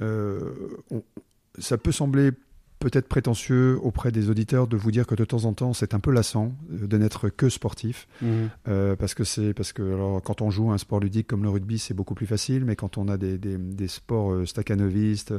on- 0.00 1.02
ça 1.58 1.76
peut 1.78 1.92
sembler 1.92 2.30
peut-être 2.78 3.08
prétentieux 3.08 3.78
auprès 3.82 4.12
des 4.12 4.30
auditeurs 4.30 4.66
de 4.68 4.76
vous 4.76 4.90
dire 4.92 5.06
que 5.06 5.14
de 5.16 5.24
temps 5.24 5.44
en 5.46 5.52
temps 5.52 5.72
c'est 5.72 5.94
un 5.94 6.00
peu 6.00 6.12
lassant 6.12 6.52
euh, 6.72 6.86
de 6.86 6.96
n'être 6.98 7.28
que 7.28 7.48
sportif 7.48 8.06
euh, 8.68 8.94
parce 8.96 9.14
que 9.14 9.24
c'est 9.24 9.52
parce 9.54 9.72
que 9.72 9.82
alors, 9.82 10.22
quand 10.22 10.42
on 10.42 10.50
joue 10.50 10.70
un 10.70 10.78
sport 10.78 11.00
ludique 11.00 11.26
comme 11.26 11.42
le 11.42 11.48
rugby 11.50 11.78
c'est 11.78 11.94
beaucoup 11.94 12.14
plus 12.14 12.26
facile 12.26 12.64
mais 12.64 12.76
quand 12.76 12.96
on 12.96 13.08
a 13.08 13.16
des, 13.16 13.36
des, 13.38 13.56
des 13.58 13.88
sports 13.88 14.32
euh, 14.32 14.46
staccanovistes 14.46 15.34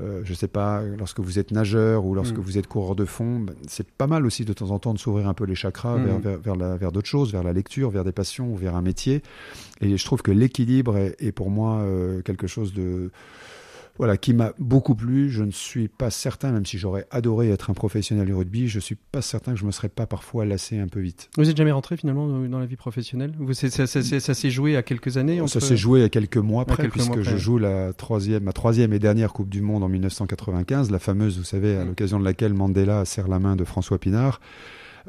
euh, 0.00 0.20
je 0.24 0.32
sais 0.34 0.48
pas 0.48 0.82
lorsque 0.82 1.20
vous 1.20 1.38
êtes 1.38 1.50
nageur 1.50 2.04
ou 2.06 2.14
lorsque 2.14 2.36
Mm. 2.38 2.40
vous 2.42 2.58
êtes 2.58 2.66
coureur 2.68 2.94
de 2.94 3.04
fond 3.04 3.40
ben, 3.40 3.54
c'est 3.68 3.90
pas 3.90 4.06
mal 4.06 4.24
aussi 4.24 4.44
de 4.44 4.52
temps 4.52 4.70
en 4.70 4.78
temps 4.78 4.94
de 4.94 4.98
s'ouvrir 4.98 5.28
un 5.28 5.34
peu 5.34 5.44
les 5.44 5.54
chakras 5.56 5.96
Mm. 5.98 6.04
vers, 6.04 6.18
vers, 6.20 6.38
vers, 6.38 6.56
la- 6.56 6.76
vers 6.76 6.92
d'autres 6.92 7.08
choses 7.08 7.32
vers 7.32 7.42
la 7.42 7.52
lecture 7.52 7.90
vers 7.90 8.04
des 8.04 8.12
passions 8.12 8.50
ou 8.52 8.56
vers 8.56 8.74
un 8.76 8.82
métier 8.82 9.22
et 9.80 9.96
je 9.96 10.04
trouve 10.04 10.22
que 10.22 10.30
l'équilibre 10.30 10.96
est, 10.96 11.16
est 11.18 11.32
pour 11.32 11.50
moi 11.50 11.78
euh, 11.80 12.22
quelque 12.22 12.46
chose 12.46 12.72
de 12.72 13.10
voilà, 14.00 14.16
qui 14.16 14.32
m'a 14.34 14.52
beaucoup 14.58 14.94
plu. 14.94 15.30
Je 15.30 15.44
ne 15.44 15.50
suis 15.50 15.88
pas 15.88 16.10
certain, 16.10 16.52
même 16.52 16.64
si 16.66 16.78
j'aurais 16.78 17.06
adoré 17.10 17.50
être 17.50 17.70
un 17.70 17.74
professionnel 17.74 18.26
du 18.26 18.34
rugby, 18.34 18.66
je 18.66 18.80
suis 18.80 18.94
pas 18.96 19.20
certain 19.22 19.52
que 19.52 19.58
je 19.58 19.64
me 19.66 19.70
serais 19.70 19.88
pas 19.90 20.06
parfois 20.06 20.44
lassé 20.46 20.78
un 20.78 20.88
peu 20.88 21.00
vite. 21.00 21.28
Vous 21.36 21.48
êtes 21.50 21.56
jamais 21.56 21.70
rentré 21.70 21.96
finalement 21.96 22.26
dans 22.26 22.58
la 22.58 22.66
vie 22.66 22.76
professionnelle? 22.76 23.34
Vous, 23.38 23.52
ça, 23.52 23.68
ça- 23.68 23.86
ça- 23.86 24.02
ça 24.20 24.34
s'est 24.34 24.50
joué 24.50 24.76
à 24.76 24.82
quelques 24.82 25.16
années 25.16 25.40
Ça 25.46 25.60
s'est 25.60 25.76
joué 25.76 26.02
à 26.02 26.08
quelques 26.08 26.36
mois 26.38 26.64
près, 26.64 26.82
quelques 26.84 26.92
puisque 26.94 27.08
mois 27.14 27.22
je 27.22 27.36
joue 27.36 27.58
la 27.58 27.92
troisième, 27.92 28.42
ma 28.44 28.52
troisième 28.52 28.92
et 28.92 28.98
dernière 28.98 29.32
Coupe 29.32 29.48
du 29.50 29.60
Monde 29.60 29.82
en 29.84 29.88
1995, 29.88 30.90
la 30.90 30.98
fameuse, 30.98 31.38
vous 31.38 31.44
savez, 31.44 31.76
à 31.76 31.84
Mm. 31.84 31.88
l'occasion 31.88 32.18
de 32.18 32.24
laquelle 32.24 32.54
Mandela 32.54 33.04
serre 33.04 33.28
la 33.28 33.38
main 33.38 33.54
de 33.56 33.64
François 33.64 33.98
Pinard. 33.98 34.40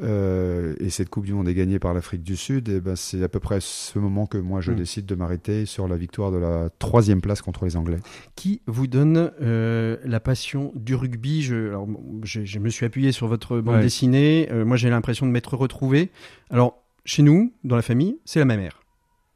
Euh, 0.01 0.73
et 0.79 0.89
cette 0.89 1.09
Coupe 1.09 1.25
du 1.25 1.33
Monde 1.33 1.47
est 1.47 1.53
gagnée 1.53 1.79
par 1.79 1.93
l'Afrique 1.93 2.23
du 2.23 2.35
Sud. 2.35 2.69
Et 2.69 2.79
ben, 2.81 2.95
c'est 2.95 3.23
à 3.23 3.29
peu 3.29 3.39
près 3.39 3.59
ce 3.61 3.97
moment 3.99 4.25
que 4.25 4.37
moi 4.37 4.61
je 4.61 4.71
Mm. 4.71 4.75
décide 4.75 5.05
de 5.05 5.15
m'arrêter 5.15 5.65
sur 5.65 5.87
la 5.87 5.97
victoire 5.97 6.31
de 6.31 6.37
la 6.37 6.69
troisième 6.79 7.21
place 7.21 7.41
contre 7.41 7.65
les 7.65 7.75
Anglais. 7.75 7.97
qui 8.35 8.61
vous 8.67 8.87
donne 8.87 9.31
euh, 9.41 9.97
la 10.05 10.19
passion 10.19 10.71
du 10.75 10.95
rugby? 10.95 11.41
Je, 11.41 11.67
alors, 11.69 11.87
je, 12.23 12.43
je 12.45 12.59
me 12.59 12.69
suis 12.69 12.85
appuyé 12.85 13.11
sur 13.11 13.27
votre 13.27 13.59
bande 13.59 13.75
Ouais. 13.75 13.81
dessinée. 13.81 14.47
Euh, 14.51 14.65
moi, 14.65 14.77
j'ai 14.77 14.89
l'impression 14.89 15.25
de 15.25 15.31
m'être 15.31 15.55
retrouvé. 15.55 16.09
Alors, 16.49 16.83
chez 17.05 17.23
nous, 17.23 17.53
dans 17.63 17.75
la 17.75 17.81
famille, 17.81 18.17
c'est 18.25 18.39
la 18.39 18.45
ma 18.45 18.57
mère. 18.57 18.80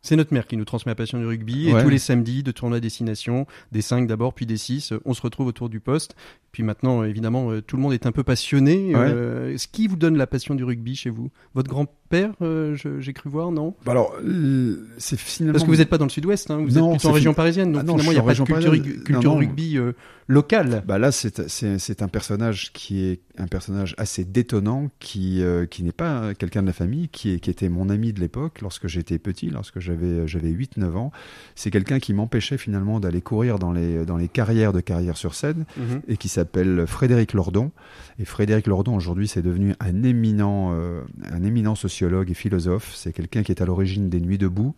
C'est 0.06 0.16
notre 0.16 0.36
mère 0.36 0.46
qui 0.46 0.56
nous 0.56 0.66
transmet 0.66 0.92
la 0.92 0.96
passion 0.96 1.18
du 1.18 1.26
rugby. 1.26 1.70
Et 1.70 1.82
tous 1.82 1.90
les 1.90 1.98
samedis, 1.98 2.44
de 2.44 2.52
tournoi 2.52 2.78
à 2.78 2.80
destination, 2.80 3.48
des 3.72 3.82
5 3.82 4.06
d'abord, 4.06 4.36
puis 4.36 4.46
des 4.46 4.56
6, 4.56 4.94
on 5.04 5.16
se 5.16 5.22
retrouve 5.24 5.48
autour 5.48 5.68
du 5.68 5.80
poste. 5.80 6.16
Puis 6.52 6.62
maintenant, 6.62 7.02
euh, 7.02 7.08
évidemment, 7.08 7.52
euh, 7.52 7.62
tout 7.62 7.76
le 7.76 7.82
monde 7.82 7.94
est 7.94 8.06
un 8.06 8.12
peu 8.12 8.24
passionné. 8.24 8.96
Ouais. 8.96 9.02
Euh, 9.02 9.58
ce 9.58 9.68
qui 9.68 9.88
vous 9.88 9.96
donne 9.96 10.16
la 10.16 10.28
passion 10.28 10.54
du 10.54 10.64
rugby 10.64 10.96
chez 10.96 11.10
vous? 11.10 11.32
Votre 11.56 11.70
grand-père, 12.10 12.34
euh, 12.42 12.76
j'ai 13.00 13.14
cru 13.14 13.30
voir, 13.30 13.52
non? 13.52 13.76
Bah 13.86 13.92
alors, 13.94 14.14
euh, 14.24 14.88
c'est 14.98 15.20
finalement. 15.20 15.54
Parce 15.54 15.64
que 15.66 15.70
vous 15.70 15.78
n'êtes 15.78 15.90
pas 15.90 15.98
dans 15.98 16.06
le 16.06 16.10
sud-ouest, 16.12 16.50
hein, 16.52 16.58
vous 16.58 16.78
Non, 16.80 16.92
êtes 16.94 17.00
plutôt 17.00 17.10
en 17.10 17.14
région 17.14 17.32
fin- 17.32 17.36
parisienne. 17.38 17.72
Donc 17.72 17.82
Ah 17.82 17.84
non, 17.86 17.94
finalement, 17.98 18.12
il 18.12 18.16
n'y 18.16 18.20
a 18.20 18.22
pas 18.22 18.26
de 18.26 18.30
région 18.30 18.46
culture, 18.46 18.72
parisienne. 18.72 18.94
rug- 18.96 19.04
culture 19.04 19.24
Non, 19.30 19.36
non. 19.36 19.40
rugby 19.40 19.78
euh, 19.78 19.92
locale. 20.28 20.84
Bah 20.88 20.98
là, 21.00 21.12
c'est 21.12 22.02
un 22.02 22.08
personnage 22.08 22.72
qui 22.74 23.04
est 23.06 23.22
un 23.38 23.48
personnage 23.48 23.96
assez 23.98 24.24
détonnant, 24.24 24.90
qui, 25.00 25.42
euh, 25.44 25.66
qui 25.66 25.84
n'est 25.84 25.92
pas 25.92 26.34
quelqu'un 26.36 26.62
de 26.62 26.68
la 26.68 26.74
famille, 26.74 27.10
qui, 27.10 27.34
est, 27.34 27.40
qui 27.40 27.50
était 27.50 27.70
mon 27.70 27.90
ami 27.90 28.14
de 28.14 28.20
l'époque 28.20 28.62
lorsque 28.62 28.88
j'étais 28.88 29.20
petit, 29.20 29.50
lorsque 29.50 29.80
j'avais 29.80 30.28
j'avais 30.28 30.50
8-9 30.52 30.96
ans. 30.96 31.12
C'est 31.56 31.72
quelqu'un 31.72 32.00
qui 32.00 32.14
m'empêchait 32.14 32.58
finalement 32.58 33.00
d'aller 33.00 33.22
courir 33.22 33.60
dans 33.60 33.72
les, 33.72 34.06
dans 34.06 34.18
les 34.18 34.28
carrières 34.30 34.74
de 34.74 34.80
carrière 34.82 35.18
sur 35.18 35.34
scène 35.36 35.66
Mhm. 35.78 36.02
et 36.08 36.18
qui 36.18 36.30
s'appelle 36.30 36.86
Frédéric 36.88 37.34
Lordon. 37.34 37.72
Et 38.20 38.26
Frédéric 38.26 38.68
Lordon, 38.68 38.96
aujourd'hui, 38.96 39.28
c'est 39.28 39.42
devenu 39.42 39.74
un 39.80 40.04
éminent, 40.04 40.72
un 40.74 41.44
éminent 41.44 41.76
sociologue 41.76 41.95
et 42.02 42.34
philosophe. 42.34 42.94
C'est 42.96 43.14
quelqu'un 43.14 43.44
qui 43.44 43.52
est 43.52 43.62
à 43.62 43.66
l'origine 43.66 44.10
des 44.10 44.20
Nuits 44.22 44.38
debout 44.38 44.76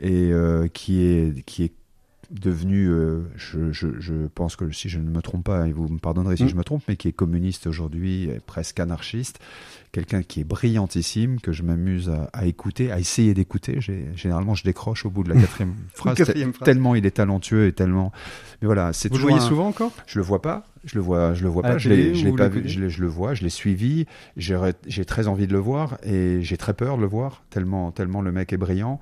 et 0.00 0.30
euh, 0.32 0.68
qui 0.68 1.02
est, 1.02 1.44
qui 1.46 1.64
est 1.64 1.72
devenu, 2.32 2.88
euh, 2.88 3.20
je, 3.36 3.70
je, 3.70 3.86
je 4.00 4.26
pense 4.34 4.56
que 4.56 4.68
si 4.72 4.88
je 4.88 4.98
ne 4.98 5.08
me 5.08 5.22
trompe 5.22 5.44
pas, 5.44 5.68
et 5.68 5.72
vous 5.72 5.86
me 5.88 5.98
pardonnerez 5.98 6.36
si 6.36 6.42
Mm. 6.44 6.48
je 6.48 6.56
me 6.56 6.64
trompe, 6.64 6.82
mais 6.88 6.96
qui 6.96 7.06
est 7.06 7.12
communiste 7.12 7.68
aujourd'hui, 7.68 8.28
presque 8.46 8.80
anarchiste, 8.80 9.38
quelqu'un 9.92 10.24
qui 10.24 10.40
est 10.40 10.44
brillantissime, 10.44 11.40
que 11.40 11.52
je 11.52 11.62
m'amuse 11.62 12.10
à, 12.10 12.24
à 12.32 12.46
écouter, 12.46 12.90
à 12.90 12.98
essayer 12.98 13.32
d'écouter. 13.32 13.78
Généralement, 14.16 14.56
je 14.56 14.64
décroche 14.64 15.06
au 15.06 15.10
bout 15.10 15.22
de 15.22 15.28
la 15.32 15.40
quatrième 15.40 15.74
phrase, 15.94 16.16
Quatrième 16.16 16.52
phrase. 16.52 16.66
tellement 16.66 16.96
il 16.96 17.06
est 17.06 17.12
talentueux 17.12 17.68
et 17.68 17.72
tellement. 17.72 18.10
Mais 18.60 18.66
voilà, 18.66 18.92
c'est 18.92 19.08
Vous 19.08 19.18
le 19.18 19.22
voyez 19.22 19.38
un- 19.38 19.40
souvent 19.40 19.68
encore? 19.68 19.92
Je 20.08 20.18
le 20.18 20.24
vois 20.24 20.42
pas. 20.42 20.66
Je 20.86 20.94
le 20.94 21.00
vois, 21.00 21.34
je 21.34 21.42
le 21.42 21.48
vois 21.48 21.66
À 21.66 21.72
pas. 21.72 21.78
Je 21.78 21.88
l'ai, 21.88 22.14
je 22.14 22.28
pas 22.30 22.48
vu. 22.48 22.62
Je, 22.66 23.00
le 23.00 23.06
vois. 23.06 23.34
Je 23.34 23.42
l'ai 23.42 23.50
suivi. 23.50 24.06
J'ai, 24.36 24.56
très 25.04 25.26
envie 25.26 25.46
de 25.46 25.52
le 25.52 25.58
voir 25.58 25.98
et 26.04 26.38
j'ai 26.42 26.56
très 26.56 26.74
peur 26.74 26.96
de 26.96 27.02
le 27.02 27.08
voir 27.08 27.42
tellement, 27.50 27.90
tellement 27.90 28.22
le 28.22 28.32
mec 28.32 28.52
est 28.52 28.56
brillant. 28.56 29.00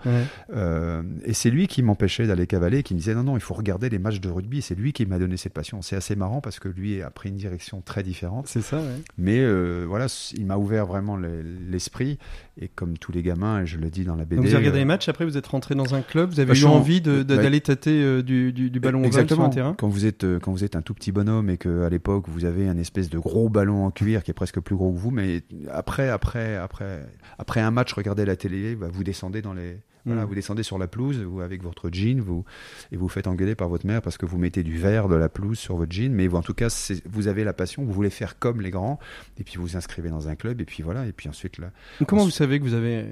Euh, 0.55 1.03
et 1.25 1.35
c'est 1.35 1.51
lui 1.51 1.66
qui 1.66 1.83
m'empêchait 1.83 2.27
d'aller 2.27 2.47
cavaler, 2.47 2.83
qui 2.83 2.94
me 2.94 2.99
disait 2.99 3.14
non 3.14 3.23
non, 3.23 3.37
il 3.37 3.40
faut 3.42 3.55
regarder 3.55 3.88
les 3.90 3.99
matchs 3.99 4.20
de 4.20 4.31
rugby. 4.31 4.62
C'est 4.62 4.75
lui 4.75 4.92
qui 4.92 5.07
m'a 5.07 5.18
donné 5.18 5.37
cette 5.37 5.53
passion. 5.53 5.83
C'est 5.83 5.97
assez 5.97 6.16
marrant 6.16 6.40
parce 6.40 6.59
que 6.59 6.68
lui 6.68 7.03
a 7.03 7.11
pris 7.11 7.29
une 7.29 7.37
direction 7.37 7.81
très 7.81 8.03
différente. 8.03 8.49
C'est 8.49 8.62
ça, 8.62 8.79
ouais. 8.79 9.03
Mais 9.18 9.38
euh, 9.40 9.85
voilà, 9.87 10.07
il 10.35 10.47
m'a 10.47 10.57
ouvert 10.57 10.87
vraiment 10.87 11.16
le- 11.16 11.42
l'esprit. 11.42 12.18
Et 12.61 12.69
comme 12.69 12.97
tous 12.97 13.11
les 13.11 13.23
gamins, 13.23 13.62
et 13.62 13.67
je 13.67 13.79
le 13.79 13.90
dis 13.90 14.05
dans 14.05 14.14
la 14.14 14.25
BD. 14.25 14.37
Donc 14.37 14.45
vous 14.45 14.51
avez 14.53 14.59
regardé 14.59 14.79
euh, 14.79 14.83
les 14.83 14.85
matchs, 14.85 15.09
après 15.09 15.25
vous 15.25 15.37
êtes 15.37 15.47
rentré 15.49 15.75
dans 15.75 15.97
un 15.97 16.03
club, 16.03 16.31
vous 16.31 16.38
avez 16.38 16.53
Bah, 16.53 16.59
eu 16.59 16.64
envie 16.67 17.01
de- 17.01 17.25
bah, 17.25 17.37
d'aller 17.37 17.61
tâter 17.61 18.01
euh, 18.01 18.23
du, 18.23 18.53
du- 18.53 18.71
du 18.71 18.79
ballon 18.79 19.01
ovale 19.01 19.11
sur 19.12 19.21
Exactement. 19.23 19.47
un 19.47 19.51
terrain 19.51 19.75
Quand 19.77 19.88
vous 19.88 20.07
êtes 20.07 20.23
euh, 20.23 20.38
quand 20.38 20.53
vous 20.53 20.62
êtes 20.62 20.77
un 20.77 20.83
tout 20.83 20.95
petit 20.95 21.11
bonhomme 21.11 21.51
et 21.51 21.57
que 21.57 21.83
à 21.83 21.88
l'époque 21.90 22.27
vous 22.29 22.45
avez 22.45 22.69
un 22.69 22.79
espèce 22.79 23.11
de 23.11 23.19
gros 23.19 23.49
ballon 23.49 23.85
en 23.85 23.90
cuir 23.90 24.23
qui 24.23 24.31
est 24.31 24.35
presque 24.35 24.61
plus 24.61 24.77
gros 24.77 24.93
que 24.93 24.99
vous, 24.99 25.11
mais 25.11 25.43
après 25.73 26.09
après 26.11 26.55
après 26.55 27.01
après 27.40 27.61
un 27.61 27.73
match, 27.73 27.93
regardez 27.93 28.25
la 28.25 28.37
télé, 28.37 28.77
bah, 28.77 28.87
vous 28.88 29.03
descendez 29.03 29.43
dans 29.43 29.53
les 29.55 29.79
Voilà, 30.07 30.23
Mm. 30.25 30.29
vous 30.29 30.35
descendez 30.35 30.62
sur 30.62 30.79
la 30.79 30.87
pelouse 30.87 31.19
vous, 31.23 31.40
avec 31.40 31.62
votre 31.62 31.88
jean, 31.90 32.21
vous 32.21 32.45
et 32.93 32.97
vous 32.97 33.09
faites 33.09 33.27
engueuler 33.27 33.55
par 33.55 33.69
votre 33.69 33.87
mère 33.87 34.03
parce 34.03 34.19
que 34.19 34.27
vous 34.27 34.38
mettez 34.38 34.62
du 34.62 34.77
verre 34.77 35.09
de 35.09 35.14
la 35.14 35.29
pelouse 35.29 35.59
sur 35.59 35.77
votre 35.77 35.93
jean, 35.93 36.12
mais 36.12 36.27
vous, 36.27 36.37
en 36.37 36.43
tout 36.43 36.55
cas, 36.55 36.69
vous 37.07 37.27
avez 37.29 37.45
la 37.45 37.53
passion, 37.53 37.85
vous 37.85 37.93
voulez 37.93 38.11
faire 38.11 38.38
comme 38.38 38.61
les 38.61 38.71
grands, 38.71 38.99
et 39.38 39.45
puis 39.45 39.57
vous 39.57 39.62
vous 39.62 39.77
inscrivez 39.77 40.11
dans 40.11 40.29
un 40.29 40.35
club, 40.37 40.61
et 40.61 40.64
puis 40.64 40.83
voilà, 40.83 41.07
et 41.07 41.12
puis 41.12 41.29
ensuite 41.29 41.59
là, 41.59 41.71
Comment 42.07 42.25
vous 42.25 42.31
savez 42.31 42.59
que 42.59 42.64
vous 42.64 42.75
avez 42.75 43.05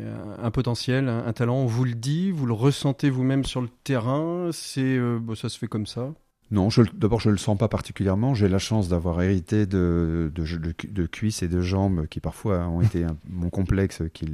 un 0.42 0.50
potentiel, 0.50 1.08
un, 1.08 1.26
un 1.26 1.32
talent? 1.32 1.56
On 1.56 1.66
vous 1.66 1.84
le 1.84 1.94
dit, 1.94 2.30
vous 2.30 2.46
le 2.46 2.52
ressentez 2.52 3.10
vous-même 3.10 3.44
sur 3.44 3.60
le 3.62 3.68
terrain 3.84 4.50
C'est 4.52 4.80
euh, 4.98 5.18
bon, 5.20 5.34
ça 5.34 5.48
se 5.48 5.58
fait 5.58 5.68
comme 5.68 5.86
ça? 5.86 6.12
Non, 6.52 6.68
d'abord 6.94 7.18
je 7.18 7.30
le 7.30 7.38
sens 7.38 7.58
pas 7.58 7.66
particulièrement. 7.66 8.34
J'ai 8.34 8.46
la 8.48 8.58
chance 8.58 8.88
d'avoir 8.88 9.20
hérité 9.22 9.66
de, 9.66 10.30
de, 10.34 10.44
de, 10.44 10.74
de 10.88 11.06
cuisses 11.06 11.42
et 11.42 11.48
de 11.48 11.60
jambes 11.62 12.06
qui 12.06 12.20
parfois 12.20 12.68
ont 12.68 12.80
été 12.82 13.02
un- 13.04 13.16
mon 13.28 13.50
complexe, 13.50 14.02
qui, 14.12 14.26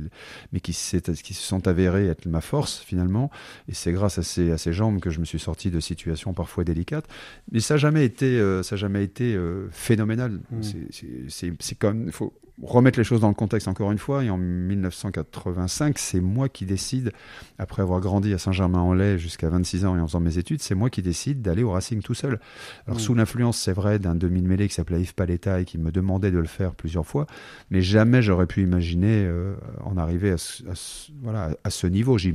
mais 0.53 0.61
qui, 0.61 0.73
qui 0.73 1.35
se 1.35 1.43
sont 1.43 1.67
avérées 1.69 2.07
être 2.09 2.27
ma 2.27 2.41
force 2.41 2.81
finalement. 2.81 3.31
Et 3.69 3.75
c'est 3.75 3.93
grâce 3.93 4.19
à 4.19 4.23
ces, 4.23 4.51
à 4.51 4.59
ces 4.59 4.73
jambes 4.73 5.01
que 5.01 5.11
je 5.11 5.21
me 5.21 5.25
suis 5.25 5.39
sorti 5.39 5.71
de 5.71 5.81
situations 5.81 6.35
parfois 6.35 6.65
délicates. 6.65 7.07
Mais 7.53 7.61
ça 7.61 7.75
n'a 7.75 7.79
jamais 7.79 8.05
été, 8.05 8.39
euh, 8.39 8.63
ça 8.65 8.75
a 8.75 8.79
jamais 8.79 9.05
été 9.05 9.35
euh, 9.35 9.69
phénoménal. 9.71 10.41
Mm. 10.51 10.63
C'est- 10.63 10.87
C'est, 10.91 11.07
c'est, 11.29 11.53
c'est 11.61 11.79
comme, 11.79 12.05
il 12.07 12.13
faut 12.13 12.33
remettre 12.63 12.99
les 12.99 13.05
choses 13.05 13.21
dans 13.21 13.29
le 13.29 13.35
contexte 13.35 13.69
encore 13.69 13.93
une 13.93 13.99
fois. 13.99 14.25
Et 14.25 14.31
en 14.31 14.39
1985, 14.39 15.99
c'est 15.99 16.21
moi 16.21 16.49
qui 16.49 16.65
décide, 16.67 17.13
après 17.59 17.83
avoir 17.83 18.01
grandi 18.01 18.33
à 18.33 18.39
Saint-Germain-en-Laye 18.39 19.19
jusqu'à 19.19 19.49
26 19.49 19.85
ans 19.85 19.97
et 19.97 20.01
en 20.01 20.07
faisant 20.07 20.21
mes 20.21 20.39
études, 20.39 20.61
c'est 20.61 20.75
moi 20.75 20.91
qui 20.91 21.03
décide 21.03 21.43
d'aller 21.43 21.63
au 21.63 21.71
Racing 21.73 22.03
tout 22.03 22.15
seul. 22.15 22.41
Alors 22.87 22.99
Mm. 22.99 23.01
sous 23.01 23.15
l'influence, 23.15 23.59
c'est 23.59 23.73
vrai, 23.73 23.99
d'un 23.99 24.15
demi-mêlée 24.15 24.69
qui 24.69 24.75
s'appelait 24.75 25.01
Yves 25.01 25.15
Paletta 25.15 25.61
et 25.61 25.65
qui 25.65 25.79
me 25.79 25.91
demandait 25.93 26.31
de 26.31 26.39
le 26.39 26.47
faire 26.47 26.75
plusieurs 26.75 27.07
fois, 27.07 27.27
mais 27.71 27.81
jamais 27.81 28.23
j'aurais 28.23 28.47
pu 28.47 28.63
imaginer 28.63 29.25
euh, 29.27 29.55
en 29.85 29.97
arriver 29.97 30.31
à 30.33 30.39
ce, 30.39 30.63
à 30.69 30.75
ce- 30.75 31.11
voilà, 31.23 31.51
à 31.65 31.71
ce 31.71 31.87
niveau. 31.87 32.19
Je- 32.19 32.29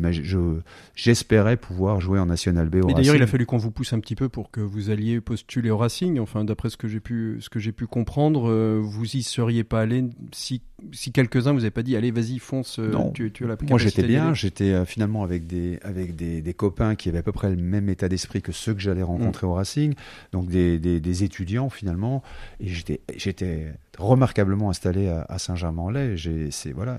J'espérais 0.95 1.57
pouvoir 1.57 2.01
jouer 2.01 2.19
en 2.19 2.25
National 2.25 2.69
B 2.69 2.75
au 2.83 2.87
Mais 2.87 2.93
d'ailleurs, 2.93 3.15
il 3.15 3.23
a 3.23 3.27
fallu 3.27 3.45
qu'on 3.45 3.57
vous 3.57 3.71
pousse 3.71 3.93
un 3.93 3.99
petit 3.99 4.15
peu 4.15 4.29
pour 4.29 4.51
que 4.51 4.61
vous 4.61 4.89
alliez 4.89 5.21
postuler 5.21 5.69
au 5.69 5.77
Racing. 5.77 6.19
Enfin, 6.19 6.43
d'après 6.43 6.69
ce 6.69 6.77
que 6.77 6.87
j'ai 6.87 6.99
pu, 6.99 7.37
ce 7.39 7.49
que 7.49 7.59
j'ai 7.59 7.71
pu 7.71 7.87
comprendre, 7.87 8.49
euh, 8.49 8.79
vous 8.83 9.15
y 9.15 9.23
seriez 9.23 9.63
pas 9.63 9.81
allé 9.81 10.03
si, 10.31 10.61
si 10.91 11.11
quelques-uns 11.11 11.51
vous 11.53 11.59
avaient 11.59 11.71
pas 11.71 11.83
dit, 11.83 11.95
allez, 11.95 12.11
vas-y, 12.11 12.39
fonce. 12.39 12.79
euh, 12.79 12.89
Non. 12.91 13.11
Tu, 13.11 13.31
tu 13.31 13.45
as 13.45 13.47
la 13.47 13.57
Moi, 13.69 13.77
j'étais 13.79 14.03
bien. 14.03 14.33
J'étais 14.33 14.71
euh, 14.71 14.85
finalement 14.85 15.23
avec 15.23 15.47
des 15.47 15.79
avec 15.83 16.15
des, 16.15 16.41
des 16.41 16.53
copains 16.53 16.95
qui 16.95 17.09
avaient 17.09 17.19
à 17.19 17.23
peu 17.23 17.31
près 17.31 17.49
le 17.49 17.55
même 17.61 17.89
état 17.89 18.09
d'esprit 18.09 18.41
que 18.41 18.51
ceux 18.51 18.73
que 18.73 18.81
j'allais 18.81 19.01
Mm. 19.01 19.05
rencontrer 19.05 19.47
au 19.47 19.53
Racing, 19.53 19.93
donc 20.31 20.47
des, 20.49 20.79
des, 20.79 20.99
des 20.99 21.23
étudiants 21.23 21.69
finalement. 21.69 22.23
Et 22.59 22.67
j'étais 22.67 23.01
j'étais 23.17 23.73
remarquablement 23.99 24.69
installé 24.71 25.07
à, 25.07 25.25
à 25.29 25.37
Saint-Germain-en-Laye. 25.37 26.17
J'ai 26.17 26.49
c'est 26.51 26.71
voilà. 26.71 26.97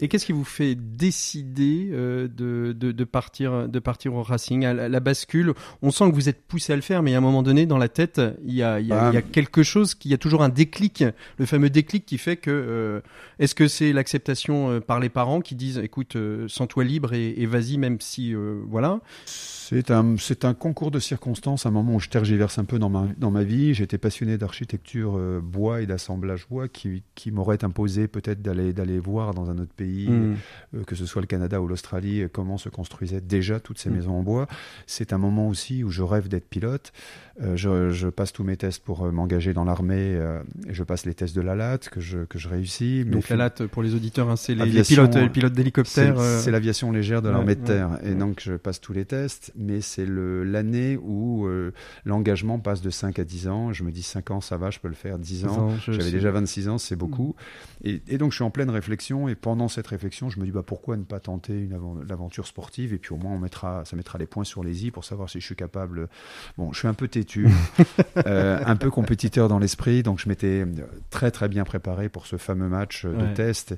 Et, 0.00 0.08
qu'est-ce 0.08 0.26
qui 0.26 0.32
vous 0.32 0.44
fait 0.44 0.76
décider 0.76 1.88
euh, 1.92 2.28
de, 2.28 2.72
de, 2.72 2.92
de 2.92 3.04
partir, 3.04 3.68
de 3.68 3.78
partir 3.78 4.14
au 4.14 4.22
Racing? 4.22 4.64
À 4.64 4.72
la, 4.74 4.88
la 4.88 5.00
bascule, 5.00 5.52
on 5.82 5.90
sent 5.90 6.08
que 6.10 6.14
vous 6.14 6.28
êtes 6.28 6.42
poussé 6.42 6.72
à 6.72 6.76
le 6.76 6.82
faire, 6.82 7.02
mais 7.02 7.14
à 7.14 7.18
un 7.18 7.20
moment 7.20 7.42
donné, 7.42 7.66
dans 7.66 7.78
la 7.78 7.88
tête, 7.88 8.20
il 8.44 8.54
y 8.54 8.62
a, 8.62 8.78
il 8.80 8.86
y 8.86 8.92
a, 8.92 9.10
il 9.10 9.14
y 9.14 9.16
a 9.18 9.22
quelque 9.22 9.62
chose, 9.62 9.94
qui, 9.94 10.08
il 10.08 10.12
y 10.12 10.14
a 10.14 10.18
toujours 10.18 10.42
un 10.42 10.48
déclic, 10.48 11.04
le 11.38 11.46
fameux 11.46 11.70
déclic 11.70 12.06
qui 12.06 12.18
fait 12.18 12.36
que. 12.36 12.55
Euh, 12.56 13.00
Est-ce 13.38 13.54
que 13.54 13.68
c'est 13.68 13.92
l'acceptation 13.92 14.70
euh, 14.70 14.80
par 14.80 15.00
les 15.00 15.08
parents 15.08 15.40
qui 15.40 15.54
disent, 15.54 15.78
écoute, 15.78 16.16
euh, 16.16 16.48
sens-toi 16.48 16.84
libre 16.84 17.12
et, 17.14 17.34
et 17.40 17.46
vas-y, 17.46 17.78
même 17.78 18.00
si. 18.00 18.34
voilà? 18.68 19.00
C'est 19.68 19.90
un, 19.90 20.16
c'est 20.16 20.44
un 20.44 20.54
concours 20.54 20.92
de 20.92 21.00
circonstances, 21.00 21.66
un 21.66 21.72
moment 21.72 21.96
où 21.96 22.00
je 22.00 22.08
tergiverse 22.08 22.56
un 22.58 22.64
peu 22.64 22.78
dans 22.78 22.88
ma, 22.88 23.08
dans 23.18 23.32
ma 23.32 23.42
vie. 23.42 23.74
J'étais 23.74 23.98
passionné 23.98 24.38
d'architecture 24.38 25.16
euh, 25.16 25.40
bois 25.42 25.82
et 25.82 25.86
d'assemblage 25.86 26.46
bois 26.48 26.68
qui, 26.68 27.02
qui 27.16 27.32
m'aurait 27.32 27.64
imposé 27.64 28.06
peut-être 28.06 28.40
d'aller, 28.42 28.72
d'aller 28.72 29.00
voir 29.00 29.34
dans 29.34 29.50
un 29.50 29.58
autre 29.58 29.72
pays, 29.76 30.08
Mm. 30.08 30.36
euh, 30.76 30.84
que 30.84 30.94
ce 30.94 31.04
soit 31.04 31.20
le 31.20 31.26
Canada 31.26 31.60
ou 31.60 31.66
l'Australie, 31.66 32.26
comment 32.32 32.58
se 32.58 32.68
construisaient 32.68 33.20
déjà 33.20 33.58
toutes 33.58 33.78
ces 33.78 33.90
Mm. 33.90 33.94
maisons 33.94 34.12
en 34.18 34.22
bois. 34.22 34.46
C'est 34.86 35.12
un 35.12 35.18
moment 35.18 35.48
aussi 35.48 35.82
où 35.82 35.90
je 35.90 36.02
rêve 36.02 36.28
d'être 36.28 36.48
pilote. 36.48 36.92
Euh, 37.42 37.56
je, 37.56 37.90
je 37.90 38.06
passe 38.08 38.32
tous 38.32 38.44
mes 38.44 38.56
tests 38.56 38.84
pour 38.84 39.10
m'engager 39.12 39.52
dans 39.52 39.64
l'armée 39.64 40.16
et 40.68 40.72
je 40.74 40.82
passe 40.84 41.04
les 41.06 41.14
tests 41.14 41.34
de 41.34 41.40
la 41.40 41.56
LAT 41.56 41.78
que 41.90 42.00
je, 42.00 42.18
que 42.20 42.38
je 42.38 42.45
réussis. 42.46 43.02
Mais 43.06 43.12
Donc 43.12 43.28
la 43.28 43.36
latte, 43.36 43.66
pour 43.66 43.82
les 43.82 43.94
auditeurs, 43.94 44.28
hein, 44.30 44.36
c'est 44.36 44.54
les, 44.54 44.82
pilotes, 44.82 45.14
les 45.14 45.28
pilotes 45.28 45.52
c'est 45.52 45.56
d'hélicoptères. 45.56 46.18
euh, 46.18 46.40
c'est 46.40 46.50
l'aviation 46.50 46.92
légère 46.92 47.22
de 47.22 47.28
ouais, 47.28 47.34
l'armée 47.34 47.54
de 47.54 47.60
ouais, 47.60 47.66
terre. 47.66 47.98
Et 48.02 48.08
ouais. 48.08 48.14
donc, 48.14 48.40
je 48.42 48.54
passe 48.54 48.80
tous 48.80 48.92
les 48.92 49.04
tests, 49.04 49.52
mais 49.56 49.80
c'est 49.80 50.06
l'année 50.06 50.96
où 50.96 51.46
euh, 51.46 51.72
l'engagement 52.04 52.58
passe 52.58 52.80
de 52.82 52.90
5 52.90 53.18
à 53.18 53.24
10 53.24 53.48
ans. 53.48 53.72
Je 53.72 53.84
me 53.84 53.90
dis 53.90 54.02
5 54.02 54.30
ans, 54.30 54.40
ça 54.40 54.56
va, 54.56 54.70
je 54.70 54.78
peux 54.78 54.88
le 54.88 54.94
faire. 54.94 55.18
10 55.18 55.46
ans, 55.46 55.70
je 55.78 55.92
j'avais 55.92 56.10
déjà 56.10 56.30
26 56.30 56.68
ans, 56.68 56.78
c'est 56.78 56.96
beaucoup. 56.96 57.34
Et, 57.84 58.02
et 58.08 58.18
donc, 58.18 58.32
je 58.32 58.36
suis 58.36 58.44
en 58.44 58.50
pleine 58.50 58.70
réflexion. 58.70 59.28
Et 59.28 59.34
pendant 59.34 59.68
cette 59.68 59.86
réflexion, 59.86 60.30
je 60.30 60.40
me 60.40 60.44
dis, 60.44 60.50
bah, 60.50 60.62
pourquoi 60.64 60.96
ne 60.96 61.04
pas 61.04 61.20
tenter 61.20 61.52
une 61.54 61.76
l'aventure 62.08 62.46
sportive? 62.46 62.92
Et 62.92 62.98
puis, 62.98 63.12
au 63.12 63.16
moins, 63.16 63.32
on 63.32 63.38
mettra, 63.38 63.84
ça 63.84 63.96
mettra 63.96 64.18
les 64.18 64.26
points 64.26 64.44
sur 64.44 64.64
les 64.64 64.86
i 64.86 64.90
pour 64.90 65.04
savoir 65.04 65.28
si 65.30 65.40
je 65.40 65.46
suis 65.46 65.56
capable. 65.56 66.08
Bon, 66.58 66.72
je 66.72 66.78
suis 66.78 66.88
un 66.88 66.94
peu 66.94 67.08
têtu, 67.08 67.48
euh, 68.26 68.60
un 68.64 68.76
peu 68.76 68.90
compétiteur 68.90 69.48
dans 69.48 69.58
l'esprit. 69.58 70.02
Donc, 70.02 70.18
je 70.18 70.28
m'étais 70.28 70.66
très, 71.10 71.30
très 71.30 71.48
bien 71.48 71.64
préparé 71.64 72.08
pour 72.08 72.26
ce 72.26 72.35
fameux 72.38 72.68
match 72.68 73.04
euh, 73.04 73.12
de 73.12 73.24
Ouais. 73.26 73.34
test. 73.34 73.74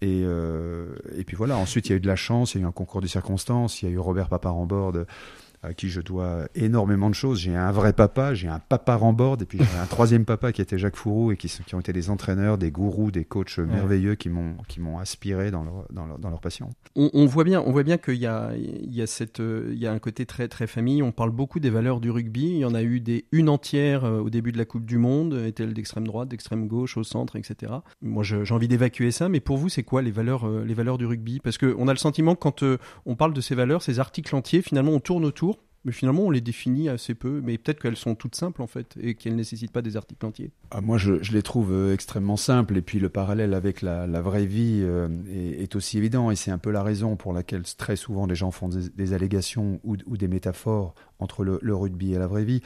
Et, 0.00 0.22
euh, 0.24 0.96
et 1.16 1.22
puis 1.24 1.36
voilà, 1.36 1.56
ensuite 1.56 1.86
il 1.88 1.90
y 1.90 1.92
a 1.92 1.96
eu 1.96 2.00
de 2.00 2.08
la 2.08 2.16
chance, 2.16 2.54
il 2.54 2.58
y 2.58 2.60
a 2.60 2.64
eu 2.64 2.68
un 2.68 2.72
concours 2.72 3.00
de 3.00 3.06
circonstances, 3.06 3.82
il 3.82 3.88
y 3.88 3.88
a 3.88 3.94
eu 3.94 3.98
Robert 3.98 4.28
board 4.28 5.06
à 5.62 5.74
qui 5.74 5.88
je 5.88 6.00
dois 6.00 6.48
énormément 6.54 7.08
de 7.08 7.14
choses. 7.14 7.40
J'ai 7.40 7.54
un 7.54 7.72
vrai 7.72 7.92
papa, 7.92 8.34
j'ai 8.34 8.48
un 8.48 8.58
papa 8.58 8.96
en 8.96 9.12
board, 9.12 9.42
et 9.42 9.44
puis 9.44 9.58
j'ai 9.58 9.78
un 9.78 9.86
troisième 9.86 10.24
papa 10.24 10.52
qui 10.52 10.60
était 10.60 10.78
Jacques 10.78 10.96
Fourou 10.96 11.32
et 11.32 11.36
qui, 11.36 11.50
ont 11.74 11.80
été 11.80 11.92
des 11.92 12.10
entraîneurs, 12.10 12.58
des 12.58 12.70
gourous, 12.70 13.10
des 13.10 13.24
coachs 13.24 13.58
merveilleux 13.58 14.14
qui 14.14 14.28
m'ont 14.28 14.56
qui 14.68 14.80
m'ont 14.80 14.98
aspiré 14.98 15.50
dans 15.50 15.64
leur, 15.64 15.86
dans 15.92 16.06
leur, 16.06 16.18
dans 16.18 16.30
leur 16.30 16.40
passion. 16.40 16.70
on, 16.96 17.10
on 17.12 17.26
voit 17.26 17.44
bien, 17.44 17.60
on 17.60 17.72
voit 17.72 17.82
bien 17.82 17.98
qu'il 17.98 18.16
y 18.16 18.26
a, 18.26 18.52
il 18.56 18.94
y 18.94 19.02
a 19.02 19.06
cette, 19.06 19.38
il 19.40 19.78
y 19.78 19.86
a 19.86 19.92
un 19.92 19.98
côté 19.98 20.26
très 20.26 20.48
très 20.48 20.66
famille. 20.66 21.02
On 21.02 21.12
parle 21.12 21.30
beaucoup 21.30 21.60
des 21.60 21.70
valeurs 21.70 22.00
du 22.00 22.10
rugby. 22.10 22.50
Il 22.50 22.58
y 22.58 22.64
en 22.64 22.74
a 22.74 22.82
eu 22.82 23.00
des 23.00 23.24
une 23.32 23.48
entière 23.48 24.04
euh, 24.04 24.20
au 24.20 24.30
début 24.30 24.52
de 24.52 24.58
la 24.58 24.64
Coupe 24.64 24.84
du 24.84 24.98
Monde, 24.98 25.34
est-elle 25.34 25.74
d'extrême 25.74 26.06
droite, 26.06 26.28
d'extrême 26.28 26.66
gauche, 26.66 26.96
au 26.96 27.04
centre, 27.04 27.36
etc. 27.36 27.72
Moi, 28.02 28.22
j'ai 28.22 28.52
envie 28.52 28.68
d'évacuer 28.68 29.10
ça. 29.10 29.28
Mais 29.28 29.40
pour 29.40 29.56
vous, 29.56 29.68
c'est 29.68 29.82
quoi 29.82 30.02
les 30.02 30.10
valeurs, 30.10 30.46
euh, 30.46 30.64
les 30.64 30.74
valeurs 30.74 30.98
du 30.98 31.06
rugby? 31.06 31.40
Parce 31.40 31.58
que 31.58 31.74
on 31.78 31.88
a 31.88 31.92
le 31.92 31.98
sentiment 31.98 32.34
que 32.34 32.40
quand 32.40 32.62
euh, 32.62 32.78
on 33.06 33.16
parle 33.16 33.32
de 33.32 33.40
ces 33.40 33.54
valeurs, 33.54 33.82
ces 33.82 34.00
articles 34.00 34.34
entiers, 34.34 34.62
finalement, 34.62 34.92
on 34.92 35.00
tourne 35.00 35.24
autour. 35.24 35.51
Mais 35.84 35.92
finalement, 35.92 36.22
on 36.22 36.30
les 36.30 36.40
définit 36.40 36.88
assez 36.88 37.14
peu. 37.14 37.40
Mais 37.42 37.58
peut-être 37.58 37.80
qu'elles 37.80 37.96
sont 37.96 38.14
toutes 38.14 38.34
simples 38.34 38.62
en 38.62 38.66
fait 38.66 38.94
et 39.00 39.14
qu'elles 39.14 39.36
nécessitent 39.36 39.72
pas 39.72 39.82
des 39.82 39.96
articles 39.96 40.24
entiers. 40.24 40.50
Ah, 40.70 40.80
moi, 40.80 40.98
je, 40.98 41.14
les 41.32 41.42
trouve 41.42 41.72
euh, 41.72 41.92
extrêmement 41.92 42.36
simples. 42.36 42.76
Et 42.76 42.82
puis, 42.82 42.98
le 42.98 43.08
parallèle 43.08 43.54
avec 43.54 43.82
la, 43.82 44.06
vraie 44.20 44.46
vie 44.46 44.80
euh, 44.82 45.08
est, 45.28 45.74
aussi 45.74 45.98
évident. 45.98 46.30
Et 46.30 46.36
c'est 46.36 46.50
un 46.50 46.58
peu 46.58 46.70
la 46.70 46.82
raison 46.82 47.16
pour 47.16 47.32
laquelle 47.32 47.62
très 47.76 47.96
souvent 47.96 48.26
les 48.26 48.34
gens 48.34 48.50
font 48.50 48.68
des, 48.68 49.12
allégations 49.12 49.80
ou, 49.84 49.96
des 50.16 50.28
métaphores 50.28 50.94
entre 51.18 51.44
le 51.44 51.74
rugby 51.74 52.14
et 52.14 52.18
la 52.18 52.26
vraie 52.26 52.44
vie. 52.44 52.62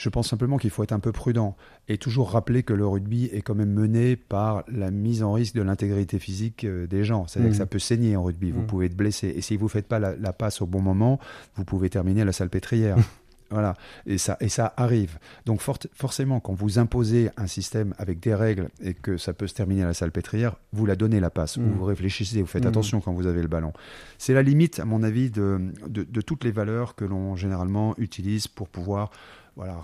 Je 0.00 0.08
pense 0.08 0.28
simplement 0.28 0.56
qu'il 0.56 0.70
faut 0.70 0.82
être 0.82 0.92
un 0.92 0.98
peu 0.98 1.12
prudent 1.12 1.56
et 1.92 1.98
toujours 1.98 2.30
rappeler 2.30 2.62
que 2.62 2.72
le 2.72 2.86
rugby 2.86 3.24
est 3.32 3.42
quand 3.42 3.54
même 3.56 3.72
mené 3.72 4.14
par 4.16 4.62
la 4.68 4.90
mise 4.92 5.22
en 5.24 5.32
risque 5.32 5.54
de 5.56 5.62
l'intégrité 5.62 6.18
physique 6.20 6.64
euh, 6.64 6.86
des 6.86 7.02
gens. 7.04 7.26
C'est-à-dire 7.26 7.50
que 7.50 7.56
ça 7.56 7.66
peut 7.66 7.80
saigner 7.80 8.14
en 8.16 8.22
rugby. 8.22 8.52
Vous 8.52 8.60
Mhm. 8.60 8.66
pouvez 8.66 8.86
être 8.86 8.96
blessé. 8.96 9.26
Et 9.36 9.40
si 9.40 9.56
vous 9.56 9.64
ne 9.66 9.70
faites 9.70 9.88
pas 9.88 9.98
la, 9.98 10.14
la 10.16 10.32
passe 10.32 10.62
au 10.62 10.66
bon 10.66 10.80
moment, 10.80 11.18
vous 11.56 11.64
pouvez 11.64 11.90
terminer 11.90 12.22
à 12.22 12.24
la 12.24 12.32
salpêtrière. 12.32 12.96
Voilà, 13.52 13.74
et 14.06 14.16
ça, 14.16 14.36
et 14.38 14.48
ça 14.48 14.72
arrive. 14.76 15.18
Donc 15.44 15.60
forcément, 15.60 16.38
quand 16.38 16.54
vous 16.54 16.78
imposez 16.78 17.30
un 17.36 17.48
système 17.48 17.94
avec 17.98 18.20
des 18.20 18.32
règles 18.32 18.68
et 18.80 18.94
que 18.94 19.16
ça 19.16 19.32
peut 19.32 19.48
se 19.48 19.54
terminer 19.54 19.82
à 19.82 19.86
la 19.86 19.92
salpêtrière, 19.94 20.54
vous 20.72 20.86
la 20.86 20.94
donnez 20.94 21.18
la 21.18 21.30
passe, 21.30 21.56
ou 21.56 21.62
vous 21.62 21.84
réfléchissez, 21.84 22.40
vous 22.42 22.46
faites 22.46 22.64
attention 22.64 23.00
quand 23.00 23.12
vous 23.12 23.26
avez 23.26 23.42
le 23.42 23.48
ballon. 23.48 23.72
C'est 24.18 24.34
la 24.34 24.42
limite, 24.44 24.78
à 24.78 24.84
mon 24.84 25.02
avis, 25.02 25.30
de, 25.30 25.58
de, 25.88 26.04
de 26.04 26.20
toutes 26.20 26.44
les 26.44 26.52
valeurs 26.52 26.94
que 26.94 27.04
l'on 27.04 27.34
généralement 27.34 27.96
utilise 27.98 28.46
pour 28.46 28.68
pouvoir 28.68 29.10
voilà, 29.56 29.80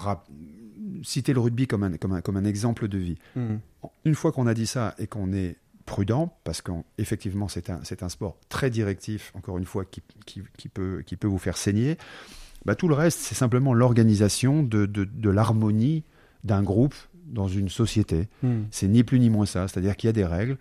citer 1.03 1.33
le 1.33 1.41
rugby 1.41 1.67
comme 1.67 1.83
un, 1.83 1.97
comme 1.97 2.13
un, 2.13 2.21
comme 2.21 2.37
un 2.37 2.45
exemple 2.45 2.89
de 2.89 2.99
vie. 2.99 3.19
Une 4.05 4.15
fois 4.15 4.33
qu'on 4.33 4.47
a 4.47 4.55
dit 4.55 4.67
ça 4.67 4.95
et 4.99 5.07
qu'on 5.07 5.33
est 5.33 5.57
prudent, 5.85 6.37
parce 6.45 6.63
qu'effectivement 6.63 7.49
c'est 7.49 7.71
un, 7.71 7.81
c'est 7.85 8.03
un 8.03 8.09
sport 8.09 8.37
très 8.49 8.71
directif, 8.71 9.33
encore 9.35 9.59
une 9.59 9.65
fois, 9.65 9.85
qui, 9.85 10.03
qui, 10.27 10.43
qui 10.57 10.69
peut, 10.69 11.03
qui 11.07 11.17
peut 11.17 11.29
vous 11.29 11.39
faire 11.39 11.57
saigner, 11.57 11.97
bah, 12.65 12.75
tout 12.75 12.89
le 12.89 12.95
reste, 12.95 13.21
c'est 13.21 13.37
simplement 13.37 13.73
l'organisation 13.73 14.63
de, 14.63 14.87
de, 14.87 15.05
de 15.05 15.31
l'harmonie 15.31 16.03
d'un 16.43 16.63
groupe 16.63 16.95
dans 17.27 17.49
une 17.49 17.69
société. 17.69 18.29
C'est 18.71 18.89
ni 18.89 19.03
plus 19.05 19.19
ni 19.21 19.31
moins 19.31 19.47
ça, 19.47 19.67
c'est-à-dire 19.69 19.97
qu'il 19.97 20.09
y 20.09 20.11
a 20.11 20.13
des 20.13 20.25
règles. 20.25 20.57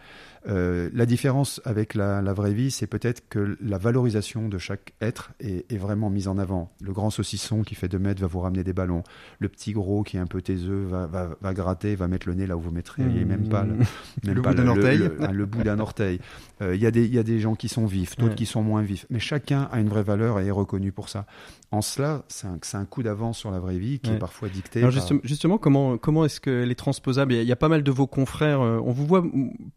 Euh, 0.48 0.92
la 0.94 1.08
différence 1.08 1.60
avec 1.66 1.96
la, 1.96 2.22
la 2.22 2.34
vraie 2.34 2.54
vie, 2.54 2.70
c'est 2.70 2.86
peut-être 2.86 3.28
que 3.30 3.58
la 3.62 3.80
valorisation 3.80 4.48
de 4.48 4.60
chaque 4.60 4.94
être 5.02 5.32
est, 5.40 5.72
est 5.72 5.78
vraiment 5.78 6.12
mise 6.12 6.28
en 6.28 6.38
avant. 6.38 6.72
Le 6.82 6.94
grand 6.94 7.10
saucisson 7.10 7.64
qui 7.64 7.74
fait 7.74 7.88
2 7.88 7.98
mètres 7.98 8.22
va 8.22 8.28
vous 8.28 8.40
ramener 8.42 8.64
des 8.64 8.74
ballons. 8.74 9.02
Le 9.40 9.50
petit 9.50 9.72
gros 9.74 10.04
qui 10.04 10.18
est 10.18 10.20
un 10.20 10.28
peu 10.28 10.44
taiseux 10.44 10.84
va, 10.86 11.08
va, 11.08 11.30
va 11.42 11.54
gratter, 11.56 11.96
va 11.96 12.08
mettre 12.08 12.28
le 12.30 12.36
nez 12.36 12.46
là 12.46 12.58
où 12.58 12.62
vous 12.62 12.70
mettriez 12.72 13.06
Mmh. 13.06 13.28
même 13.28 13.50
pas 13.50 13.64
le, 13.64 13.74
même 14.24 14.36
Le 14.36 14.42
pas 14.44 14.52
bout 14.52 14.58
d'un 14.58 14.68
orteil. 14.68 14.98
le, 15.00 15.18
le 15.32 15.46
bout 15.48 15.64
d'un 15.64 15.80
orteil. 15.80 16.20
Euh, 16.62 16.76
Il 16.76 16.82
y, 16.82 16.86
a 16.86 16.92
des- 16.92 17.06
il 17.06 17.14
y 17.14 17.20
a 17.20 17.24
des 17.24 17.40
gens 17.40 17.56
qui 17.56 17.68
sont 17.68 17.86
vifs, 17.88 18.16
d'autres 18.18 18.30
Ouais. 18.32 18.36
qui 18.36 18.46
sont 18.46 18.62
moins 18.62 18.84
vifs. 18.84 19.06
Mais 19.10 19.20
chacun 19.20 19.68
a 19.72 19.80
une 19.80 19.90
vraie 19.90 20.04
valeur 20.04 20.40
et 20.40 20.46
est 20.48 20.52
reconnu 20.52 20.92
pour 20.92 21.10
ça. 21.10 21.26
En 21.72 21.82
cela, 21.82 22.24
c'est 22.28 22.48
un, 22.78 22.86
coup 22.86 23.04
d'avance 23.04 23.38
sur 23.38 23.52
la 23.52 23.60
vraie 23.60 23.78
vie 23.78 24.00
qui 24.00 24.10
Ouais. 24.10 24.16
est 24.16 24.20
parfois 24.20 24.50
dicté 24.50 24.80
Alors 24.80 24.92
par- 24.92 25.02
justement, 25.02 25.20
justement, 25.24 25.58
comment 25.58 25.98
comment 25.98 26.26
est-ce 26.26 26.40
que 26.40 26.64
elle 26.64 26.72
est 26.72 26.76
transposable. 26.76 27.34
Il 27.34 27.44
y, 27.44 27.52
a 27.52 27.56
pas 27.56 27.70
mal 27.70 27.84
de 27.84 27.92
vos 27.92 28.08
confrères. 28.08 28.60
on 28.62 28.92
vous 28.92 29.06
voit 29.06 29.24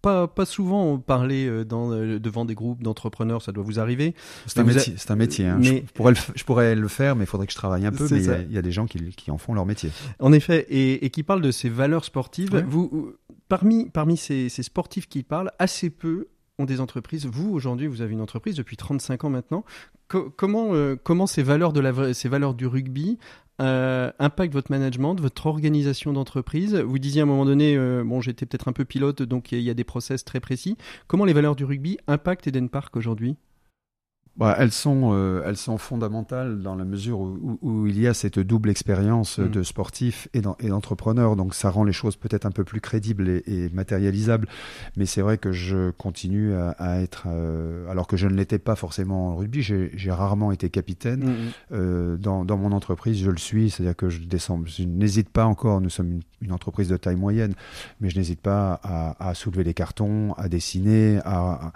pas, 0.03 0.29
pas 0.29 0.45
souvent 0.45 0.99
parler 0.99 1.65
dans, 1.65 1.91
devant 1.91 2.45
des 2.45 2.55
groupes 2.55 2.83
d'entrepreneurs. 2.83 3.43
Ça 3.43 3.53
doit 3.53 3.65
vous 3.65 3.81
arriver. 3.81 4.15
C'est 4.47 4.59
un, 4.59 4.65
métier. 4.65 4.95
C'est 4.97 5.11
un 5.11 5.17
métier. 5.17 5.47
Hein. 5.47 5.59
Mais... 5.61 5.85
Je, 5.87 5.93
pourrais 5.93 6.13
le, 6.13 6.19
je 6.35 6.45
pourrais 6.45 6.75
le 6.75 6.89
faire, 6.89 7.17
mais 7.17 7.25
il 7.25 7.27
faudrait 7.27 7.47
que 7.47 7.53
je 7.53 7.59
travaille 7.59 7.87
un 7.87 7.93
peu. 7.93 8.07
Mais 8.11 8.23
il 8.23 8.53
y, 8.53 8.59
a 8.59 8.63
des 8.63 8.73
gens 8.73 8.87
qui, 8.87 8.99
qui, 9.11 9.31
en 9.31 9.39
font 9.39 9.55
leur 9.55 9.67
métier. 9.67 9.91
En 10.21 10.33
effet, 10.33 10.67
et, 10.69 11.05
et 11.05 11.11
qui 11.11 11.23
parlent 11.23 11.43
de 11.43 11.51
ces 11.51 11.69
valeurs 11.69 12.05
sportives. 12.05 12.65
Vous, 12.69 13.15
parmi, 13.49 13.89
parmi 13.91 14.17
ces, 14.17 14.49
ces 14.49 14.63
sportifs 14.63 15.09
qui 15.09 15.23
parlent, 15.23 15.53
assez 15.59 15.91
peu 15.91 16.29
ont 16.59 16.65
des 16.65 16.81
entreprises. 16.81 17.27
Vous, 17.27 17.51
aujourd'hui, 17.51 17.87
vous 17.87 18.03
avez 18.03 18.13
une 18.13 18.21
entreprise 18.21 18.57
depuis 18.57 18.77
35 18.77 19.25
ans 19.25 19.31
maintenant. 19.31 19.65
comment, 20.09 20.75
euh, 20.75 20.97
comment 21.03 21.27
ces, 21.27 21.43
valeurs 21.43 21.73
de 21.73 21.81
la, 21.81 22.15
ces 22.15 22.29
valeurs 22.29 22.55
du 22.55 22.67
rugby 22.67 23.19
euh, 23.61 24.11
impactent 24.19 24.53
votre 24.53 24.71
management, 24.71 25.15
votre 25.17 25.47
organisation 25.47 26.13
d'entreprise? 26.13 26.75
Vous 26.75 26.99
disiez 26.99 27.21
à 27.21 27.25
un 27.25 27.27
moment 27.27 27.45
donné, 27.45 27.77
euh, 27.77 28.03
bon, 28.05 28.21
j'étais 28.21 28.45
peut-être 28.45 28.69
un 28.69 28.73
peu 28.73 28.85
pilote, 28.85 29.23
donc 29.23 29.53
il 29.53 29.61
y 29.61 29.71
a 29.71 29.75
des 29.75 29.85
process 29.85 30.25
très 30.25 30.41
précis. 30.41 30.77
Comment 31.07 31.25
les 31.25 31.33
valeurs 31.33 31.55
du 31.55 31.65
rugby 31.65 31.99
impactent 32.09 32.49
Eden 32.49 32.69
Park 32.69 32.97
aujourd'hui? 32.97 33.37
Bah, 34.39 34.55
elles, 34.57 34.71
sont, 34.71 35.11
euh, 35.13 35.43
elles 35.45 35.57
sont 35.57 35.79
fondamentales 35.79 36.63
dans 36.63 36.77
la 36.77 36.85
mesure 36.85 37.19
où, 37.19 37.59
où, 37.61 37.87
il 37.89 38.01
y 38.01 38.07
a 38.07 38.15
cette 38.15 38.39
double 38.39 38.71
expérience 38.71 39.39
mm. 39.39 39.49
de 39.49 39.63
sportif 39.65 40.29
et 40.33 40.41
d'entrepreneur. 40.41 41.35
Donc 41.35 41.55
ça 41.55 41.71
rend 41.71 41.83
les 41.83 41.93
choses 41.93 42.15
peut-être 42.15 42.47
un 42.47 42.53
peu 42.53 42.63
plus 42.63 42.81
crédibles 42.81 43.29
et, 43.29 43.43
et 43.47 43.69
matérialisables. 43.71 44.47
Mais 44.97 45.07
c'est 45.07 45.23
vrai 45.23 45.39
que 45.39 45.51
je 45.51 45.91
continue 45.91 46.55
à, 46.55 46.71
à 46.79 47.01
être, 47.01 47.25
euh, 47.27 47.91
alors 47.91 48.07
que 48.07 48.17
je 48.17 48.29
ne 48.29 48.35
l'étais 48.35 48.61
pas 48.61 48.77
forcément 48.77 49.31
en 49.31 49.37
rugby, 49.37 49.61
j'ai 49.61 50.11
rarement 50.13 50.53
été 50.53 50.71
capitaine. 50.71 51.25
Mm, 51.25 51.31
mm. 51.31 51.53
Euh, 51.73 52.17
dans, 52.17 52.45
dans, 52.45 52.57
mon 52.57 52.71
entreprise, 52.71 53.19
je 53.19 53.31
le 53.31 53.39
suis, 53.39 53.71
c'est-à-dire 53.71 53.97
que 53.97 54.09
je 54.09 54.21
descends. 54.21 54.63
Je 54.67 54.85
n'hésite 54.85 55.31
pas 55.31 55.47
encore, 55.47 55.81
nous 55.81 55.91
sommes 55.91 56.13
une, 56.13 56.23
une, 56.43 56.53
entreprise 56.53 56.89
de 56.89 56.97
taille 56.97 57.17
moyenne, 57.17 57.55
mais 58.01 58.09
je 58.09 58.17
n'hésite 58.17 58.41
pas 58.41 58.81
à, 58.85 59.29
à, 59.29 59.35
soulever 59.35 59.65
les 59.65 59.75
cartons, 59.75 60.33
à 60.35 60.49
dessiner, 60.49 61.19
à 61.25 61.39
à, 61.39 61.73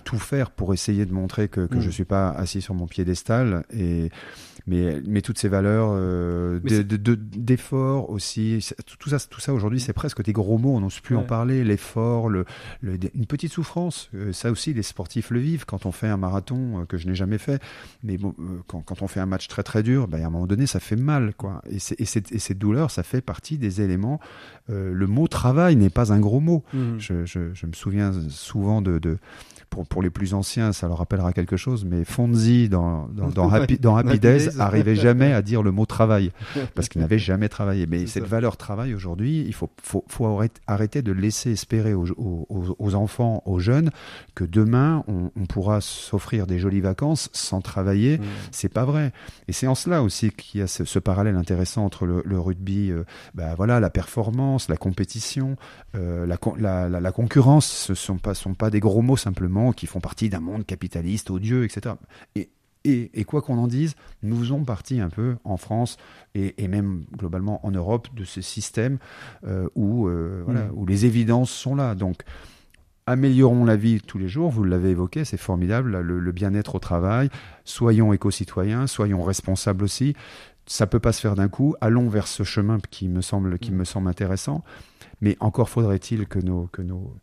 tout 0.00 0.18
faire 0.18 0.50
pour 0.50 0.74
essayer 0.74 1.06
de 1.06 1.12
montrer 1.12 1.48
que, 1.48 1.66
que 1.66 1.76
mm. 1.76 1.80
je 1.80 1.90
suis 1.90 2.04
pas 2.04 2.30
assis 2.30 2.60
sur 2.60 2.74
mon 2.74 2.86
piédestal 2.86 3.64
et 3.70 4.10
mais 4.68 5.00
mais 5.06 5.22
toutes 5.22 5.38
ces 5.38 5.48
valeurs 5.48 5.90
euh, 5.92 6.60
d'effort 6.60 8.10
aussi 8.10 8.64
tout 8.98 9.08
ça 9.08 9.18
tout 9.18 9.40
ça 9.40 9.54
aujourd'hui 9.54 9.80
c'est 9.80 9.94
presque 9.94 10.22
des 10.22 10.32
gros 10.32 10.58
mots 10.58 10.76
on 10.76 10.80
n'ose 10.80 11.00
plus 11.00 11.16
en 11.16 11.22
parler. 11.22 11.64
L'effort 11.64 12.28
le, 12.28 12.44
une 12.82 13.26
petite 13.26 13.52
souffrance 13.52 14.10
euh, 14.14 14.32
ça 14.32 14.50
aussi 14.50 14.74
les 14.74 14.82
sportifs 14.82 15.30
le 15.30 15.40
vivent 15.40 15.64
quand 15.64 15.86
on 15.86 15.92
fait 15.92 16.08
un 16.08 16.18
marathon 16.18 16.80
euh, 16.80 16.84
que 16.84 16.98
je 16.98 17.08
n'ai 17.08 17.14
jamais 17.14 17.38
fait. 17.38 17.62
Mais 18.02 18.18
bon 18.18 18.34
quand, 18.66 18.82
quand, 18.82 19.02
on 19.02 19.08
fait 19.08 19.20
un 19.20 19.26
match 19.26 19.48
très 19.48 19.62
très 19.62 19.82
dur 19.82 20.06
ben, 20.06 20.22
à 20.22 20.26
un 20.26 20.30
moment 20.30 20.46
donné 20.46 20.66
ça 20.66 20.80
fait 20.80 20.96
mal 20.96 21.34
quoi. 21.34 21.62
Et, 21.70 21.76
et, 21.76 22.02
et 22.02 22.38
cette 22.38 22.58
douleur 22.58 22.90
ça 22.90 23.02
fait 23.02 23.22
partie 23.22 23.56
des 23.56 23.80
éléments 23.80 24.20
le 24.68 25.06
mot 25.06 25.28
travail 25.28 25.76
n'est 25.76 25.88
pas 25.88 26.12
un 26.12 26.20
gros 26.20 26.40
mot. 26.40 26.62
Mm. 26.74 26.98
je, 26.98 27.24
je, 27.24 27.54
je, 27.54 27.66
me 27.66 27.72
souviens 27.72 28.12
souvent 28.28 28.82
de, 28.82 28.98
de 28.98 29.18
pour, 29.70 29.86
pour 29.86 30.02
les 30.02 30.10
plus 30.10 30.34
anciens, 30.34 30.72
ça 30.72 30.88
leur 30.88 30.98
rappellera 30.98 31.32
quelque 31.32 31.56
chose, 31.56 31.84
mais 31.84 32.04
Fonzi 32.04 32.68
dans, 32.68 33.08
dans, 33.08 33.28
dans, 33.28 33.48
Happy, 33.52 33.78
dans 33.78 33.96
Happy 33.96 34.18
Days 34.18 34.57
arrivait 34.66 34.96
jamais 34.96 35.32
à 35.32 35.42
dire 35.42 35.62
le 35.62 35.70
mot 35.70 35.86
travail, 35.86 36.32
parce 36.74 36.88
qu'il 36.88 37.00
n'avait 37.00 37.18
jamais 37.18 37.48
travaillé. 37.48 37.86
Mais 37.86 38.06
cette 38.06 38.24
valeur 38.24 38.56
travail 38.56 38.94
aujourd'hui, 38.94 39.44
il 39.46 39.54
faut, 39.54 39.70
faut, 39.82 40.04
faut, 40.08 40.40
arrêter 40.66 41.02
de 41.02 41.12
laisser 41.12 41.52
espérer 41.52 41.94
aux, 41.94 42.06
aux, 42.16 42.76
aux 42.78 42.94
enfants, 42.94 43.42
aux 43.46 43.58
jeunes, 43.58 43.90
que 44.34 44.44
demain 44.44 45.04
on, 45.08 45.30
on 45.36 45.46
pourra 45.46 45.80
s'offrir 45.80 46.46
des 46.46 46.58
jolies 46.58 46.80
vacances 46.80 47.30
sans 47.32 47.60
travailler. 47.60 48.18
Mmh. 48.18 48.24
C'est 48.50 48.72
pas 48.72 48.84
vrai. 48.84 49.12
Et 49.46 49.52
c'est 49.52 49.66
en 49.66 49.74
cela 49.74 50.02
aussi 50.02 50.30
qu'il 50.30 50.60
y 50.60 50.62
a 50.62 50.66
ce, 50.66 50.84
ce, 50.84 50.98
parallèle 50.98 51.36
intéressant 51.36 51.84
entre 51.84 52.06
le, 52.06 52.22
le 52.24 52.40
rugby, 52.40 52.90
euh, 52.90 53.04
bah 53.34 53.54
voilà, 53.56 53.80
la 53.80 53.90
performance, 53.90 54.68
la 54.68 54.76
compétition, 54.76 55.56
euh, 55.94 56.26
la, 56.26 56.38
la, 56.58 56.88
la, 56.88 57.00
la, 57.00 57.12
concurrence. 57.12 57.66
Ce 57.66 57.94
sont 57.94 58.18
pas, 58.18 58.34
sont 58.34 58.54
pas 58.54 58.70
des 58.70 58.80
gros 58.80 59.02
mots 59.02 59.16
simplement 59.16 59.72
qui 59.72 59.86
font 59.86 60.00
partie 60.00 60.28
d'un 60.28 60.40
monde 60.40 60.66
capitaliste, 60.66 61.30
odieux, 61.30 61.64
etc. 61.64 61.94
Et, 62.34 62.50
et, 62.84 63.24
quoi 63.24 63.42
qu'on 63.42 63.58
en 63.58 63.66
dise, 63.66 63.94
nous 64.22 64.38
faisons 64.38 64.64
partie 64.64 65.00
un 65.00 65.10
peu 65.10 65.36
en 65.44 65.56
France 65.56 65.96
et, 66.34 66.68
même 66.68 67.04
globalement 67.16 67.64
en 67.66 67.70
Europe 67.70 68.08
de 68.14 68.24
ce 68.24 68.40
système 68.40 68.98
euh, 69.46 69.68
où, 69.74 70.08
euh, 70.08 70.42
voilà, 70.44 70.66
mm. 70.66 70.72
où 70.74 70.86
les 70.86 71.06
évidences 71.06 71.50
sont 71.50 71.74
là. 71.74 71.94
Donc, 71.94 72.22
améliorons 73.06 73.64
la 73.64 73.76
vie 73.76 74.00
tous 74.00 74.18
les 74.18 74.28
jours, 74.28 74.50
vous 74.50 74.64
l'avez 74.64 74.90
évoqué, 74.90 75.24
c'est 75.24 75.38
formidable, 75.38 76.00
le, 76.00 76.32
bien-être 76.32 76.74
au 76.74 76.78
travail, 76.78 77.30
soyons 77.64 78.12
éco-citoyens, 78.12 78.86
soyons 78.86 79.22
responsables 79.22 79.84
aussi. 79.84 80.14
Ça 80.66 80.86
peut 80.86 81.00
pas 81.00 81.12
se 81.12 81.20
faire 81.22 81.34
d'un 81.34 81.48
coup, 81.48 81.74
allons 81.80 82.10
vers 82.10 82.26
ce 82.26 82.42
chemin 82.42 82.78
qui 82.90 83.08
me 83.08 83.22
semble, 83.22 83.58
qui 83.58 83.72
mm. 83.72 83.76
me 83.76 83.84
semble 83.84 84.08
intéressant, 84.08 84.62
mais 85.20 85.36
encore 85.40 85.68
faudrait-il 85.68 86.26
que 86.26 86.38
nos, 86.38 86.66
que 86.66 86.82
nos, 86.82 87.14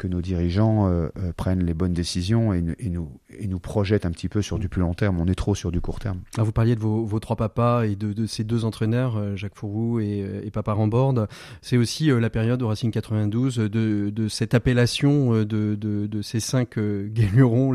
que 0.00 0.08
nos 0.08 0.22
dirigeants 0.22 0.88
euh, 0.88 1.08
euh, 1.18 1.32
prennent 1.36 1.62
les 1.62 1.74
bonnes 1.74 1.92
décisions 1.92 2.54
et, 2.54 2.62
nous, 2.62 3.10
et 3.38 3.46
nous 3.46 3.60
projettent 3.60 4.06
un 4.06 4.10
petit 4.10 4.30
peu 4.30 4.40
sur 4.40 4.58
du 4.58 4.70
plus 4.70 4.80
long 4.80 4.94
terme. 4.94 5.20
On 5.20 5.26
est 5.26 5.34
trop 5.34 5.54
sur 5.54 5.70
du 5.70 5.82
court 5.82 6.00
terme. 6.00 6.20
Ah, 6.38 6.42
vous 6.42 6.52
parliez 6.52 6.74
de 6.74 6.80
vos, 6.80 7.04
vos, 7.04 7.20
trois 7.20 7.36
papas 7.36 7.84
et 7.84 7.96
de, 7.96 8.26
ces 8.26 8.42
deux 8.42 8.64
entraîneurs, 8.64 9.18
euh, 9.18 9.36
Jacques 9.36 9.56
Fourou 9.56 10.00
et, 10.00 10.50
Papa 10.52 10.72
Rambord. 10.72 11.26
C'est 11.62 11.76
aussi 11.76 12.08
la 12.08 12.30
période 12.30 12.60
au 12.62 12.68
Racing 12.68 12.90
92 12.90 13.56
de, 13.56 13.68
de 14.10 14.28
cette 14.28 14.54
appellation 14.54 15.32
de, 15.32 15.44
de, 15.44 15.76
de 15.76 16.22
ces 16.22 16.40
cinq 16.40 16.76
guérirons, 17.06 17.72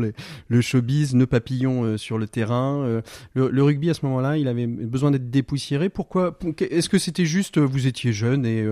le 0.48 0.60
showbiz, 0.60 1.14
nos 1.14 1.26
papillons 1.26 1.96
sur 1.96 2.18
le 2.18 2.26
terrain. 2.26 3.00
Le, 3.34 3.48
le 3.48 3.62
rugby 3.62 3.88
à 3.88 3.94
ce 3.94 4.04
moment-là, 4.04 4.36
il 4.36 4.48
avait 4.48 4.66
besoin 4.66 5.10
d'être 5.10 5.30
dépoussiéré. 5.30 5.88
Pourquoi 5.88 6.38
Est-ce 6.58 6.88
que 6.90 6.98
c'était 6.98 7.24
juste 7.24 7.56
vous 7.56 7.86
étiez 7.86 8.12
jeune 8.12 8.44
et 8.44 8.66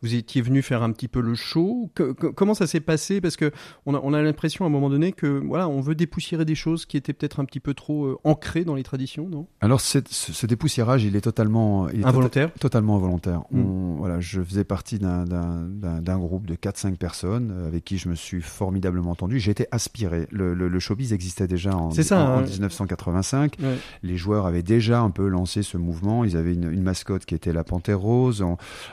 vous 0.00 0.14
étiez 0.14 0.40
venu 0.40 0.62
faire 0.62 0.82
un 0.82 0.92
petit 0.92 1.08
peu 1.08 1.20
le 1.20 1.34
show? 1.34 1.90
Comment 2.34 2.54
ça 2.54 2.66
s'est 2.66 2.80
passé 2.80 2.99
parce 3.20 3.36
que 3.36 3.50
on 3.86 3.94
a, 3.94 4.00
on 4.02 4.12
a 4.12 4.22
l'impression 4.22 4.64
à 4.64 4.68
un 4.68 4.70
moment 4.70 4.90
donné 4.90 5.12
que 5.12 5.26
voilà, 5.26 5.68
on 5.68 5.80
veut 5.80 5.94
dépoussiérer 5.94 6.44
des 6.44 6.54
choses 6.54 6.86
qui 6.86 6.96
étaient 6.96 7.12
peut-être 7.12 7.40
un 7.40 7.44
petit 7.44 7.60
peu 7.60 7.74
trop 7.74 8.06
euh, 8.06 8.18
ancrées 8.24 8.64
dans 8.64 8.74
les 8.74 8.82
traditions, 8.82 9.28
non? 9.28 9.46
Alors 9.60 9.80
ce, 9.80 9.98
ce, 10.08 10.46
dépoussiérage, 10.46 11.04
il 11.04 11.16
est 11.16 11.20
totalement 11.20 11.86
involontaire. 12.04 12.52
totalement 12.54 12.96
involontaire. 12.96 13.42
Hmm. 13.50 13.96
voilà, 13.96 14.20
je 14.20 14.42
faisais 14.42 14.64
partie 14.64 14.98
d'un 14.98 16.18
groupe 16.18 16.46
de 16.46 16.54
4-5 16.54 16.96
personnes 16.96 17.52
euh, 17.52 17.66
avec 17.66 17.84
qui 17.84 17.98
je 17.98 18.08
me 18.08 18.14
suis 18.14 18.42
formidablement 18.42 19.12
entendu. 19.12 19.40
J'étais 19.40 19.68
aspiré. 19.70 20.26
Le, 20.30 20.54
le, 20.54 20.78
showbiz 20.80 21.12
existait 21.12 21.46
déjà 21.46 21.74
en, 21.76 21.90
en, 21.90 22.42
1985. 22.42 23.56
Hein. 23.62 23.66
Les 24.02 24.16
joueurs 24.16 24.46
avaient 24.46 24.62
déjà 24.62 25.00
un 25.00 25.10
peu 25.10 25.28
lancé 25.28 25.62
ce 25.62 25.76
mouvement. 25.76 26.24
Ils 26.24 26.36
avaient 26.36 26.54
une, 26.54 26.70
une 26.70 26.82
mascotte 26.82 27.24
qui 27.24 27.34
était 27.34 27.52
la 27.52 27.64
panthère 27.64 28.00
rose. 28.00 28.44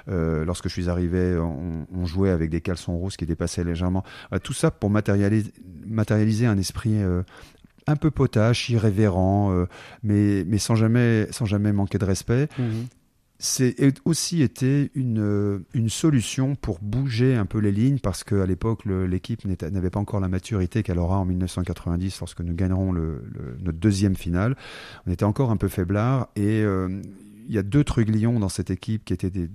euh, 0.10 0.46
lorsque 0.46 0.68
je 0.68 0.74
suis 0.74 0.90
arrivé, 0.90 1.38
on, 1.38 1.88
on 1.94 2.06
jouait 2.06 2.30
avec 2.30 2.50
des 2.50 2.62
caleçons 2.62 2.98
roses 2.98 3.18
qui 3.18 3.26
dépassaient 3.26 3.64
légèrement 3.64 3.97
euh, 4.34 4.40
tout 4.40 4.54
ça 4.54 4.72
pour 4.72 4.90
matérialiser, 4.90 5.52
matérialiser 5.86 6.46
un 6.46 6.58
esprit 6.58 7.02
euh, 7.02 7.24
un 7.88 7.96
peu 7.96 8.12
potache, 8.12 8.70
irrévérent, 8.70 9.52
euh, 9.52 9.66
mais, 10.04 10.44
mais 10.46 10.58
sans, 10.58 10.76
jamais, 10.76 11.28
sans 11.32 11.46
jamais 11.46 11.72
manquer 11.72 11.98
de 11.98 12.06
respect. 12.06 12.48
Mhm. 12.58 12.88
C'est 13.40 13.76
aussi 14.04 14.42
été 14.42 14.90
une, 14.96 15.64
une 15.76 15.90
solution 15.90 16.56
pour 16.56 16.80
bouger 16.82 17.36
un 17.36 17.46
peu 17.46 17.60
les 17.60 17.72
lignes 17.72 18.00
parce 18.00 18.24
qu'à 18.24 18.48
l'époque, 18.48 18.84
l'équipe 18.86 19.46
n'avait 19.46 19.92
pas 19.92 20.00
encore 20.00 20.20
la 20.20 20.28
maturité 20.28 20.82
qu'elle 20.82 20.98
aura 20.98 21.20
en 21.20 21.26
1990 21.26 22.20
lorsque 22.20 22.42
nous 22.42 22.56
gagnerons 22.56 22.92
le, 22.92 23.24
notre 23.60 23.78
deuxième 23.78 24.16
finale. 24.16 24.56
On 25.06 25.12
était 25.12 25.24
encore 25.24 25.52
un 25.52 25.58
peu 25.58 25.68
faiblard 25.68 26.30
et 26.36 26.66
il 27.48 27.56
y 27.56 27.58
a 27.58 27.64
deux 27.64 27.84
Truglions 27.84 28.40
dans 28.40 28.50
cette 28.50 28.70
équipe 28.70 29.06
qui 29.06 29.14
étaient 29.14 29.30
des, 29.30 29.48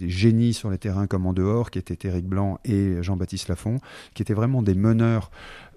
génies 0.00 0.54
sur 0.54 0.70
les 0.70 0.78
terrains 0.78 1.06
comme 1.06 1.26
en 1.26 1.32
dehors, 1.32 1.70
qui 1.70 1.78
étaient 1.78 2.08
Eric 2.08 2.26
Blanc 2.26 2.58
et 2.64 3.02
Jean-Baptiste 3.02 3.48
Lafont, 3.48 3.78
qui 4.14 4.22
étaient 4.22 4.34
vraiment 4.34 4.62
des 4.62 4.74
meneurs 4.74 5.30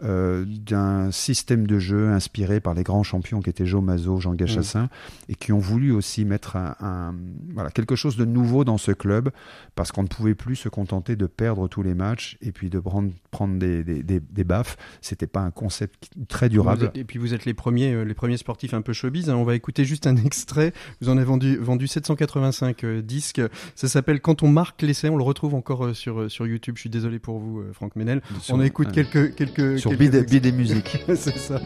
euh, 0.03 0.45
d'un 0.47 1.11
système 1.11 1.67
de 1.67 1.77
jeu 1.77 2.09
inspiré 2.09 2.59
par 2.59 2.73
les 2.73 2.83
grands 2.83 3.03
champions 3.03 3.39
qui 3.39 3.49
étaient 3.49 3.65
Joe 3.65 3.83
Mazot, 3.83 4.19
Jean 4.19 4.33
Gachassin, 4.33 4.89
et 5.29 5.35
qui 5.35 5.51
ont 5.51 5.59
voulu 5.59 5.91
aussi 5.91 6.25
mettre 6.25 6.55
un, 6.55 7.15
voilà, 7.53 7.69
quelque 7.69 7.95
chose 7.95 8.17
de 8.17 8.25
nouveau 8.25 8.63
dans 8.63 8.77
ce 8.77 8.91
club, 8.91 9.29
parce 9.75 9.91
qu'on 9.91 10.03
ne 10.03 10.07
pouvait 10.07 10.33
plus 10.33 10.55
se 10.55 10.69
contenter 10.69 11.15
de 11.15 11.27
perdre 11.27 11.67
tous 11.67 11.83
les 11.83 11.93
matchs 11.93 12.37
et 12.41 12.51
puis 12.51 12.69
de 12.69 12.79
prendre, 12.79 13.11
prendre 13.29 13.59
des, 13.59 13.83
des, 13.83 14.01
des, 14.01 14.19
des 14.19 14.43
baffes. 14.43 14.75
C'était 15.01 15.27
pas 15.27 15.41
un 15.41 15.51
concept 15.51 16.09
très 16.27 16.49
durable. 16.49 16.91
et 16.95 17.03
puis 17.03 17.19
vous 17.19 17.33
êtes 17.33 17.45
les 17.45 17.53
premiers, 17.53 17.93
euh, 17.93 18.03
les 18.03 18.13
premiers 18.13 18.37
sportifs 18.37 18.73
un 18.73 18.81
peu 18.81 18.93
showbiz. 18.93 19.29
Hein. 19.29 19.35
On 19.35 19.43
va 19.43 19.55
écouter 19.55 19.85
juste 19.85 20.07
un 20.07 20.15
extrait. 20.25 20.73
Vous 21.01 21.09
en 21.09 21.17
avez 21.17 21.25
vendu, 21.25 21.57
vendu 21.57 21.87
785 21.87 22.83
euh, 22.83 23.01
disques. 23.01 23.41
Ça 23.75 23.87
s'appelle 23.87 24.19
Quand 24.19 24.41
on 24.41 24.47
marque 24.47 24.81
l'essai. 24.81 25.09
On 25.09 25.17
le 25.17 25.23
retrouve 25.23 25.53
encore 25.53 25.95
sur, 25.95 26.31
sur 26.31 26.47
YouTube. 26.47 26.75
Je 26.75 26.81
suis 26.81 26.89
désolé 26.89 27.19
pour 27.19 27.39
vous, 27.39 27.63
Franck 27.73 27.95
Menel. 27.95 28.21
On 28.49 28.61
écoute 28.61 28.91
quelques, 28.91 29.35
quelques, 29.35 29.79
sur 29.79 29.90
des 29.97 30.51
musiques. 30.51 30.97
c'est 31.15 31.37
ça. 31.37 31.59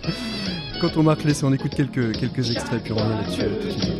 Quand 0.82 0.98
on 0.98 1.04
marque 1.04 1.24
l'essai, 1.24 1.46
on 1.46 1.54
écoute 1.54 1.74
quelques, 1.76 2.18
quelques 2.18 2.52
extraits, 2.52 2.84
puis 2.84 2.94
on 2.94 2.98
revient 2.98 3.10
là-dessus 3.22 3.42
euh, 3.42 3.62
tout 3.62 3.68
de 3.68 3.72
suite. 3.72 3.94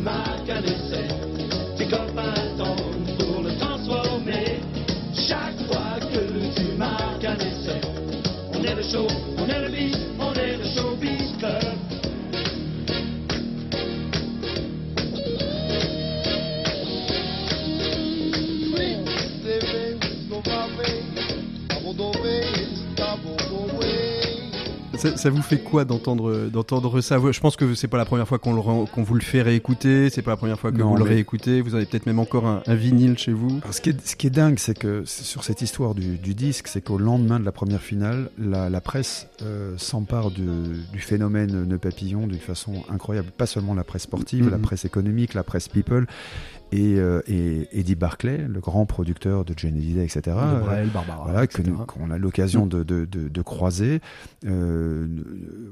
Chaque 5.28 5.56
fois 5.66 5.98
que 6.00 6.60
tu 6.60 6.76
marques 6.76 7.24
un 7.24 7.36
essai, 7.36 7.80
on 8.52 8.62
est 8.62 8.74
le 8.74 8.82
show, 8.82 9.06
on 9.38 9.48
est 9.48 9.62
le 9.62 9.68
beat, 9.70 9.96
on 10.20 10.32
est 10.34 10.56
le 10.56 10.64
showbiz 10.64 11.15
ça, 24.96 25.16
ça 25.16 25.30
vous 25.30 25.42
fait 25.42 25.58
quoi 25.60 25.84
d'entendre 25.84 26.48
d'entendre 26.48 27.00
ça? 27.00 27.18
Je 27.30 27.40
pense 27.40 27.56
que 27.56 27.74
c'est 27.74 27.88
pas 27.88 27.98
la 27.98 28.04
première 28.04 28.26
fois 28.28 28.38
qu'on 28.38 28.54
vous 29.02 29.14
le 29.14 29.20
fait 29.20 29.42
réécouter, 29.42 30.10
c'est 30.10 30.22
pas 30.22 30.32
la 30.32 30.36
première 30.36 30.58
fois 30.58 30.72
que 30.72 30.76
Non, 30.78 30.90
vous 30.90 30.96
le 30.96 31.04
mais- 31.04 31.10
réécoutez. 31.10 31.60
Vous 31.60 31.74
avez 31.74 31.86
peut-être 31.86 32.06
même 32.06 32.18
encore 32.18 32.46
un, 32.46 32.62
un 32.66 32.74
vinyle 32.74 33.16
chez 33.18 33.32
vous. 33.32 33.60
Alors, 33.62 33.74
ce, 33.74 33.80
qui 33.80 33.90
est, 33.90 34.06
ce 34.06 34.16
qui 34.16 34.26
est 34.26 34.30
dingue, 34.30 34.58
c'est 34.58 34.78
que 34.78 35.02
sur 35.06 35.44
cette 35.44 35.62
histoire 35.62 35.94
du, 35.94 36.16
du 36.18 36.34
disque, 36.34 36.68
c'est 36.68 36.80
qu'au 36.82 36.98
lendemain 36.98 37.38
de 37.40 37.44
la 37.44 37.52
première 37.52 37.80
finale, 37.82 38.30
la, 38.38 38.68
la 38.70 38.80
presse 38.80 39.28
euh, 39.42 39.74
s'empare 39.76 40.30
du, 40.30 40.42
du 40.92 40.98
phénomène 41.00 41.64
Nœud 41.64 41.78
Papillon 41.78 42.26
d'une 42.26 42.38
façon 42.38 42.72
incroyable. 42.92 43.28
Pas 43.36 43.46
seulement 43.46 43.74
la 43.74 43.84
presse 43.84 44.02
sportive, 44.02 44.44
Mhm. 44.46 44.50
la 44.50 44.58
presse 44.58 44.84
économique, 44.84 45.34
la 45.34 45.42
presse 45.44 45.68
people. 45.68 46.06
Et, 46.72 46.96
euh, 46.98 47.20
et 47.28 47.68
Eddie 47.78 47.94
Barclay, 47.94 48.38
le 48.48 48.58
grand 48.60 48.86
producteur 48.86 49.44
de 49.44 49.54
Johnny 49.56 49.78
Hallyday, 49.78 50.04
etc. 50.04 50.20
De 50.24 50.30
euh, 50.32 50.60
Brel, 50.60 50.88
Barbara, 50.90 51.22
voilà, 51.24 51.46
que 51.46 51.60
etc. 51.60 51.70
nous- 51.78 51.84
qu'on 51.86 52.10
a 52.10 52.18
l'occasion 52.18 52.66
de, 52.66 52.82
de, 52.82 53.04
de, 53.04 53.28
de 53.28 53.42
croiser, 53.42 54.00
euh, 54.46 55.06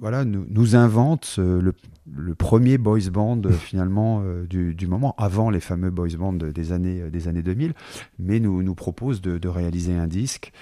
voilà, 0.00 0.24
nous, 0.24 0.46
nous 0.48 0.76
invente 0.76 1.34
le, 1.38 1.72
le 2.14 2.34
premier 2.34 2.78
boys 2.78 3.10
band 3.12 3.42
finalement 3.50 4.22
du, 4.48 4.74
du 4.74 4.86
moment, 4.86 5.14
avant 5.18 5.50
les 5.50 5.60
fameux 5.60 5.90
boys 5.90 6.16
band 6.18 6.32
des 6.34 6.72
années, 6.72 7.10
des 7.10 7.28
années 7.28 7.42
2000, 7.42 7.72
mais 8.18 8.38
nous, 8.40 8.62
nous 8.62 8.74
propose 8.74 9.20
de, 9.20 9.38
de 9.38 9.48
réaliser 9.48 9.94
un 9.94 10.06
disque. 10.06 10.52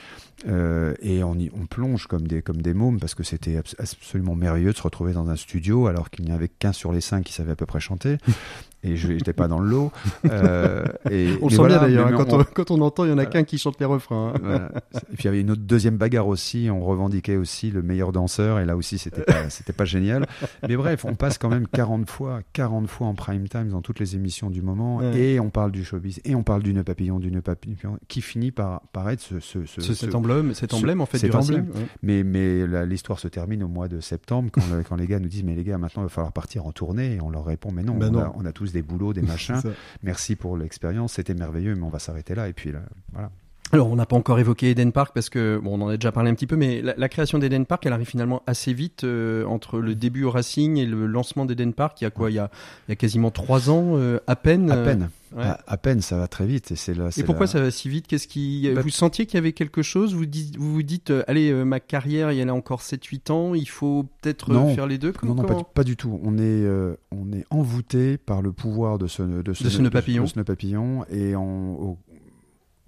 euh, 0.48 0.94
et 1.02 1.22
on, 1.22 1.34
y, 1.34 1.50
on 1.54 1.66
plonge 1.66 2.06
comme 2.06 2.26
des, 2.26 2.42
comme 2.42 2.62
des 2.62 2.74
mômes 2.74 2.98
parce 2.98 3.14
que 3.14 3.22
c'était 3.22 3.56
abs- 3.58 3.76
absolument 3.78 4.34
merveilleux 4.34 4.72
de 4.72 4.76
se 4.76 4.82
retrouver 4.82 5.12
dans 5.12 5.28
un 5.28 5.36
studio 5.36 5.86
alors 5.86 6.10
qu'il 6.10 6.24
n'y 6.24 6.32
avait 6.32 6.48
qu'un 6.48 6.72
sur 6.72 6.90
les 6.92 7.00
cinq 7.02 7.24
qui 7.26 7.32
savait 7.32 7.52
à 7.52 7.56
peu 7.56 7.66
près 7.66 7.78
chanter 7.80 8.16
et 8.82 8.96
je 8.96 9.12
n'étais 9.12 9.32
pas 9.32 9.48
dans 9.48 9.58
le 9.60 9.68
lot. 9.68 9.92
Euh, 10.30 10.84
et, 11.10 11.30
On 11.40 11.46
le 11.46 11.50
sent 11.50 11.56
voilà, 11.56 11.78
bien 11.78 11.86
d'ailleurs, 11.88 12.06
hein, 12.08 12.12
quand, 12.16 12.32
on- 12.32 12.44
quand 12.54 12.70
on 12.70 12.80
entend, 12.80 13.04
il 13.04 13.10
y 13.10 13.12
en 13.12 13.18
a 13.18 13.26
qu'un 13.26 13.44
qui 13.44 13.58
chante 13.58 13.78
les 13.80 13.86
refrains. 13.86 14.32
hein. 14.34 14.40
voilà. 14.42 14.70
Et 15.12 15.16
puis 15.16 15.22
il 15.22 15.24
y 15.26 15.28
avait 15.28 15.40
une 15.40 15.50
autre 15.50 15.62
deuxième 15.62 15.96
bagarre 15.96 16.26
aussi. 16.28 16.68
On 16.70 16.80
revendiquait 16.84 17.36
aussi 17.36 17.70
le 17.70 17.82
meilleur 17.82 18.12
danseur. 18.12 18.58
Et 18.60 18.64
là 18.64 18.76
aussi, 18.76 18.98
c'était 18.98 19.22
pas, 19.22 19.48
c'était 19.50 19.72
pas 19.72 19.84
génial. 19.84 20.26
Mais 20.68 20.76
bref, 20.76 21.04
on 21.04 21.14
passe 21.14 21.38
quand 21.38 21.48
même 21.48 21.66
40 21.68 22.08
fois, 22.08 22.40
40 22.52 22.88
fois 22.88 23.06
en 23.06 23.14
prime 23.14 23.48
time 23.48 23.68
dans 23.68 23.82
toutes 23.82 24.00
les 24.00 24.16
émissions 24.16 24.50
du 24.50 24.62
moment. 24.62 24.96
Ouais. 24.98 25.18
Et 25.18 25.40
on 25.40 25.50
parle 25.50 25.72
du 25.72 25.84
showbiz. 25.84 26.20
Et 26.24 26.34
on 26.34 26.42
parle 26.42 26.62
du 26.62 26.74
nœud 26.74 26.84
papillon, 26.84 27.18
du 27.18 27.30
nœud 27.30 27.42
papillon, 27.42 27.98
qui 28.08 28.20
finit 28.22 28.50
par, 28.50 28.82
par 28.92 29.08
être 29.10 29.20
ce, 29.20 29.40
ce, 29.40 29.64
ce- 29.64 29.80
Ce- 29.80 29.88
ce- 29.88 29.94
cet 29.94 30.14
emblème, 30.14 30.54
cet 30.54 30.72
ce- 30.72 30.76
emblème 30.76 31.00
en 31.00 31.06
fait 31.06 31.18
cet 31.18 31.30
du 31.30 31.36
Racing. 31.36 31.60
emblème. 31.60 31.70
ouais. 31.74 31.86
mais, 32.02 32.22
mais 32.24 32.86
l'histoire 32.86 33.18
se 33.18 33.28
termine 33.28 33.62
au 33.62 33.68
mois 33.68 33.88
de 33.88 34.00
septembre 34.00 34.50
quand, 34.52 34.62
le- 34.74 34.82
quand 34.82 34.96
les 34.96 35.06
gars 35.06 35.18
nous 35.18 35.28
disent 35.28 35.44
mais 35.44 35.54
les 35.54 35.64
gars 35.64 35.78
maintenant 35.78 36.02
il 36.02 36.06
va 36.06 36.08
falloir 36.10 36.32
partir 36.32 36.66
en 36.66 36.72
tournée 36.72 37.14
et 37.14 37.20
on 37.20 37.30
leur 37.30 37.44
répond 37.44 37.70
mais 37.72 37.82
non, 37.82 37.94
Ben 37.96 38.08
on, 38.08 38.12
non. 38.12 38.20
A, 38.20 38.32
on 38.36 38.44
a 38.44 38.52
tous 38.52 38.71
des 38.72 38.82
boulots 38.82 39.12
des 39.12 39.22
machins. 39.32 39.60
merci 40.02 40.36
pour 40.36 40.56
l'expérience 40.56 41.14
c'était 41.14 41.34
merveilleux 41.34 41.74
mais 41.74 41.82
on 41.82 41.90
va 41.90 41.98
s'arrêter 41.98 42.34
là 42.34 42.48
et 42.48 42.52
puis 42.52 42.72
là, 42.72 42.80
voilà 43.12 43.30
Alors, 43.74 43.90
on 43.90 43.96
n'a 43.96 44.04
pas 44.04 44.16
encore 44.16 44.38
évoqué 44.38 44.68
Eden 44.70 44.92
Park 44.92 45.12
parce 45.14 45.30
que, 45.30 45.58
bon, 45.62 45.78
on 45.80 45.84
en 45.84 45.88
a 45.88 45.96
déjà 45.96 46.12
parlé 46.12 46.30
un 46.30 46.34
petit 46.34 46.46
peu, 46.46 46.56
mais 46.56 46.82
la, 46.82 46.92
la 46.98 47.08
création 47.08 47.38
d'Eden 47.38 47.64
Park, 47.64 47.86
elle 47.86 47.94
arrive 47.94 48.06
finalement 48.06 48.42
assez 48.46 48.74
vite 48.74 49.04
euh, 49.04 49.46
entre 49.46 49.78
le 49.78 49.94
début 49.94 50.24
au 50.24 50.30
Racing 50.30 50.76
et 50.76 50.84
le 50.84 51.06
lancement 51.06 51.46
d'Eden 51.46 51.72
Park. 51.72 51.98
Il 52.02 52.04
y 52.04 52.06
a 52.06 52.10
quoi? 52.10 52.30
Il 52.30 52.34
y 52.34 52.38
a, 52.38 52.50
il 52.86 52.90
y 52.90 52.92
a 52.92 52.96
quasiment 52.96 53.30
trois 53.30 53.70
ans, 53.70 53.92
euh, 53.96 54.18
à 54.26 54.36
peine. 54.36 54.70
à 54.70 54.76
euh, 54.76 54.84
peine 54.84 55.08
ouais. 55.34 55.42
à, 55.44 55.58
à 55.66 55.76
peine 55.78 56.02
ça 56.02 56.18
va 56.18 56.28
très 56.28 56.44
vite 56.44 56.70
et 56.70 56.76
c'est 56.76 56.92
là 56.92 57.08
Et 57.16 57.22
pourquoi 57.22 57.46
ça 57.46 57.62
va 57.62 57.70
si 57.70 57.88
vite? 57.88 58.06
Qu'est-ce 58.08 58.28
qui 58.28 58.70
Bah- 58.74 58.82
vous 58.82 58.90
sentiez 58.90 59.24
qu'il 59.24 59.36
y 59.36 59.38
avait 59.38 59.54
quelque 59.54 59.80
chose? 59.80 60.14
Vous 60.14 60.26
dites, 60.26 60.58
vous, 60.58 60.70
vous 60.74 60.82
dites, 60.82 61.10
allez, 61.26 61.50
euh, 61.50 61.64
ma 61.64 61.80
carrière, 61.80 62.30
il 62.30 62.38
y 62.38 62.42
en 62.44 62.48
a 62.50 62.52
encore 62.52 62.82
7-8 62.82 63.30
ans, 63.32 63.54
il 63.54 63.64
faut 63.70 64.04
peut-être 64.20 64.52
Non. 64.52 64.74
faire 64.74 64.86
les 64.86 64.98
deux? 64.98 65.14
Non, 65.22 65.34
non, 65.34 65.44
pas, 65.44 65.54
du- 65.54 65.64
pas 65.72 65.84
du 65.84 65.96
tout. 65.96 66.20
On 66.22 66.36
est, 66.36 66.40
euh, 66.42 66.94
on 67.10 67.32
est 67.32 67.46
envoûté 67.48 68.18
par 68.18 68.42
le 68.42 68.52
pouvoir 68.52 68.98
de 68.98 69.06
ce, 69.06 69.22
de 69.22 69.54
ce, 69.54 69.64
De 69.64 69.70
ce 69.70 69.80
papillon. 69.88 70.24
de 70.24 70.28
ce 70.28 70.38
nœud 70.38 70.44
papillon 70.44 71.06
et 71.10 71.34
on- 71.36 71.80
au- 71.80 71.98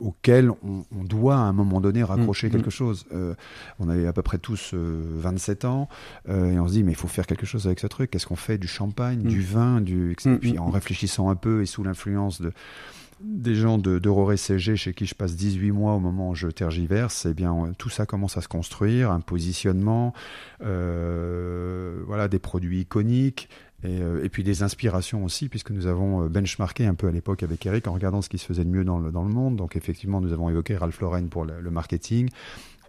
auquel 0.01 0.51
on, 0.51 0.85
on 0.97 1.05
doit 1.05 1.37
à 1.37 1.41
un 1.41 1.53
moment 1.53 1.81
donné 1.81 2.03
raccrocher 2.03 2.49
Mm, 2.49 2.51
quelque 2.51 2.71
chose. 2.71 3.07
Euh, 3.13 3.35
on 3.79 3.89
avait 3.89 4.07
à 4.07 4.13
peu 4.13 4.23
près 4.23 4.39
tous 4.39 4.73
euh, 4.75 5.03
27 5.19 5.65
ans 5.65 5.89
euh, 6.29 6.53
et 6.53 6.59
on 6.59 6.67
se 6.67 6.73
dit 6.73 6.83
mais 6.83 6.93
il 6.93 6.97
faut 6.97 7.09
faire 7.09 7.27
quelque 7.27 7.47
chose 7.47 7.67
avec 7.67 7.81
ce 7.81 7.87
truc. 7.87 8.11
Qu'est-ce 8.11 8.27
qu'on 8.27 8.37
fait 8.37 8.59
Du 8.59 8.69
champagne, 8.69 9.21
Mm. 9.21 9.29
du 9.29 9.43
vin, 9.43 9.81
du 9.81 10.13
etc. 10.13 10.31
Mm, 10.31 10.39
Puis 10.39 10.53
mm, 10.55 10.59
en 10.61 10.69
mm. 10.69 10.73
réfléchissant 10.73 11.29
un 11.31 11.37
peu 11.37 11.63
et 11.63 11.67
sous 11.67 11.85
l'influence 11.85 12.41
de 12.41 12.53
des 13.21 13.55
gens 13.55 13.79
de 13.79 13.99
d'Aurore 13.99 14.37
CG 14.37 14.77
chez 14.77 14.93
qui 14.93 15.07
je 15.07 15.15
passe 15.15 15.37
18 15.37 15.71
mois 15.71 15.95
au 15.95 16.01
moment 16.01 16.31
où 16.31 16.35
je 16.35 16.49
tergiverse, 16.49 17.27
eh 17.27 17.33
bien 17.33 17.73
tout 17.79 17.89
ça 17.89 18.07
commence 18.07 18.37
à 18.37 18.43
se 18.43 18.49
construire, 18.49 19.13
un 19.13 19.21
positionnement, 19.21 20.13
euh, 20.63 22.03
voilà 22.07 22.29
des 22.29 22.39
produits 22.39 22.81
iconiques 22.81 23.49
et, 23.85 24.01
euh, 24.01 24.25
et 24.25 24.29
puis 24.29 24.43
des 24.43 24.63
inspirations 24.63 25.25
aussi 25.25 25.49
puisque 25.49 25.71
nous 25.71 25.87
avons 25.87 26.25
euh, 26.25 26.29
benchmarké 26.29 26.87
un 26.87 26.95
peu 26.95 27.07
à 27.09 27.13
l'époque 27.13 27.43
avec 27.43 27.65
Eric 27.67 27.87
en 27.87 27.93
regardant 27.93 28.23
ce 28.23 28.29
qui 28.29 28.39
se 28.39 28.47
faisait 28.47 28.65
de 28.65 28.71
mieux 28.71 28.85
dans 28.85 28.99
le, 28.99 29.11
dans 29.13 29.23
le 29.25 29.33
monde. 29.33 29.57
Donc 29.57 29.77
effectivement 29.77 30.21
nous 30.21 30.33
avons 30.33 30.49
évoqué 30.51 30.77
Ralph 30.77 31.01
Lauren 31.01 31.27
pour 31.29 31.45
le, 31.45 31.61
le 31.61 31.71
marketing. 31.71 32.29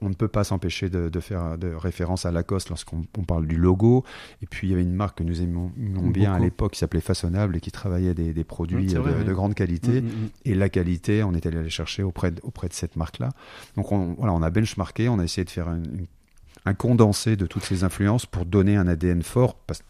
On 0.01 0.09
ne 0.09 0.13
peut 0.13 0.27
pas 0.27 0.43
s'empêcher 0.43 0.89
de, 0.89 1.07
de 1.07 1.19
faire 1.21 1.57
de 1.57 1.73
référence 1.73 2.25
à 2.25 2.31
Lacoste 2.31 2.67
lorsqu'on 2.69 3.03
on 3.17 3.23
parle 3.23 3.47
du 3.47 3.55
logo. 3.55 4.03
Et 4.41 4.45
puis 4.45 4.67
il 4.67 4.71
y 4.71 4.73
avait 4.73 4.83
une 4.83 4.93
marque 4.93 5.19
que 5.19 5.23
nous 5.23 5.41
aimions 5.41 5.71
bien 6.11 6.33
à 6.33 6.39
l'époque 6.39 6.73
qui 6.73 6.79
s'appelait 6.79 6.99
Façonnable 6.99 7.55
et 7.55 7.59
qui 7.61 7.71
travaillait 7.71 8.13
des, 8.13 8.33
des 8.33 8.43
produits 8.43 8.89
c'est 8.89 8.95
de, 9.23 9.33
grande 9.33 9.53
qualité. 9.55 10.01
Mm, 10.01 10.05
mm, 10.05 10.09
mm. 10.09 10.29
Et 10.43 10.53
la 10.53 10.67
qualité, 10.67 11.23
on 11.23 11.33
est 11.33 11.45
allé 11.45 11.61
la 11.63 11.69
chercher 11.69 12.03
auprès 12.03 12.31
de, 12.31 12.41
auprès 12.43 12.67
de 12.67 12.73
cette 12.73 12.97
marque-là. 12.97 13.29
Donc 13.77 13.91
on, 13.93 14.15
voilà, 14.17 14.33
on 14.33 14.41
a 14.41 14.49
benchmarké, 14.49 15.07
on 15.07 15.17
a 15.17 15.23
essayé 15.23 15.45
de 15.45 15.49
faire 15.49 15.69
un, 15.69 15.77
une- 15.77 16.07
un 16.65 16.73
condensé 16.73 17.35
de 17.35 17.45
toutes 17.45 17.63
ces 17.63 17.83
influences 17.83 18.25
pour 18.25 18.45
donner 18.45 18.75
un 18.75 18.87
ADN 18.87 19.21
fort, 19.21 19.55
parce, 19.67 19.81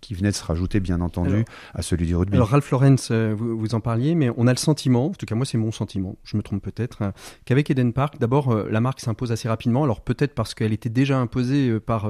qui 0.00 0.14
venait 0.14 0.30
de 0.30 0.34
se 0.34 0.44
rajouter 0.44 0.80
bien 0.80 1.00
entendu 1.00 1.30
Alors- 1.34 1.44
à 1.74 1.82
celui 1.82 2.06
du 2.06 2.14
rugby. 2.16 2.34
Alors 2.36 2.48
Ralph 2.48 2.70
Lauren, 2.70 2.96
euh, 3.10 3.34
vous, 3.36 3.58
vous 3.58 3.74
en 3.74 3.80
parliez, 3.80 4.14
mais 4.14 4.30
on 4.36 4.46
a 4.46 4.52
le 4.52 4.58
sentiment, 4.58 5.06
en 5.06 5.10
tout 5.10 5.26
cas 5.26 5.34
moi 5.34 5.46
c'est 5.46 5.58
mon 5.58 5.72
sentiment, 5.72 6.16
je 6.24 6.36
me 6.36 6.42
trompe 6.42 6.62
peut-être, 6.62 7.02
hein, 7.02 7.12
qu'avec 7.44 7.70
Eden 7.70 7.92
Park, 7.92 8.18
d'abord 8.20 8.52
euh, 8.52 8.68
la 8.70 8.80
marque 8.80 9.00
s'impose 9.00 9.32
assez 9.32 9.48
rapidement. 9.48 9.84
Alors 9.84 10.00
peut-être 10.02 10.34
parce 10.34 10.54
qu'elle 10.54 10.72
était 10.72 10.88
déjà 10.88 11.18
imposée 11.18 11.68
euh, 11.70 11.80
par 11.80 12.08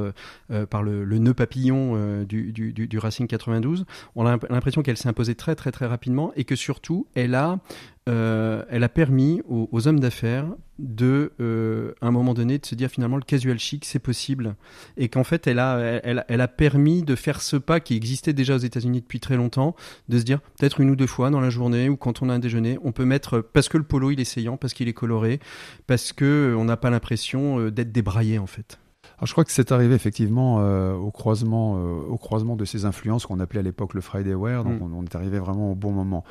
par 0.71 0.83
le, 0.83 1.05
le 1.05 1.19
nœud 1.19 1.35
papillon 1.35 2.23
du, 2.25 2.53
du, 2.53 2.73
du, 2.73 2.89
du 2.89 2.99
Racing 2.99 3.27
92. 3.27 3.85
On 4.15 4.27
a 4.27 4.31
l'imp- 4.31 4.47
l'impression 4.51 4.83
qu'elle 4.83 4.97
s'est 4.97 5.09
imposée 5.09 5.35
très 5.35 5.55
très 5.55 5.73
très 5.73 5.87
rapidement 5.87 6.33
et 6.37 6.45
que 6.45 6.57
surtout 6.57 7.07
elle 7.15 7.35
a 7.35 7.59
euh, 8.09 8.63
elle 8.71 8.85
a 8.85 8.89
permis 8.89 9.43
aux, 9.49 9.69
aux 9.73 9.89
hommes 9.89 10.01
d'affaires 10.01 10.47
de, 10.79 11.33
euh, 11.41 11.93
à 12.01 12.07
un 12.07 12.11
moment 12.11 12.35
donné, 12.35 12.59
de 12.59 12.67
se 12.67 12.75
dire 12.75 12.91
finalement 12.91 13.17
le 13.17 13.23
casual 13.23 13.59
chic, 13.59 13.85
c'est 13.85 13.99
possible, 13.99 14.55
et 14.97 15.09
qu'en 15.09 15.25
fait, 15.25 15.47
elle 15.47 15.59
a, 15.59 15.79
elle, 16.05 16.25
elle 16.29 16.41
a 16.41 16.49
permis 16.49 17.03
de 17.03 17.17
faire 17.17 17.41
ce 17.41 17.57
pas 17.57 17.81
qui 17.81 17.97
existait 17.97 18.33
déjà 18.33 18.55
aux 18.55 18.59
États-Unis 18.59 19.01
depuis 19.01 19.19
très 19.19 19.37
longtemps, 19.37 19.75
de 20.09 20.19
se 20.19 20.25
dire 20.25 20.41
peut-être 20.59 20.81
une 20.81 20.91
ou 20.91 20.97
deux 20.97 21.07
fois 21.07 21.31
dans 21.31 21.41
la 21.41 21.51
journée 21.51 21.89
ou 21.89 21.97
quand 21.97 22.23
on 22.23 22.29
a 22.29 22.35
un 22.35 22.39
déjeuner, 22.39 22.79
on 22.85 22.93
peut 22.93 23.05
mettre 23.07 23.41
parce 23.41 23.69
que 23.69 23.79
le 23.79 23.85
polo 23.85 24.11
il 24.11 24.21
est 24.21 24.25
saillant, 24.25 24.57
parce 24.57 24.75
qu'il 24.75 24.89
est 24.89 24.93
coloré, 24.93 25.41
parce 25.87 26.13
que 26.13 26.53
euh, 26.53 26.57
on 26.57 26.65
n'a 26.65 26.77
pas 26.77 26.91
l'impression 26.91 27.71
d'être 27.71 27.93
débraillé 27.93 28.39
en 28.39 28.47
fait. 28.47 28.79
Alors, 29.19 29.27
je 29.27 29.33
crois 29.33 29.45
que 29.45 29.53
c'est 29.53 29.73
arrivé 29.73 29.95
effectivement 29.95 30.59
euh, 30.61 30.93
au, 30.93 31.11
croisement, 31.11 31.77
euh, 31.79 32.01
au 32.09 32.19
croisement 32.19 32.55
de 32.55 32.65
ces 32.67 32.85
influences 32.85 33.25
qu'on 33.25 33.41
appelait 33.41 33.61
à 33.61 33.63
l'époque 33.63 33.95
le 33.95 34.03
Friday 34.03 34.35
Wear, 34.35 34.63
donc 34.63 34.81
Mm. 34.81 34.83
on, 34.83 34.99
on 34.99 35.05
est 35.05 35.15
arrivé 35.15 35.39
vraiment 35.39 35.73
au 35.73 35.75
bon 35.75 35.93
moment. 35.93 36.25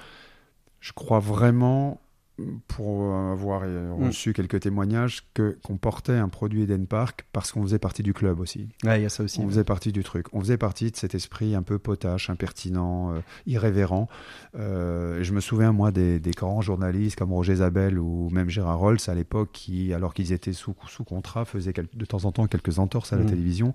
Je 0.85 0.93
crois 0.93 1.17
vraiment, 1.17 1.99
pour 2.67 3.13
avoir 3.15 3.61
euh, 3.63 3.95
Mm. 3.95 4.07
reçu 4.07 4.33
quelques 4.33 4.59
témoignages, 4.59 5.23
que 5.33 5.57
qu'on 5.63 5.77
portait 5.77 6.13
un 6.17 6.27
produit 6.27 6.63
Eden 6.63 6.85
Park 6.85 7.25
parce 7.31 7.51
qu'on 7.51 7.61
faisait 7.63 7.79
partie 7.79 8.03
du 8.03 8.13
club 8.13 8.39
aussi. 8.41 8.67
Ouais, 8.83 8.99
il 8.99 9.03
y 9.03 9.05
a 9.05 9.09
ça 9.09 9.23
aussi. 9.23 9.39
On 9.39 9.47
faisait 9.47 9.63
partie 9.63 9.91
du 9.93 10.03
truc. 10.03 10.25
On 10.33 10.41
faisait 10.41 10.57
partie 10.57 10.91
de 10.91 10.97
cet 10.97 11.15
esprit 11.15 11.55
un 11.55 11.61
peu 11.63 11.79
potache, 11.79 12.29
impertinent, 12.29 13.13
euh, 13.13 13.19
irrévérent. 13.45 14.09
Euh, 14.55 15.19
je 15.23 15.31
me 15.33 15.39
souviens, 15.39 15.71
moi, 15.71 15.91
des, 15.91 16.19
des 16.19 16.31
grands 16.31 16.61
journalistes 16.61 17.17
comme 17.17 17.31
Roger 17.31 17.55
Zabel 17.55 17.97
ou 17.99 18.29
même 18.31 18.49
Gérard 18.49 18.79
Rolls 18.79 18.97
à 19.07 19.15
l'époque, 19.15 19.49
qui, 19.53 19.93
alors 19.93 20.13
qu'ils 20.13 20.31
étaient 20.33 20.53
sous, 20.53 20.75
sous 20.87 21.03
contrat, 21.05 21.45
faisaient 21.45 21.73
quel- 21.73 21.87
de 21.93 22.05
temps 22.05 22.25
en 22.25 22.31
temps 22.31 22.47
quelques 22.47 22.79
entorses 22.79 23.13
à 23.13 23.15
la 23.17 23.23
Mhm. 23.23 23.29
télévision. 23.29 23.73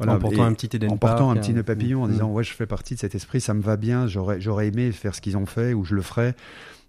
en 0.00 0.18
portant 0.18 0.42
un 0.44 0.52
petit 0.54 0.74
Eden 0.76 0.90
en 0.90 0.96
Park, 0.96 1.12
portant 1.18 1.30
un 1.30 1.36
hein. 1.36 1.40
petit 1.40 1.54
nœud 1.54 1.62
papillon, 1.62 2.02
en 2.02 2.08
Mm. 2.08 2.10
disant 2.10 2.30
Ouais, 2.32 2.42
je 2.42 2.52
fais 2.52 2.66
partie 2.66 2.94
de 2.96 2.98
cet 3.00 3.14
esprit, 3.14 3.40
ça 3.40 3.54
me 3.54 3.62
va 3.62 3.76
bien, 3.76 4.08
j'aurais 4.08 4.40
j'aurais 4.40 4.66
aimé 4.66 4.90
faire 4.90 5.14
ce 5.14 5.20
qu'ils 5.20 5.36
ont 5.36 5.46
fait 5.46 5.72
ou 5.72 5.84
je 5.84 5.94
le 5.94 6.02
ferais. 6.02 6.34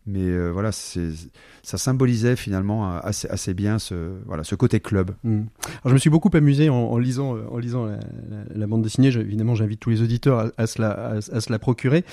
Mais 0.08 0.22
euh, 0.22 0.50
voilà, 0.52 0.72
ça 0.72 1.78
symbolisait 1.78 2.36
finalement 2.36 2.96
assez, 2.98 3.28
assez 3.30 3.54
bien 3.56 3.80
ce, 3.80 4.12
voilà, 4.28 4.44
ce 4.44 4.54
côté 4.54 4.80
club. 4.80 5.12
Mm. 5.24 5.38
Alors, 5.38 5.46
je 5.86 5.94
me 5.94 5.98
suis 5.98 6.10
beaucoup 6.12 6.30
amusé 6.34 6.70
en, 6.70 6.76
en 6.76 6.98
lisant, 7.00 7.36
euh, 7.36 7.40
en 7.50 7.58
lisant 7.58 7.86
la, 7.88 7.94
la- 7.96 8.44
la 8.56 8.68
bande 8.68 8.84
dessinée. 8.84 9.10
Je- 9.10 9.20
évidemment, 9.20 9.56
j'invite 9.56 9.80
tous 9.80 9.90
les 9.90 10.02
auditeurs 10.04 10.40
à, 10.40 10.62
à 10.62 10.68
se, 10.68 10.80
la, 10.80 10.92
à, 10.92 11.14
à 11.16 11.22
se 11.42 11.52
la 11.52 11.58
procurer. 11.58 12.06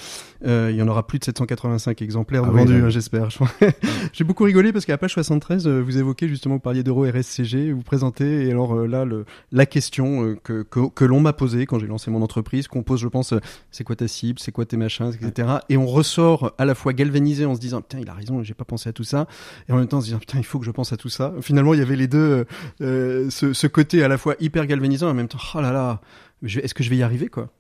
Euh, 0.47 0.68
il 0.70 0.76
y 0.76 0.82
en 0.82 0.88
aura 0.88 1.07
plus 1.07 1.18
de 1.18 1.24
785 1.24 2.01
exemplaires 2.01 2.45
Ah 2.47 2.51
oui, 2.51 2.61
vendus, 2.61 2.82
hein, 2.82 2.88
j'espère. 2.88 3.28
Je- 3.28 3.38
J'ai 4.14 4.24
beaucoup 4.24 4.45
rigolé 4.45 4.72
parce 4.72 4.86
qu'à 4.86 4.95
la 4.95 4.99
page 4.99 5.12
73, 5.12 5.66
euh, 5.66 5.80
vous 5.82 5.99
évoquez 5.99 6.28
justement, 6.28 6.55
vous 6.55 6.61
parliez 6.61 6.82
d'Euro 6.82 7.05
RSCG, 7.05 7.72
vous 7.72 7.82
présentez, 7.82 8.47
et 8.47 8.51
alors 8.51 8.86
là, 8.86 9.05
le, 9.05 9.26
la 9.53 9.66
question 9.66 10.36
que, 10.43 10.62
que, 10.62 10.88
que 10.88 11.05
l'on 11.05 11.20
m'a 11.20 11.34
posée 11.34 11.66
quand 11.66 11.78
j'ai 11.78 11.86
lancé 11.86 12.11
mon 12.11 12.22
entreprise, 12.22 12.68
qu'on 12.68 12.82
pose, 12.82 13.01
je 13.01 13.09
pense, 13.09 13.34
c'est 13.70 13.84
quoi 13.84 13.97
ta 13.97 14.09
cible, 14.09 14.38
c'est 14.38 14.53
quoi 14.53 14.64
tes 14.64 14.76
machins, 14.78 15.12
etc. 15.12 15.49
Et 15.68 15.76
on 15.76 15.86
ressort 15.86 16.55
à 16.57 16.64
la 16.64 16.74
fois 16.74 16.93
galvanisé 16.95 17.45
en 17.45 17.55
se 17.55 17.61
disant, 17.61 17.82
putain, 17.83 18.01
il 18.01 18.09
a 18.09 18.14
raison, 18.14 18.43
j'ai 18.43 18.55
pas 18.55 18.64
pensé 18.64 18.89
à 18.89 18.93
tout 18.93 19.05
ça, 19.05 19.26
et 19.68 19.72
en 19.72 19.76
même 19.76 19.89
temps, 19.89 20.01
se 20.01 20.07
disant, 20.07 20.18
putain, 20.18 20.39
il 20.39 20.45
faut 20.45 20.59
que 20.59 20.64
je 20.64 20.70
pense 20.70 20.93
à 20.93 20.97
tout 20.97 21.09
ça. 21.09 21.33
Finalement, 21.41 21.74
il 21.74 21.80
y 21.80 21.83
avait 21.83 21.97
les 21.97 22.09
deux, 22.09 22.47
euh, 22.80 23.30
ce, 23.30 23.53
ce 23.53 23.66
côté 23.66 24.03
à 24.03 24.09
la 24.09 24.18
fois 24.18 24.35
hyper 24.41 24.66
galvanisant 24.66 25.09
et 25.09 25.11
en 25.11 25.14
même 25.14 25.28
temps, 25.28 25.39
oh 25.55 25.61
là 25.61 25.72
là, 25.72 26.01
est-ce 26.45 26.74
que 26.74 26.83
je 26.83 26.91
vais 26.91 26.97
y 26.97 27.03
arriver, 27.03 27.28
quoi? 27.28 27.51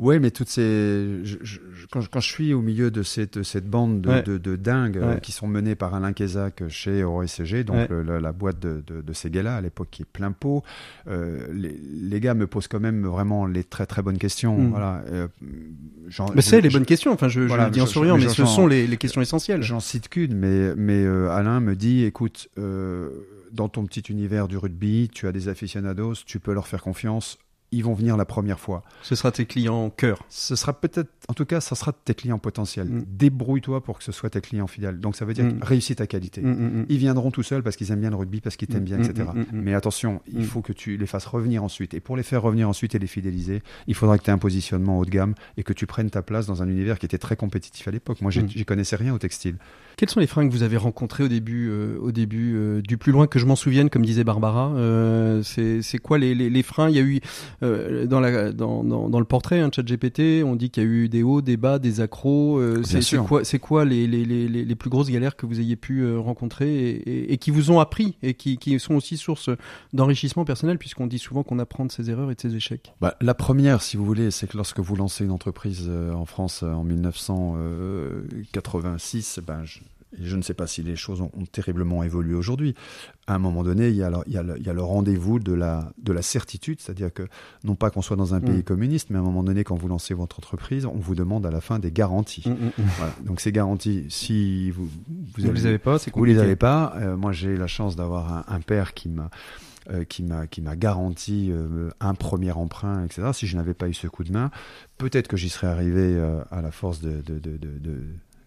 Ouais, 0.00 0.18
mais 0.18 0.30
toutes 0.30 0.48
ces. 0.48 1.20
je- 1.24 1.36
je- 1.42 1.58
je- 1.72 1.86
quand, 1.90 2.00
je- 2.00 2.08
quand 2.08 2.20
je 2.20 2.28
suis 2.28 2.54
au 2.54 2.62
milieu 2.62 2.90
de 2.90 3.02
cette, 3.02 3.42
cette 3.42 3.68
bande 3.68 4.00
de, 4.00 4.08
Ouais. 4.08 4.22
de, 4.22 4.38
de 4.38 4.56
dingues 4.56 4.96
euh, 4.96 5.16
qui 5.16 5.30
sont 5.32 5.46
menés 5.46 5.74
par 5.74 5.94
Alain 5.94 6.12
Kézac 6.12 6.62
chez 6.68 7.04
OSCG, 7.04 7.64
donc 7.64 7.76
Ouais. 7.76 7.86
le- 7.90 8.02
le- 8.02 8.18
la 8.18 8.32
boîte 8.32 8.58
de, 8.60 8.82
de, 8.86 9.02
de 9.02 9.12
ces 9.12 9.28
gars-là, 9.30 9.56
à 9.56 9.60
l'époque 9.60 9.88
qui 9.90 10.02
est 10.02 10.10
plein 10.10 10.32
pot, 10.32 10.62
euh, 11.06 11.46
les, 11.52 11.78
les 11.78 12.20
gars 12.20 12.34
me 12.34 12.46
posent 12.46 12.66
quand 12.68 12.80
même 12.80 13.04
vraiment 13.06 13.44
les 13.46 13.62
très 13.62 13.84
très 13.86 14.00
bonnes 14.02 14.18
questions. 14.18 14.56
Mm. 14.58 14.70
Voilà. 14.70 15.02
euh, 15.12 15.28
Mais 16.34 16.42
c'est 16.42 16.60
les 16.60 16.70
bonnes 16.70 16.86
questions, 16.86 17.12
enfin 17.12 17.28
je, 17.28 17.40
le 17.40 17.70
dis 17.70 17.80
en 17.80 17.86
souriant, 17.86 18.16
mais 18.16 18.28
ce 18.28 18.44
sont 18.46 18.66
les, 18.66 18.86
les 18.86 18.96
questions 18.96 19.20
essentielles. 19.20 19.62
J'en 19.62 19.80
cite 19.80 20.08
qu'une, 20.08 20.34
mais, 20.34 20.74
mais 20.76 21.04
Alain 21.06 21.60
me 21.60 21.76
dit, 21.76 22.04
écoute, 22.04 22.48
dans 23.52 23.68
ton 23.68 23.84
petit 23.84 24.00
univers 24.08 24.48
du 24.48 24.56
rugby, 24.56 25.10
tu 25.12 25.26
as 25.26 25.32
des 25.32 25.48
aficionados, 25.48 26.14
tu 26.24 26.38
peux 26.40 26.52
leur 26.54 26.66
faire 26.68 26.82
confiance, 26.82 27.38
ils 27.72 27.84
vont 27.84 27.94
venir 27.94 28.16
la 28.16 28.24
première 28.24 28.58
fois. 28.58 28.82
Ce 29.02 29.14
sera 29.14 29.30
tes 29.30 29.46
clients 29.46 29.90
cœur. 29.90 30.24
Ce 30.28 30.56
sera 30.56 30.72
peut-être, 30.72 31.10
en 31.28 31.34
tout 31.34 31.44
cas, 31.44 31.60
ça 31.60 31.74
sera 31.74 31.92
tes 31.92 32.14
clients 32.14 32.38
potentiels. 32.38 32.88
Mm. 32.88 33.04
Débrouille-toi 33.06 33.82
pour 33.82 33.98
que 33.98 34.04
ce 34.04 34.12
soit 34.12 34.30
tes 34.30 34.40
clients 34.40 34.66
fidèles. 34.66 35.00
Donc 35.00 35.16
ça 35.16 35.24
veut 35.24 35.34
dire 35.34 35.44
Mm. 35.44 35.62
réussis 35.62 35.96
ta 35.96 36.06
qualité. 36.06 36.40
Mm, 36.40 36.80
mm. 36.80 36.86
Ils 36.88 36.98
viendront 36.98 37.30
tout 37.30 37.42
seuls 37.42 37.62
parce 37.62 37.76
qu'ils 37.76 37.92
aiment 37.92 38.00
bien 38.00 38.10
le 38.10 38.16
rugby, 38.16 38.40
parce 38.40 38.56
qu'ils 38.56 38.68
t'aiment 38.68 38.84
bien, 38.84 38.98
etc. 39.02 39.28
Mais 39.52 39.74
attention, 39.74 40.20
il 40.32 40.44
faut 40.44 40.62
que 40.62 40.72
tu 40.72 40.96
les 40.96 41.06
fasses 41.06 41.26
revenir 41.26 41.64
ensuite. 41.64 41.94
Et 41.94 42.00
pour 42.00 42.16
les 42.16 42.22
faire 42.22 42.42
revenir 42.42 42.68
ensuite 42.68 42.94
et 42.94 42.98
les 42.98 43.06
fidéliser, 43.06 43.62
il 43.86 43.94
faudra 43.94 44.18
que 44.18 44.24
tu 44.24 44.30
aies 44.30 44.32
un 44.32 44.38
positionnement 44.38 44.98
haut 44.98 45.04
de 45.04 45.10
gamme 45.10 45.34
et 45.56 45.62
que 45.62 45.72
tu 45.72 45.86
prennes 45.86 46.10
ta 46.10 46.22
place 46.22 46.46
dans 46.46 46.62
un 46.62 46.68
univers 46.68 46.98
qui 46.98 47.06
était 47.06 47.18
très 47.18 47.36
compétitif 47.36 47.86
à 47.88 47.90
l'époque. 47.90 48.20
Moi, 48.20 48.30
j'y 48.30 48.64
connaissais 48.64 48.96
rien 48.96 49.14
au 49.14 49.18
textile. 49.18 49.56
Quels 49.96 50.08
sont 50.08 50.20
les 50.20 50.26
freins 50.26 50.48
que 50.48 50.52
vous 50.52 50.62
avez 50.62 50.76
rencontrés 50.76 51.24
au 51.24 51.28
début, 51.28 51.68
euh, 51.68 51.98
au 52.00 52.10
début 52.10 52.54
euh, 52.56 52.80
du 52.80 52.96
plus 52.96 53.12
loin 53.12 53.26
que 53.26 53.38
je 53.38 53.46
m'en 53.46 53.56
souvienne, 53.56 53.90
comme 53.90 54.04
disait 54.04 54.24
Barbara 54.24 54.72
euh, 54.76 55.42
C'est 55.42 55.82
c'est 55.82 55.98
quoi 55.98 56.16
les, 56.18 56.34
les, 56.34 56.48
les 56.48 56.62
freins? 56.62 56.88
Il 56.88 56.96
y 56.96 56.98
a 56.98 57.02
eu 57.02 57.20
euh, 57.62 58.06
dans, 58.06 58.20
la, 58.20 58.52
dans, 58.52 58.84
dans, 58.84 59.08
dans 59.08 59.18
le 59.18 59.24
portrait, 59.24 59.60
hein, 59.60 59.70
ChatGPT, 59.74 60.42
on 60.44 60.56
dit 60.56 60.70
qu'il 60.70 60.82
y 60.82 60.86
a 60.86 60.88
eu 60.88 61.08
des 61.08 61.22
hauts, 61.22 61.42
des 61.42 61.56
bas, 61.56 61.78
des 61.78 62.00
accros. 62.00 62.58
euh, 62.58 62.82
c'est 62.82 63.16
quoi, 63.18 63.42
quoi 63.60 63.84
les, 63.84 64.06
les, 64.06 64.24
les, 64.24 64.48
les 64.48 64.74
plus 64.74 64.90
grosses 64.90 65.10
galères 65.10 65.36
que 65.36 65.46
vous 65.46 65.60
ayez 65.60 65.76
pu 65.76 66.00
euh, 66.00 66.18
rencontrer 66.18 66.72
et, 66.72 67.10
et, 67.10 67.32
et 67.32 67.38
qui 67.38 67.50
vous 67.50 67.70
ont 67.70 67.80
appris 67.80 68.16
et 68.22 68.34
qui, 68.34 68.58
qui 68.58 68.78
sont 68.80 68.94
aussi 68.94 69.16
source 69.16 69.50
d'enrichissement 69.92 70.44
personnel, 70.44 70.78
puisqu'on 70.78 71.06
dit 71.06 71.18
souvent 71.18 71.42
qu'on 71.42 71.58
apprend 71.58 71.86
de 71.86 71.92
ses 71.92 72.10
erreurs 72.10 72.30
et 72.30 72.34
de 72.34 72.40
ses 72.40 72.56
échecs. 72.56 72.92
Bah, 73.00 73.16
la 73.20 73.34
première, 73.34 73.82
si 73.82 73.96
vous 73.96 74.04
voulez, 74.04 74.30
c'est 74.30 74.46
que 74.48 74.56
lorsque 74.56 74.80
vous 74.80 74.96
lancez 74.96 75.24
une 75.24 75.30
entreprise 75.30 75.86
euh, 75.88 76.12
en 76.12 76.26
France 76.26 76.62
euh, 76.62 76.72
en 76.72 76.84
1986, 76.84 79.40
ben, 79.46 79.64
je, 79.64 79.80
je 80.18 80.36
ne 80.36 80.42
sais 80.42 80.54
pas 80.54 80.66
si 80.66 80.82
les 80.82 80.96
choses 80.96 81.20
ont, 81.20 81.30
ont 81.36 81.44
terriblement 81.46 82.02
évolué 82.02 82.34
aujourd'hui. 82.34 82.74
À 83.26 83.34
un 83.34 83.38
moment 83.38 83.62
donné, 83.62 83.88
il 83.88 83.94
y 83.96 84.02
a 84.02 84.10
le, 84.10 84.82
rendez-vous 84.82 85.38
de 85.38 85.52
la, 85.52 85.92
de 86.02 86.12
la 86.12 86.22
certitude, 86.22 86.80
c'est-à-dire 86.80 87.12
que 87.12 87.22
non 87.64 87.74
pas 87.76 87.90
qu'on 87.90 88.02
soit 88.02 88.16
dans 88.16 88.34
un 88.34 88.40
pays 88.40 88.58
Mm. 88.58 88.62
communiste, 88.64 89.10
mais 89.10 89.16
à 89.18 89.20
un 89.20 89.24
moment 89.24 89.44
donné, 89.44 89.62
quand 89.64 89.76
vous 89.76 89.88
lancez 89.88 90.14
votre 90.14 90.38
entreprise, 90.38 90.86
on 90.86 90.96
vous 90.98 91.14
demande 91.14 91.46
à 91.46 91.50
la 91.50 91.60
fin 91.60 91.78
des 91.78 91.92
garanties. 91.92 92.44
Voilà. 92.76 93.14
Donc 93.24 93.40
ces 93.40 93.52
garanties, 93.52 94.06
si 94.08 94.70
vous, 94.72 94.86
vous, 94.86 95.52
les 95.52 95.66
avez 95.66 95.78
pas, 95.78 95.98
c'est 95.98 96.12
vous 96.14 96.24
les 96.24 96.38
avez 96.38 96.56
pas. 96.56 96.92
Euh, 96.96 97.16
moi, 97.16 97.32
j'ai 97.32 97.56
la 97.56 97.66
chance 97.68 97.94
d'avoir 97.96 98.32
un, 98.32 98.44
un 98.48 98.60
père 98.60 98.94
qui 98.94 99.08
m'a 99.08 99.30
euh, 99.90 100.04
qui 100.04 100.22
m'a 100.22 100.46
qui 100.46 100.60
m'a 100.60 100.76
garanti 100.76 101.50
euh, 101.50 101.88
un 102.00 102.14
premier 102.14 102.52
emprunt, 102.52 103.04
etc. 103.04 103.30
Si 103.32 103.46
je 103.46 103.56
n'avais 103.56 103.74
pas 103.74 103.88
eu 103.88 103.94
ce 103.94 104.08
coup 104.08 104.24
de 104.24 104.32
main, 104.32 104.50
peut-être 104.98 105.26
que 105.28 105.36
j'y 105.38 105.48
serais 105.48 105.68
arrivé 105.68 106.02
euh, 106.02 106.42
à 106.50 106.60
la 106.62 106.70
force 106.70 107.00
de, 107.00 107.22
de, 107.22 107.38
de, 107.38 107.56
de- 107.56 107.78
de- 107.78 108.02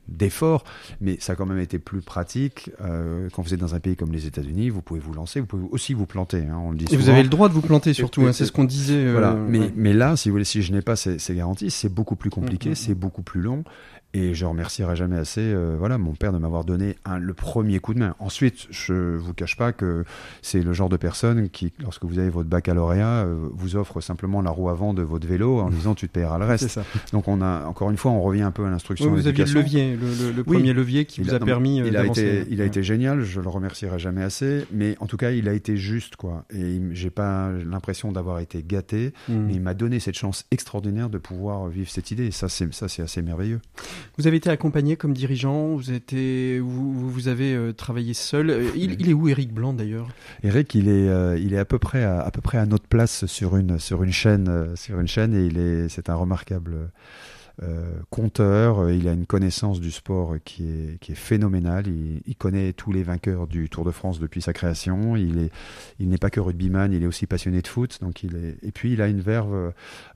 d'efforts, 0.08 0.64
mais 1.02 1.18
ça 1.20 1.34
a 1.34 1.36
quand 1.36 1.46
même 1.46 1.60
été 1.60 1.80
plus 1.80 2.02
pratique. 2.02 2.72
Euh, 2.82 3.30
quand 3.34 3.42
vous 3.42 3.54
êtes 3.54 3.60
dans 3.60 3.74
un 3.76 3.80
pays 3.80 3.96
comme 3.96 4.12
les 4.12 4.26
États-Unis, 4.28 4.70
vous 4.70 4.82
pouvez 4.82 5.00
vous 5.00 5.14
lancer, 5.14 5.40
vous 5.40 5.46
pouvez 5.46 5.66
aussi 5.72 5.94
vous 5.94 6.06
planter. 6.06 6.40
Hein, 6.40 6.60
on 6.62 6.72
le 6.72 6.78
dit 6.78 6.86
Et 6.92 6.98
vous 6.98 7.10
avez 7.10 7.24
le 7.24 7.30
droit 7.30 7.48
de 7.50 7.54
vous 7.54 7.62
planter 7.62 7.94
surtout, 7.94 8.24
hein, 8.26 8.34
c'est 8.34 8.46
ce 8.46 8.52
qu'on 8.52 8.66
disait. 8.66 8.96
euh, 9.06 9.12
Voilà. 9.14 9.34
Mais, 9.34 9.60
ouais. 9.60 9.74
mais 9.76 9.94
là, 9.94 10.16
si 10.18 10.30
vous 10.30 10.34
voulez, 10.34 10.44
si 10.46 10.62
je 10.62 10.72
n'ai 10.74 10.82
pas 10.82 10.96
ces, 10.96 11.20
ces 11.20 11.36
garanties, 11.36 11.72
c'est 11.72 11.90
beaucoup 11.90 12.16
plus 12.16 12.30
compliqué, 12.30 12.70
Mm, 12.70 12.72
mm, 12.74 12.76
c'est 12.76 12.96
beaucoup 12.96 13.22
plus 13.24 13.42
long. 13.42 13.64
Et 14.16 14.36
je 14.36 14.46
remercierai 14.46 14.96
jamais 14.96 15.18
assez, 15.18 15.42
euh, 15.42 15.76
voilà, 15.80 15.98
mon 15.98 16.14
père 16.14 16.32
de 16.34 16.38
m'avoir 16.38 16.66
donné 16.66 16.96
un, 17.04 17.18
le 17.18 17.34
premier 17.34 17.80
coup 17.80 17.96
de 17.96 18.00
main. 18.00 18.16
Ensuite, 18.20 18.68
je 18.70 19.16
vous 19.18 19.34
cache 19.34 19.58
pas 19.58 19.72
que 19.74 20.06
c'est 20.44 20.62
le 20.62 20.72
genre 20.72 20.88
de 20.90 20.98
personne 20.98 21.50
qui, 21.50 21.74
lorsque 21.82 22.06
vous 22.06 22.20
avez 22.20 22.30
votre 22.30 22.48
baccalauréat, 22.48 23.26
euh, 23.26 23.36
vous 23.54 23.76
offre 23.76 24.02
simplement 24.02 24.44
la 24.44 24.52
roue 24.52 24.70
avant 24.70 24.94
de 24.94 25.02
votre 25.02 25.28
vélo 25.28 25.60
en 25.62 25.70
disant 25.72 25.96
tu 25.96 26.08
te 26.08 26.14
paieras 26.14 26.38
le 26.38 26.46
reste. 26.46 26.68
ça. 26.68 26.84
Donc 27.12 27.28
on 27.28 27.42
a, 27.42 27.66
encore 27.66 27.90
une 27.90 27.98
fois, 27.98 28.12
on 28.12 28.22
revient 28.22 28.44
un 28.44 28.52
peu 28.52 28.66
à 28.66 28.70
l'instruction. 28.70 29.08
Oui, 29.12 29.20
vous 29.22 29.28
aviez 29.28 29.46
le 29.46 29.52
levier, 29.54 29.96
le, 29.96 30.08
le- 30.08 30.32
le 30.32 30.44
Oui. 30.46 30.58
premier 30.58 30.74
levier 30.74 31.06
qui 31.06 31.22
vous 31.24 31.34
a, 31.34 31.40
non, 31.40 31.46
permis 31.48 31.82
euh, 31.82 31.88
il 31.88 31.98
a 31.98 32.06
été, 32.06 32.46
il 32.52 32.62
a 32.62 32.66
été 32.66 32.84
génial, 32.84 33.22
je 33.22 33.42
le 33.42 33.50
remercierai 33.50 33.98
jamais 33.98 34.22
assez, 34.22 34.68
mais 34.72 34.96
en 35.00 35.08
tout 35.08 35.18
cas, 35.18 35.32
il 35.32 35.50
a 35.50 35.54
été 35.54 35.76
juste, 35.76 36.18
quoi. 36.18 36.46
Et 36.54 36.80
j'ai 36.92 37.10
pas 37.10 37.50
l'impression 37.52 38.12
d'avoir 38.12 38.38
été 38.40 38.62
gâté, 38.64 39.12
Mm. 39.28 39.34
mais 39.48 39.54
il 39.54 39.62
m'a 39.62 39.74
donné 39.74 40.00
cette 40.00 40.16
chance 40.16 40.46
extraordinaire 40.52 41.10
de 41.10 41.18
pouvoir 41.18 41.68
vivre 41.68 41.90
cette 41.90 42.12
idée. 42.12 42.26
Et 42.28 42.32
ça, 42.32 42.48
c'est 42.48 42.72
ça, 42.74 42.88
c'est 42.88 43.02
assez 43.02 43.22
merveilleux. 43.24 43.60
Vous 44.18 44.28
avez 44.28 44.38
été 44.38 44.50
accompagné 44.50 44.96
comme 44.96 45.14
dirigeant, 45.14 45.76
vous, 45.76 47.28
avez 47.28 47.56
euh, 47.56 47.74
travaillé 47.74 48.14
seul. 48.14 48.50
Euh, 48.50 48.70
Il, 48.76 49.10
est 49.10 49.14
où 49.14 49.28
Eric 49.28 49.54
Blanc 49.54 49.74
d'ailleurs? 49.74 50.08
Eric, 50.44 50.76
il 50.76 50.88
est, 50.88 51.10
euh, 51.10 51.38
il 51.38 51.54
est 51.54 51.58
à 51.58 51.66
peu 51.66 51.80
près 51.80 52.04
à, 52.04 52.30
peu 52.32 52.42
près 52.42 52.58
à 52.58 52.66
notre 52.66 52.88
place 52.88 53.26
sur 53.26 53.58
une, 53.58 53.80
sur 53.80 54.04
une 54.04 54.12
chaîne, 54.12 54.76
sur 54.76 55.00
une 55.00 55.08
chaîne, 55.08 55.34
et 55.34 55.90
c'est 55.90 56.10
un 56.10 56.16
remarquable 56.16 56.92
conteur. 58.10 58.90
Il 58.92 59.08
a 59.08 59.14
une 59.14 59.26
connaissance 59.26 59.80
du 59.80 59.92
sport 59.92 60.36
qui 60.44 60.64
est, 60.68 61.00
qui 61.00 61.12
est 61.12 61.16
phénoménale. 61.16 61.88
Il, 61.88 62.22
il 62.26 62.36
connaît 62.36 62.74
tous 62.74 62.92
les 62.92 63.04
vainqueurs 63.04 63.48
du 63.48 63.70
Tour 63.70 63.86
de 63.86 63.92
France 63.92 64.20
depuis 64.20 64.42
sa 64.42 64.54
création. 64.54 65.16
Il 65.16 65.38
est, 65.40 65.52
il 66.00 66.10
n'est 66.10 66.18
pas 66.18 66.30
que 66.30 66.40
rugbyman, 66.40 66.92
il 66.92 67.04
est 67.04 67.08
aussi 67.08 67.26
passionné 67.28 67.62
de 67.62 67.68
foot. 67.68 68.00
Donc 68.02 68.24
il 68.24 68.36
est, 68.36 68.58
et 68.64 68.72
puis 68.72 68.94
il 68.94 69.02
a 69.02 69.08
une 69.08 69.22
verve 69.22 69.72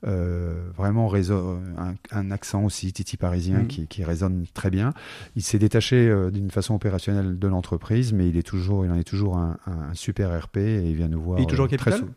euh, 0.06 0.54
vraiment 0.76 1.08
réso- 1.08 1.58
un, 1.78 1.94
un 2.10 2.30
accent 2.30 2.64
aussi 2.64 2.92
titi 2.92 3.16
parisien 3.16 3.58
Mhm. 3.60 3.66
qui, 3.68 3.86
qui 3.86 4.04
résonne 4.04 4.44
très 4.54 4.70
bien. 4.70 4.92
Il 5.36 5.42
s'est 5.42 5.58
détaché 5.58 6.08
euh, 6.08 6.30
d'une 6.30 6.50
façon 6.50 6.74
opérationnelle 6.74 7.38
de 7.38 7.48
l'entreprise, 7.48 8.12
mais 8.12 8.28
il 8.28 8.36
est 8.36 8.42
toujours, 8.42 8.84
il 8.84 8.90
en 8.90 8.96
est 8.96 9.04
toujours 9.04 9.36
un, 9.38 9.56
un 9.66 9.94
super 9.94 10.38
RP 10.42 10.58
et 10.58 10.90
il 10.90 10.96
vient 10.96 11.08
nous 11.08 11.20
voir. 11.22 11.38
Il 11.38 11.42
est 11.44 11.46
toujours 11.46 11.66
euh, 11.66 11.76
très 11.76 11.92
souvent. 11.92 12.12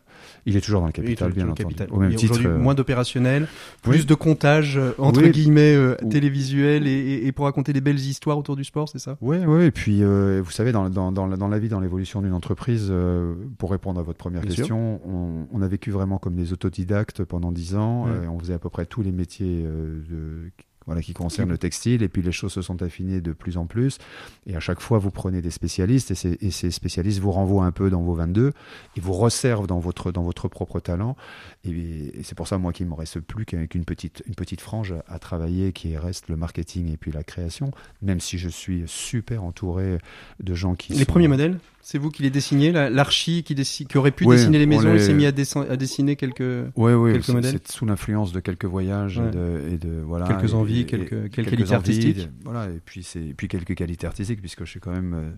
Il 0.46 0.56
est 0.56 0.60
toujours 0.60 0.80
dans 0.80 0.86
le 0.86 0.92
capital, 0.92 1.32
bien 1.32 1.44
entendu. 1.44 1.62
capital. 1.62 1.88
Au 1.92 1.98
même 1.98 2.14
titre. 2.14 2.40
euh, 2.44 2.58
moins 2.58 2.74
d'opérationnel, 2.74 3.42
oui. 3.86 3.90
plus 3.92 4.06
de 4.06 4.14
comptage 4.14 4.76
euh, 4.76 4.90
entre 4.98 5.22
Oui. 5.22 5.30
guillemets 5.30 5.74
euh, 5.74 5.94
Ou- 6.02 6.08
télévisuel 6.08 6.86
et, 6.86 7.30
pour 7.32 7.44
raconter 7.44 7.72
des 7.72 7.80
belles 7.80 7.98
histoires 7.98 8.38
autour 8.38 8.56
du 8.56 8.64
sport, 8.64 8.88
c'est 8.88 8.98
ça? 8.98 9.16
Oui, 9.20 9.38
oui, 9.46 9.64
et 9.64 9.70
puis 9.70 10.02
euh, 10.02 10.42
vous 10.44 10.50
savez, 10.50 10.72
dans, 10.72 10.90
dans, 10.90 11.12
dans, 11.12 11.26
la- 11.26 11.36
dans 11.36 11.48
la 11.48 11.58
vie, 11.58 11.68
dans 11.68 11.80
l'évolution 11.80 12.22
d'une 12.22 12.34
entreprise, 12.34 12.88
euh, 12.90 13.34
pour 13.58 13.70
répondre 13.70 14.00
à 14.00 14.02
votre 14.02 14.18
première 14.18 14.42
Bien 14.42 14.54
question, 14.54 15.00
on, 15.06 15.46
on 15.52 15.62
a 15.62 15.68
vécu 15.68 15.90
vraiment 15.90 16.18
comme 16.18 16.34
des 16.34 16.52
autodidactes 16.52 17.24
pendant 17.24 17.52
dix 17.52 17.76
ans. 17.76 18.04
Ouais. 18.06 18.26
on 18.28 18.38
faisait 18.38 18.54
à 18.54 18.58
peu 18.58 18.68
près 18.68 18.86
tous 18.86 19.02
les 19.02 19.12
métiers 19.12 19.62
euh, 19.64 20.00
de, 20.10 20.50
voilà, 20.86 21.02
qui 21.02 21.12
concernent 21.14 21.50
le 21.50 21.58
textile, 21.58 22.02
et 22.02 22.08
puis 22.08 22.22
les 22.22 22.32
choses 22.32 22.52
se 22.52 22.62
sont 22.62 22.82
affinées 22.82 23.20
de 23.20 23.32
plus 23.32 23.56
en 23.56 23.66
plus. 23.66 23.98
Et 24.46 24.56
à 24.56 24.60
chaque 24.60 24.80
fois, 24.80 24.98
vous 24.98 25.10
prenez 25.10 25.42
des 25.42 25.50
spécialistes, 25.50 26.10
et 26.10 26.14
ces, 26.14 26.38
et 26.40 26.50
ces 26.50 26.70
spécialistes 26.70 27.20
vous 27.20 27.32
renvoient 27.32 27.64
un 27.64 27.72
peu 27.72 27.90
dans 27.90 28.02
vos 28.02 28.14
22, 28.14 28.52
et 28.96 29.00
vous 29.00 29.12
resservent 29.12 29.66
dans 29.66 29.78
votre, 29.78 30.12
dans 30.12 30.22
votre 30.22 30.48
propre 30.48 30.80
talent. 30.80 31.16
Et, 31.64 32.18
et 32.18 32.22
c'est 32.24 32.34
pour 32.34 32.48
ça, 32.48 32.58
moi, 32.58 32.72
qu'il 32.72 32.86
ne 32.86 32.90
me 32.90 32.96
reste 32.96 33.20
plus 33.20 33.44
qu'avec 33.44 33.74
une 33.76 33.84
petite, 33.84 34.22
une 34.26 34.34
petite 34.34 34.60
frange 34.60 34.94
à, 35.06 35.18
travailler, 35.20 35.72
qui 35.72 35.96
reste 35.96 36.28
le 36.28 36.36
marketing 36.36 36.92
et 36.92 36.96
puis 36.96 37.12
la 37.12 37.22
création, 37.22 37.70
même 38.02 38.18
si 38.20 38.36
je 38.38 38.48
suis 38.48 38.82
super 38.86 39.44
entouré 39.44 39.98
de 40.42 40.54
gens 40.54 40.74
qui 40.74 40.92
Les 40.92 41.00
sont- 41.00 41.04
premiers 41.04 41.28
modèles, 41.28 41.58
c'est 41.80 41.98
vous 41.98 42.10
qui 42.10 42.22
les 42.24 42.30
dessinez 42.30 42.70
la- 42.72 42.90
L'archi 42.90 43.42
qui, 43.44 43.54
qui 43.54 43.98
aurait 43.98 44.10
pu 44.10 44.24
Ouais, 44.24 44.36
dessiner 44.36 44.58
les 44.58 44.66
on 44.66 44.68
maisons, 44.68 44.92
les- 44.92 45.00
il 45.00 45.06
s'est 45.06 45.14
mis 45.14 45.26
à, 45.26 45.30
dessin- 45.32 45.68
à 45.68 45.76
dessiner 45.76 46.16
quelques, 46.16 46.40
Oui, 46.76 46.92
oui, 46.94 47.12
Quelques 47.12 47.24
c'est- 47.26 47.32
modèles 47.32 47.52
c'est 47.64 47.72
sous 47.72 47.86
l'influence 47.86 48.32
de 48.32 48.40
quelques 48.40 48.64
voyages 48.64 49.18
Ouais. 49.18 49.28
et, 49.28 49.30
de, 49.30 49.68
et 49.74 49.78
de 49.78 50.00
voilà 50.00 50.26
Quelques 50.26 50.50
et- 50.50 50.54
envies, 50.54 50.80
et- 50.80 50.86
quelques- 50.86 51.30
qualités 51.30 51.72
artistiques. 51.72 52.28
voilà, 52.44 52.66
et 52.70 52.80
puis 52.84 53.02
c'est 53.04 53.34
puis 53.36 53.46
quelques 53.48 53.74
qualités 53.76 54.06
artistiques 54.06 54.40
puisque 54.40 54.64
je 54.64 54.70
suis 54.70 54.80
quand 54.80 54.92
même 54.92 55.14
euh, 55.14 55.30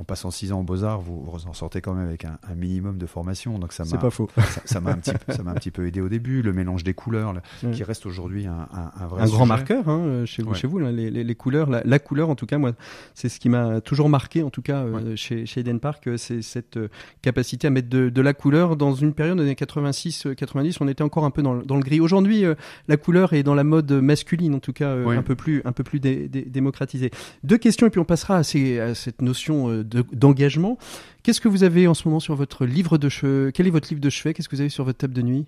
en 0.00 0.04
passant 0.04 0.30
six 0.32 0.52
ans 0.52 0.60
aux 0.60 0.64
Beaux 0.64 0.82
Arts, 0.84 1.00
vous, 1.00 1.22
vous 1.24 1.46
en 1.46 1.52
sortez 1.52 1.80
quand 1.80 1.94
même 1.94 2.06
avec 2.08 2.24
un, 2.24 2.38
un 2.48 2.54
minimum 2.56 2.98
de 2.98 3.06
formation, 3.06 3.58
donc 3.60 3.72
ça 3.72 3.84
c'est 3.84 3.98
pas 3.98 4.10
faux. 4.10 4.28
ça 4.64 4.80
m'a 4.80 4.90
un 4.92 4.96
petit 4.98 5.12
peu- 5.12 5.32
ça 5.32 5.42
m'a 5.44 5.52
un 5.52 5.54
petit 5.54 5.67
peu 5.70 5.86
aidé 5.86 6.00
au 6.00 6.08
début, 6.08 6.42
le 6.42 6.52
mélange 6.52 6.84
des 6.84 6.94
couleurs 6.94 7.32
là, 7.32 7.42
Ouais. 7.62 7.70
qui 7.72 7.82
reste 7.84 8.06
aujourd'hui 8.06 8.46
un, 8.46 8.66
un, 8.72 8.90
un 9.02 9.06
vrai 9.06 9.22
un 9.22 9.26
grand 9.26 9.46
marqueur 9.46 9.88
hein, 9.88 10.00
euh, 10.04 10.26
chez 10.26 10.42
vous, 10.42 10.50
Ouais. 10.50 10.56
chez 10.56 10.66
vous 10.66 10.78
là, 10.78 10.90
les, 10.92 11.10
les- 11.10 11.24
les 11.24 11.34
couleurs, 11.34 11.68
la, 11.70 11.82
la 11.84 11.98
couleur 11.98 12.30
en 12.30 12.34
tout 12.34 12.46
cas, 12.46 12.58
moi, 12.58 12.72
c'est 13.14 13.28
ce 13.28 13.38
qui 13.40 13.48
m'a 13.48 13.80
toujours 13.80 14.08
marqué 14.08 14.42
en 14.42 14.50
tout 14.50 14.62
cas 14.62 14.82
euh, 14.84 15.16
chez, 15.16 15.46
chez 15.46 15.60
Eden 15.60 15.80
Park, 15.80 16.06
euh, 16.06 16.16
c'est 16.16 16.42
cette 16.42 16.78
capacité 17.22 17.66
à 17.66 17.70
mettre 17.70 17.88
de, 17.88 18.08
de 18.08 18.20
la 18.22 18.34
couleur 18.34 18.76
dans 18.76 18.94
une 18.94 19.12
période 19.14 19.36
des 19.38 19.44
années 19.44 19.54
86-90, 19.54 20.76
on 20.80 20.88
était 20.88 21.02
encore 21.02 21.24
un 21.24 21.30
peu 21.30 21.42
dans, 21.42 21.54
le- 21.54 21.64
dans 21.64 21.76
le 21.76 21.82
gris. 21.82 22.00
Aujourd'hui, 22.00 22.44
la 22.88 22.96
couleur 22.96 23.32
est 23.32 23.42
dans 23.42 23.54
la 23.54 23.64
mode 23.64 23.90
masculine 23.92 24.54
en 24.54 24.60
tout 24.60 24.72
cas, 24.72 24.94
un 24.94 25.22
peu 25.22 25.34
plus, 25.34 25.62
un 25.64 25.72
peu 25.72 25.84
plus 25.84 26.00
dé- 26.00 26.28
dé- 26.28 26.42
démocratisée. 26.42 27.10
Deux 27.44 27.58
questions 27.58 27.86
et 27.86 27.90
puis 27.90 28.00
on 28.00 28.04
passera 28.04 28.36
à, 28.36 28.42
ces- 28.42 28.78
à 28.80 28.94
cette 28.94 29.22
notion 29.22 29.68
de- 29.68 30.04
d'engagement. 30.12 30.78
Qu'est-ce 31.22 31.40
que 31.40 31.48
vous 31.48 31.64
avez 31.64 31.86
en 31.86 31.94
ce 31.94 32.06
moment 32.08 32.20
sur 32.20 32.34
votre 32.34 32.64
livre 32.64 32.96
de 32.98 33.08
chevet 33.08 33.52
Quel 33.52 33.66
est 33.66 33.70
votre 33.70 33.88
livre 33.88 34.00
de 34.00 34.10
chevet? 34.10 34.32
Qu'est-ce 34.34 34.48
que 34.48 34.56
vous 34.56 34.60
avez 34.62 34.70
sur 34.70 34.84
votre 34.84 34.98
table 34.98 35.12
de 35.14 35.22
nuit? 35.22 35.46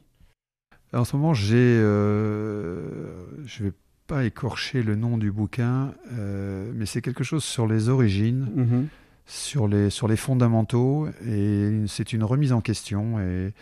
En 0.92 1.04
ce 1.04 1.16
moment, 1.16 1.34
j'ai, 1.34 1.56
euh, 1.56 2.80
je 3.46 3.64
vais 3.64 3.72
pas 4.06 4.24
écorcher 4.24 4.82
le 4.82 4.96
nom 4.96 5.18
du 5.18 5.30
bouquin, 5.30 5.92
euh, 6.18 6.70
mais 6.74 6.86
c'est 6.86 7.00
quelque 7.00 7.22
chose 7.24 7.44
sur 7.44 7.66
les 7.66 7.88
origines. 7.88 8.48
Mhm. 8.54 8.86
sur 9.26 9.68
les, 9.68 9.90
sur 9.90 10.08
les 10.08 10.16
fondamentaux 10.16 11.06
et 11.24 11.84
c'est 11.86 12.12
une 12.12 12.24
remise 12.24 12.52
en 12.52 12.60
question 12.60 13.20
et 13.20 13.52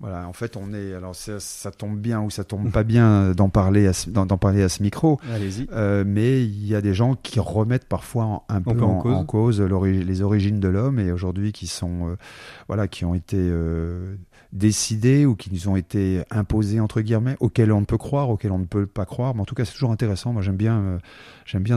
Voilà, 0.00 0.28
en 0.28 0.32
fait, 0.34 0.56
on 0.58 0.72
est. 0.74 0.92
Alors, 0.92 1.16
ça, 1.16 1.40
ça 1.40 1.70
tombe 1.72 1.98
bien 1.98 2.20
ou 2.20 2.28
ça 2.30 2.44
tombe 2.44 2.70
pas 2.70 2.84
bien 2.84 3.32
d'en 3.32 3.48
parler, 3.48 3.86
à 3.86 3.92
ce- 3.94 4.10
d'en 4.10 4.26
d'en 4.26 4.36
parler 4.38 4.62
à 4.62 4.68
ce 4.68 4.80
micro. 4.82 5.18
Allez-y. 5.34 5.66
Euh, 5.72 6.04
mais 6.06 6.44
il 6.44 6.66
y 6.66 6.74
a 6.76 6.80
des 6.82 6.92
gens 6.94 7.14
qui 7.16 7.40
remettent 7.40 7.86
parfois 7.88 8.24
en- 8.24 8.44
un 8.50 8.60
peu 8.60 8.74
peu 8.76 8.82
en 8.84 8.98
en, 8.98 9.00
cause. 9.00 9.14
en 9.14 9.24
cause 9.24 9.60
l'ori- 9.62 10.04
les 10.04 10.20
origines 10.22 10.60
de 10.60 10.68
l'homme 10.68 10.98
et 11.00 11.10
aujourd'hui 11.10 11.50
qui 11.52 11.66
sont 11.66 12.10
euh, 12.10 12.16
voilà 12.68 12.86
qui 12.86 13.04
ont 13.06 13.14
été 13.14 13.38
euh, 13.40 14.14
décidées 14.52 15.26
ou 15.26 15.34
qui 15.36 15.52
nous 15.52 15.68
ont 15.68 15.76
été 15.76 16.22
imposées 16.30 16.80
entre 16.80 17.00
guillemets 17.02 17.36
auxquelles 17.40 17.70
on 17.70 17.84
peut 17.84 17.98
croire 17.98 18.30
auxquelles 18.30 18.52
on 18.52 18.58
ne 18.58 18.64
peut 18.64 18.86
pas 18.86 19.04
croire 19.04 19.34
mais 19.34 19.42
en 19.42 19.44
tout 19.44 19.54
cas 19.54 19.64
c'est 19.66 19.74
toujours 19.74 19.90
intéressant 19.92 20.32
moi 20.32 20.40
j'aime 20.40 20.56
bien 20.56 20.78
euh, 20.78 20.98
j'aime 21.44 21.62
bien 21.62 21.76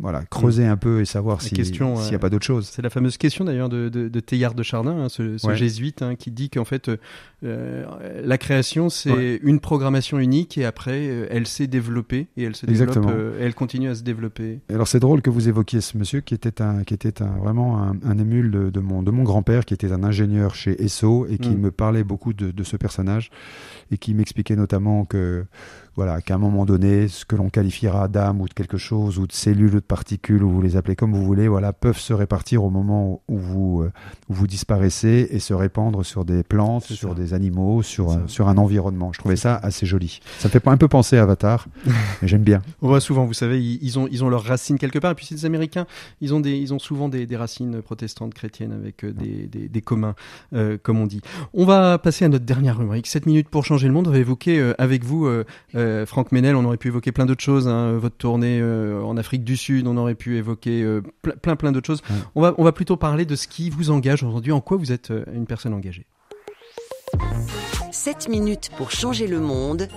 voilà 0.00 0.22
creuser 0.30 0.66
un 0.66 0.78
peu 0.78 1.00
et 1.00 1.04
savoir 1.04 1.42
s'il 1.42 1.60
n'y 1.60 1.80
euh, 1.82 2.14
a 2.14 2.18
pas 2.18 2.30
d'autre 2.30 2.46
chose 2.46 2.66
C'est 2.68 2.80
la 2.82 2.88
fameuse 2.90 3.18
question 3.18 3.44
d'ailleurs 3.44 3.68
de, 3.68 3.88
de, 3.90 4.08
de 4.08 4.20
Teilhard 4.20 4.54
de 4.54 4.62
Chardin, 4.62 4.92
hein, 4.96 5.08
ce, 5.10 5.36
ce 5.36 5.46
Ouais. 5.46 5.56
jésuite, 5.56 6.00
hein, 6.02 6.14
qui 6.14 6.30
dit 6.30 6.48
qu'en 6.48 6.64
fait 6.64 6.88
euh, 6.88 6.96
euh, 7.44 7.84
la 8.24 8.38
création 8.38 8.88
c'est 8.88 9.10
Ouais. 9.10 9.40
une 9.42 9.60
programmation 9.60 10.18
unique 10.18 10.56
et 10.58 10.64
après 10.64 11.06
euh, 11.08 11.26
elle 11.30 11.46
s'est 11.46 11.66
développée 11.66 12.28
et 12.36 12.44
elle 12.44 12.54
se 12.56 12.64
développe, 12.66 12.96
euh, 13.08 13.38
et 13.40 13.44
elle 13.44 13.54
continue 13.54 13.88
à 13.88 13.94
se 13.94 14.02
développer. 14.02 14.60
Et 14.68 14.74
Alors 14.74 14.88
c'est 14.88 15.00
drôle 15.00 15.20
que 15.22 15.30
vous 15.30 15.48
évoquiez 15.48 15.80
ce 15.80 15.98
monsieur 15.98 16.20
qui 16.20 16.34
était 16.34 16.62
un 16.62 16.84
qui 16.84 16.94
était 16.94 17.22
un 17.22 17.36
vraiment 17.38 17.82
un, 17.82 17.96
un 18.04 18.18
émule 18.18 18.50
de, 18.50 18.70
de 18.70 18.80
mon 18.80 19.02
de 19.02 19.10
mon 19.10 19.22
grand-père 19.24 19.64
qui 19.64 19.74
était 19.74 19.92
un 19.92 20.04
ingénieur 20.04 20.54
chez 20.54 20.82
Esso 20.82 21.26
et 21.28 21.38
qui 21.38 21.50
Mm. 21.50 21.60
me 21.60 21.70
parlait 21.90 22.04
beaucoup 22.04 22.32
de, 22.32 22.52
de 22.52 22.62
ce 22.62 22.76
personnage 22.76 23.30
et 23.90 23.98
qui 23.98 24.14
m'expliquait 24.14 24.54
notamment 24.54 25.04
que 25.04 25.44
voilà 25.96 26.20
qu'à 26.20 26.34
un 26.34 26.38
moment 26.38 26.64
donné 26.64 27.08
ce 27.08 27.24
que 27.24 27.36
l'on 27.36 27.50
qualifiera 27.50 28.08
d'âme 28.08 28.40
ou 28.40 28.48
de 28.48 28.54
quelque 28.54 28.78
chose 28.78 29.18
ou 29.18 29.26
de 29.26 29.32
cellules 29.32 29.74
ou 29.74 29.80
de 29.80 29.80
particules 29.80 30.42
ou 30.42 30.50
vous 30.50 30.62
les 30.62 30.76
appelez 30.76 30.96
comme 30.96 31.12
vous 31.12 31.24
voulez 31.24 31.48
voilà 31.48 31.72
peuvent 31.72 31.98
se 31.98 32.12
répartir 32.12 32.64
au 32.64 32.70
moment 32.70 33.22
où 33.28 33.38
vous 33.38 33.82
euh, 33.82 33.92
où 34.28 34.34
vous 34.34 34.46
disparaissez 34.46 35.28
et 35.30 35.38
se 35.38 35.54
répandre 35.54 36.04
sur 36.04 36.24
des 36.24 36.42
plantes 36.42 36.84
sur 36.84 37.10
ça. 37.10 37.14
des 37.14 37.34
animaux 37.34 37.82
sur 37.82 38.10
un, 38.10 38.26
sur 38.26 38.48
un 38.48 38.56
environnement 38.56 39.12
je 39.12 39.18
trouvais 39.18 39.36
ça 39.36 39.56
assez 39.56 39.86
joli 39.86 40.20
ça 40.38 40.48
me 40.48 40.50
fait 40.50 40.66
un 40.66 40.76
peu 40.76 40.88
penser 40.88 41.18
à 41.18 41.22
Avatar 41.22 41.66
mais 42.22 42.28
j'aime 42.28 42.42
bien 42.42 42.62
On 42.82 42.88
voit 42.88 43.00
souvent, 43.00 43.24
vous 43.26 43.34
savez, 43.34 43.62
ils, 43.62 43.98
ont 43.98 44.08
ils 44.10 44.24
ont 44.24 44.28
leurs 44.28 44.44
racines 44.44 44.78
quelque 44.78 44.98
part. 44.98 45.12
Et 45.12 45.14
puis 45.14 45.26
ces 45.26 45.44
Américains, 45.44 45.86
ils 46.20 46.34
ont 46.34 46.40
des 46.40 46.56
ils 46.56 46.72
ont 46.74 46.78
souvent 46.78 47.08
des, 47.08 47.26
des 47.26 47.36
racines 47.36 47.82
protestantes 47.82 48.34
chrétiennes 48.34 48.72
avec 48.72 49.04
euh, 49.04 49.12
des, 49.12 49.46
des, 49.46 49.68
des 49.68 49.80
communs, 49.80 50.14
euh, 50.54 50.78
comme 50.82 50.98
on 50.98 51.06
dit. 51.06 51.20
On 51.52 51.64
va 51.64 51.98
passer 51.98 52.24
à 52.24 52.28
notre 52.28 52.44
dernière 52.44 52.78
rubrique. 52.78 53.06
7 53.06 53.26
minutes 53.26 53.48
pour 53.48 53.64
changer 53.64 53.86
le 53.86 53.92
monde. 53.92 54.08
On 54.08 54.10
va 54.10 54.18
évoquer 54.18 54.58
euh, 54.58 54.74
avec 54.78 55.04
vous, 55.04 55.26
euh, 55.26 55.44
euh, 55.90 56.06
Franck 56.06 56.32
Ménel. 56.32 56.56
On 56.56 56.64
aurait 56.64 56.76
pu 56.76 56.88
évoquer 56.88 57.12
plein 57.12 57.26
d'autres 57.26 57.42
choses. 57.42 57.68
Hein, 57.68 57.98
votre 57.98 58.16
tournée 58.16 58.60
euh, 58.60 59.02
en 59.02 59.16
Afrique 59.16 59.44
du 59.44 59.56
Sud. 59.56 59.86
On 59.86 59.96
aurait 59.96 60.14
pu 60.14 60.36
évoquer 60.36 60.82
euh, 60.82 61.02
plein 61.22 61.34
plein 61.36 61.56
plein 61.56 61.72
d'autres 61.72 61.86
choses. 61.86 62.02
Ouais. 62.08 62.16
On 62.34 62.42
va 62.42 62.54
on 62.58 62.64
va 62.64 62.72
plutôt 62.72 62.96
parler 62.96 63.24
de 63.24 63.36
ce 63.36 63.48
qui 63.48 63.70
vous 63.70 63.90
engage 63.90 64.22
aujourd'hui. 64.22 64.52
En 64.52 64.60
quoi 64.60 64.76
vous 64.76 64.92
êtes 64.92 65.10
euh, 65.10 65.24
une 65.34 65.46
personne 65.46 65.74
engagée 65.74 66.06
7 67.92 68.28
minutes 68.28 68.70
pour 68.76 68.90
changer 68.90 69.26
le 69.26 69.40
monde. 69.40 69.88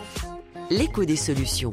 L'écho 0.70 1.06
des 1.06 1.16
solutions. 1.16 1.72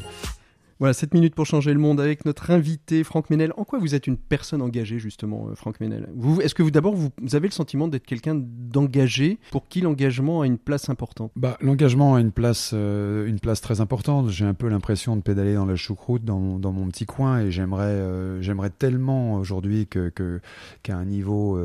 Voilà, 0.80 0.94
7 0.94 1.12
minutes 1.14 1.34
pour 1.34 1.44
changer 1.44 1.74
le 1.74 1.78
monde 1.78 2.00
avec 2.00 2.24
notre 2.24 2.50
invité 2.50 3.04
Franck 3.04 3.28
Ménel. 3.28 3.52
En 3.58 3.64
quoi 3.64 3.78
vous 3.78 3.94
êtes 3.94 4.06
une 4.06 4.16
personne 4.16 4.62
engagée 4.62 4.98
justement, 4.98 5.48
euh, 5.50 5.54
Franck 5.54 5.78
Ménel? 5.78 6.08
Vous, 6.16 6.40
Est-ce 6.40 6.54
que 6.54 6.62
vous 6.62 6.70
d'abord 6.70 6.94
vous, 6.94 7.10
avez 7.34 7.48
le 7.48 7.52
sentiment 7.52 7.86
d'être 7.86 8.06
quelqu'un 8.06 8.34
d'engagé? 8.34 9.38
Pour 9.50 9.68
qui 9.68 9.82
l'engagement 9.82 10.40
a 10.40 10.46
une 10.46 10.56
place 10.56 10.88
importante? 10.88 11.32
Bah, 11.36 11.58
l'engagement 11.60 12.14
a 12.14 12.20
une 12.22 12.32
place, 12.32 12.70
euh, 12.72 13.26
une 13.26 13.40
place 13.40 13.60
très 13.60 13.82
importante. 13.82 14.30
J'ai 14.30 14.46
un 14.46 14.54
peu 14.54 14.68
l'impression 14.68 15.16
de 15.16 15.20
pédaler 15.20 15.52
dans 15.52 15.66
la 15.66 15.76
choucroute 15.76 16.24
dans, 16.24 16.38
mon- 16.38 16.58
petit 16.88 17.04
coin 17.04 17.40
et 17.40 17.50
j'aimerais, 17.50 17.84
euh, 17.84 18.40
j'aimerais 18.40 18.70
tellement 18.70 19.34
aujourd'hui 19.34 19.86
que, 19.86 20.08
que- 20.08 20.40
qu'à 20.82 20.96
un 20.96 21.04
niveau 21.04 21.58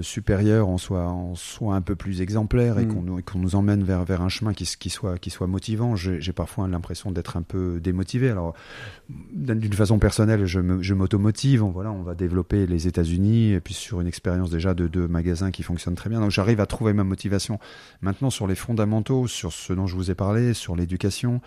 supérieur, 0.00 0.68
on 0.68 0.78
soit, 0.78 1.08
on 1.12 1.34
soit 1.34 1.74
un 1.74 1.80
peu 1.80 1.94
plus 1.94 2.20
exemplaire 2.20 2.78
et 2.78 2.86
Mm. 2.86 3.22
qu'on 3.22 3.38
nous, 3.38 3.54
emmène 3.54 3.84
vers, 3.84 4.04
vers 4.04 4.22
un 4.22 4.28
chemin 4.28 4.52
qui, 4.52 4.66
soit, 4.90 5.18
qui 5.18 5.30
soit 5.30 5.46
motivant. 5.46 5.94
J'ai, 5.96 6.32
parfois 6.32 6.66
l'impression 6.68 7.12
d'être 7.12 7.36
un 7.36 7.42
peu 7.42 7.80
démotivé. 7.80 8.30
Alors, 8.30 8.54
d'une 9.32 9.72
façon 9.72 9.98
personnelle, 9.98 10.46
je, 10.46 10.60
m'automotive. 10.94 11.62
On, 11.62 11.70
voilà, 11.70 11.92
on 11.92 12.02
va 12.02 12.14
développer 12.14 12.66
les 12.66 12.88
États-Unis 12.88 13.52
et 13.52 13.60
puis 13.60 13.74
sur 13.74 14.00
une 14.00 14.06
expérience 14.06 14.50
déjà 14.50 14.74
de 14.74 14.88
deux 14.88 15.06
magasins 15.06 15.50
qui 15.50 15.62
fonctionnent 15.62 15.94
très 15.94 16.10
bien. 16.10 16.20
Donc, 16.20 16.30
j'arrive 16.30 16.60
à 16.60 16.66
trouver 16.66 16.92
ma 16.92 17.04
motivation. 17.04 17.58
Maintenant, 18.00 18.30
sur 18.30 18.46
les 18.46 18.56
fondamentaux, 18.56 19.26
sur 19.28 19.52
ce 19.52 19.72
dont 19.72 19.86
je 19.86 19.94
vous 19.94 20.10
ai 20.10 20.14
parlé, 20.14 20.54
sur 20.54 20.74
l'éducation, 20.76 21.40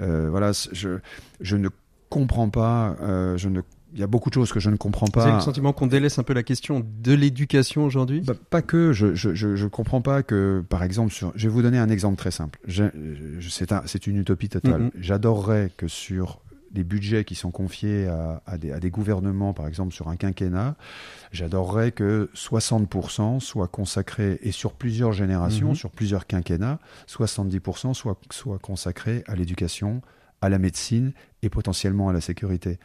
euh, 0.00 0.28
voilà, 0.30 0.52
je, 0.72 0.98
je 1.40 1.56
ne 1.56 1.68
comprends 2.08 2.48
pas. 2.48 2.96
euh, 3.02 3.36
je 3.36 3.48
ne, 3.48 3.60
il 3.94 4.00
y 4.00 4.02
a 4.02 4.06
beaucoup 4.06 4.30
de 4.30 4.34
choses 4.34 4.52
que 4.52 4.60
je 4.60 4.70
ne 4.70 4.76
comprends 4.76 5.06
Vous 5.12 5.20
avez 5.20 5.30
pas. 5.30 5.36
le 5.36 5.42
sentiment 5.42 5.72
qu'on 5.72 5.86
délaisse 5.86 6.18
un 6.18 6.22
peu 6.22 6.32
la 6.32 6.42
question 6.42 6.82
de 7.02 7.12
l'éducation 7.12 7.84
aujourd'hui? 7.84 8.20
Bah, 8.22 8.34
pas 8.50 8.62
que, 8.62 8.92
je, 8.92 9.14
je, 9.14 9.34
je, 9.34 9.54
je 9.56 9.66
comprends 9.66 10.00
pas 10.00 10.22
que, 10.22 10.64
par 10.68 10.82
exemple, 10.82 11.12
sur, 11.12 11.32
je 11.34 11.48
vais 11.48 11.52
vous 11.54 11.62
donner 11.62 11.78
un 11.78 11.90
exemple 11.90 12.16
très 12.16 12.30
simple. 12.30 12.58
C'est 12.68 13.72
un, 13.72 13.82
c'est 13.86 14.06
une 14.06 14.16
utopie 14.16 14.48
totale. 14.48 14.82
Mhm. 14.82 14.90
J'adorerais 14.98 15.70
que 15.76 15.88
sur 15.88 16.40
les 16.74 16.84
budgets 16.84 17.24
qui 17.24 17.34
sont 17.34 17.50
confiés 17.50 18.06
à, 18.06 18.42
à, 18.46 18.56
des, 18.56 18.72
à 18.72 18.80
des 18.80 18.88
gouvernements, 18.88 19.52
par 19.52 19.66
exemple 19.68 19.92
sur 19.92 20.08
un 20.08 20.16
quinquennat, 20.16 20.74
j'adorerais 21.30 21.92
que 21.92 22.30
60% 22.34 23.40
soient 23.40 23.68
consacrés, 23.68 24.38
et 24.42 24.52
sur 24.52 24.72
plusieurs 24.72 25.12
générations, 25.12 25.68
Mhm. 25.70 25.74
sur 25.74 25.90
plusieurs 25.90 26.26
quinquennats, 26.26 26.78
70% 27.08 27.92
soient, 27.94 28.16
soient 28.30 28.58
consacrés 28.58 29.22
à 29.26 29.34
l'éducation, 29.36 30.00
à 30.42 30.48
la 30.48 30.58
médecine 30.58 31.12
et 31.42 31.48
potentiellement 31.48 32.08
à 32.08 32.12
la 32.12 32.20
sécurité. 32.20 32.78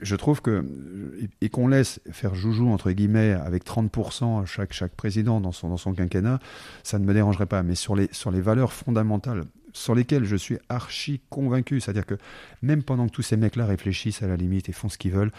Je 0.00 0.16
trouve 0.16 0.40
que 0.40 0.64
et 1.40 1.48
qu'on 1.48 1.66
laisse 1.66 2.00
faire 2.10 2.34
joujou 2.34 2.68
entre 2.70 2.92
guillemets 2.92 3.32
avec 3.32 3.64
30% 3.66 4.46
chaque 4.46 4.72
chaque 4.72 4.92
président 4.92 5.40
dans 5.40 5.52
son 5.52 5.68
dans 5.68 5.76
son 5.76 5.92
quinquennat, 5.92 6.38
ça 6.84 6.98
ne 6.98 7.04
me 7.04 7.12
dérangerait 7.12 7.46
pas. 7.46 7.62
Mais 7.62 7.74
sur 7.74 7.96
les 7.96 8.08
sur 8.12 8.30
les 8.30 8.40
valeurs 8.40 8.72
fondamentales 8.72 9.44
sur 9.72 9.94
lesquelles 9.94 10.24
je 10.24 10.36
suis 10.36 10.58
archi 10.68 11.20
convaincu, 11.28 11.80
c'est-à-dire 11.80 12.06
que 12.06 12.16
même 12.62 12.82
pendant 12.82 13.06
que 13.06 13.12
tous 13.12 13.22
ces 13.22 13.36
mecs-là 13.36 13.66
réfléchissent 13.66 14.22
à 14.22 14.26
la 14.26 14.36
limite 14.36 14.68
et 14.68 14.72
font 14.72 14.88
ce 14.88 14.96
qu'ils 14.98 15.12
veulent, 15.12 15.30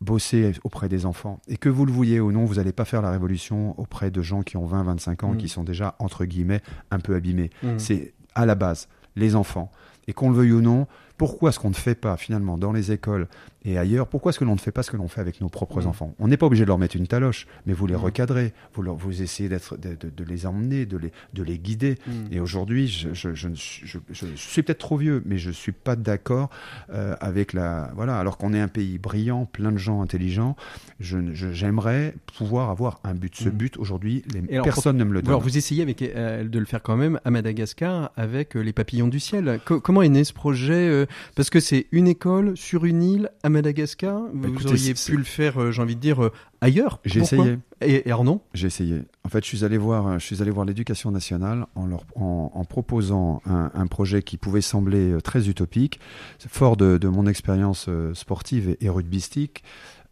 bosser 0.00 0.52
auprès 0.62 0.88
des 0.88 1.06
enfants. 1.06 1.40
Et 1.48 1.56
que 1.56 1.68
vous 1.68 1.84
le 1.86 1.90
vouliez 1.92 2.20
ou 2.20 2.30
non, 2.30 2.44
vous 2.44 2.56
n'allez 2.56 2.72
pas 2.72 2.84
faire 2.84 3.02
la 3.02 3.10
révolution 3.10 3.78
auprès 3.80 4.10
de 4.10 4.22
gens 4.22 4.42
qui 4.42 4.56
ont 4.56 4.66
20, 4.66 4.84
25 4.84 5.24
ans, 5.24 5.32
Mm. 5.32 5.36
qui 5.38 5.48
sont 5.48 5.64
déjà, 5.64 5.96
entre 5.98 6.24
guillemets, 6.26 6.60
un 6.90 7.00
peu 7.00 7.14
abîmés. 7.16 7.50
Mhm. 7.62 7.78
C'est 7.78 8.12
à 8.34 8.46
la 8.46 8.54
base 8.54 8.88
les 9.16 9.34
enfants. 9.34 9.72
Et 10.08 10.12
qu'on 10.12 10.30
le 10.30 10.36
veuille 10.36 10.52
ou 10.52 10.60
non, 10.60 10.86
pourquoi 11.16 11.50
est-ce 11.50 11.58
qu'on 11.60 11.70
ne 11.70 11.74
fait 11.74 11.94
pas 11.94 12.16
finalement 12.16 12.58
dans 12.58 12.72
les 12.72 12.90
écoles 12.92 13.28
et 13.64 13.76
ailleurs, 13.76 14.06
pourquoi 14.06 14.30
est-ce 14.30 14.38
que 14.38 14.44
l'on 14.44 14.54
ne 14.54 14.60
fait 14.60 14.70
pas 14.70 14.84
ce 14.84 14.90
que 14.90 14.96
l'on 14.96 15.08
fait 15.08 15.20
avec 15.20 15.40
nos 15.40 15.48
propres 15.48 15.86
enfants? 15.86 16.14
On 16.20 16.28
n'est 16.28 16.36
pas 16.36 16.46
obligé 16.46 16.62
de 16.64 16.68
leur 16.68 16.78
mettre 16.78 16.94
une 16.96 17.08
taloche, 17.08 17.46
mais 17.66 17.72
vous 17.74 17.86
les 17.88 17.96
recadrez, 17.96 18.54
vous, 18.72 18.82
leur, 18.82 18.94
vous 18.94 19.20
essayez 19.20 19.48
d'être, 19.48 19.76
de, 19.76 19.90
de- 19.96 20.10
de 20.16 20.24
les 20.24 20.46
emmener, 20.46 20.86
de 20.86 20.96
les, 20.96 21.12
de 21.34 21.42
les 21.42 21.58
guider. 21.58 21.96
Mhm. 22.06 22.14
Et 22.30 22.40
aujourd'hui, 22.40 22.86
je, 22.86 23.12
je, 23.12 23.34
je, 23.34 23.48
ne 23.48 23.56
suis- 23.56 23.84
je- 23.86 23.98
je 24.12 24.24
suis 24.36 24.62
peut-être 24.62 24.78
trop 24.78 24.96
vieux, 24.96 25.22
mais 25.26 25.36
je 25.38 25.50
suis 25.50 25.72
pas 25.72 25.96
d'accord 25.96 26.48
euh, 26.94 27.16
avec 27.20 27.52
la. 27.52 27.90
Voilà, 27.96 28.18
alors 28.18 28.38
qu'on 28.38 28.54
est 28.54 28.60
un 28.60 28.68
pays 28.68 28.96
brillant, 28.96 29.44
plein 29.44 29.72
de 29.72 29.76
gens 29.78 30.00
intelligents, 30.02 30.56
ne- 31.00 31.34
j'aimerais 31.34 32.14
pouvoir 32.38 32.70
avoir 32.70 33.00
un 33.04 33.14
but. 33.14 33.34
Ce 33.34 33.48
Mhm. 33.48 33.54
but, 33.54 33.76
aujourd'hui, 33.76 34.22
alors, 34.50 34.64
personne 34.64 34.96
ne 34.96 35.04
me 35.04 35.12
le 35.12 35.20
donne. 35.20 35.30
Alors 35.30 35.42
vous 35.42 35.58
essayez 35.58 35.82
avec, 35.82 36.00
euh, 36.00 36.44
de 36.48 36.58
le 36.58 36.64
faire 36.64 36.80
quand 36.82 36.96
même 36.96 37.20
à 37.24 37.30
Madagascar 37.30 38.12
avec 38.16 38.56
euh, 38.56 38.60
les 38.60 38.72
papillons 38.72 39.08
du 39.08 39.20
ciel. 39.20 39.60
Co- 39.66 39.80
comment 39.80 39.97
est 40.02 40.08
né 40.08 40.24
ce 40.24 40.32
projet 40.32 40.88
euh, 40.88 41.06
Parce 41.34 41.50
que 41.50 41.60
c'est 41.60 41.86
une 41.92 42.08
école 42.08 42.56
sur 42.56 42.84
une 42.84 43.02
île 43.02 43.30
à 43.42 43.48
Madagascar. 43.48 44.20
Vous 44.32 44.40
Bah, 44.40 44.48
écoutez, 44.48 44.68
auriez 44.68 44.94
pu 44.94 45.16
le 45.16 45.24
faire, 45.24 45.60
euh, 45.60 45.70
j'ai 45.70 45.82
envie 45.82 45.96
de 45.96 46.00
dire, 46.00 46.24
euh, 46.24 46.32
ailleurs. 46.60 47.00
J'ai 47.04 47.20
essayé. 47.20 47.58
Et, 47.80 48.04
non 48.08 48.40
J'ai 48.54 48.66
essayé. 48.66 49.02
En 49.24 49.28
fait, 49.28 49.44
je 49.44 49.48
suis 49.48 49.64
allé 49.64 49.78
voir, 49.78 50.18
je 50.18 50.24
suis 50.24 50.42
allé 50.42 50.50
voir 50.50 50.66
l'éducation 50.66 51.10
nationale 51.10 51.66
en, 51.74 51.86
leur, 51.86 52.04
en, 52.16 52.50
en 52.52 52.64
proposant 52.64 53.40
un, 53.46 53.70
un 53.74 53.86
projet 53.86 54.22
qui 54.22 54.36
pouvait 54.36 54.60
sembler 54.60 55.18
très 55.22 55.48
utopique, 55.48 56.00
fort 56.48 56.76
de, 56.76 56.98
de 56.98 57.08
mon 57.08 57.26
expérience 57.26 57.88
sportive 58.14 58.70
et, 58.70 58.86
et 58.86 58.88
rugbystique, 58.88 59.62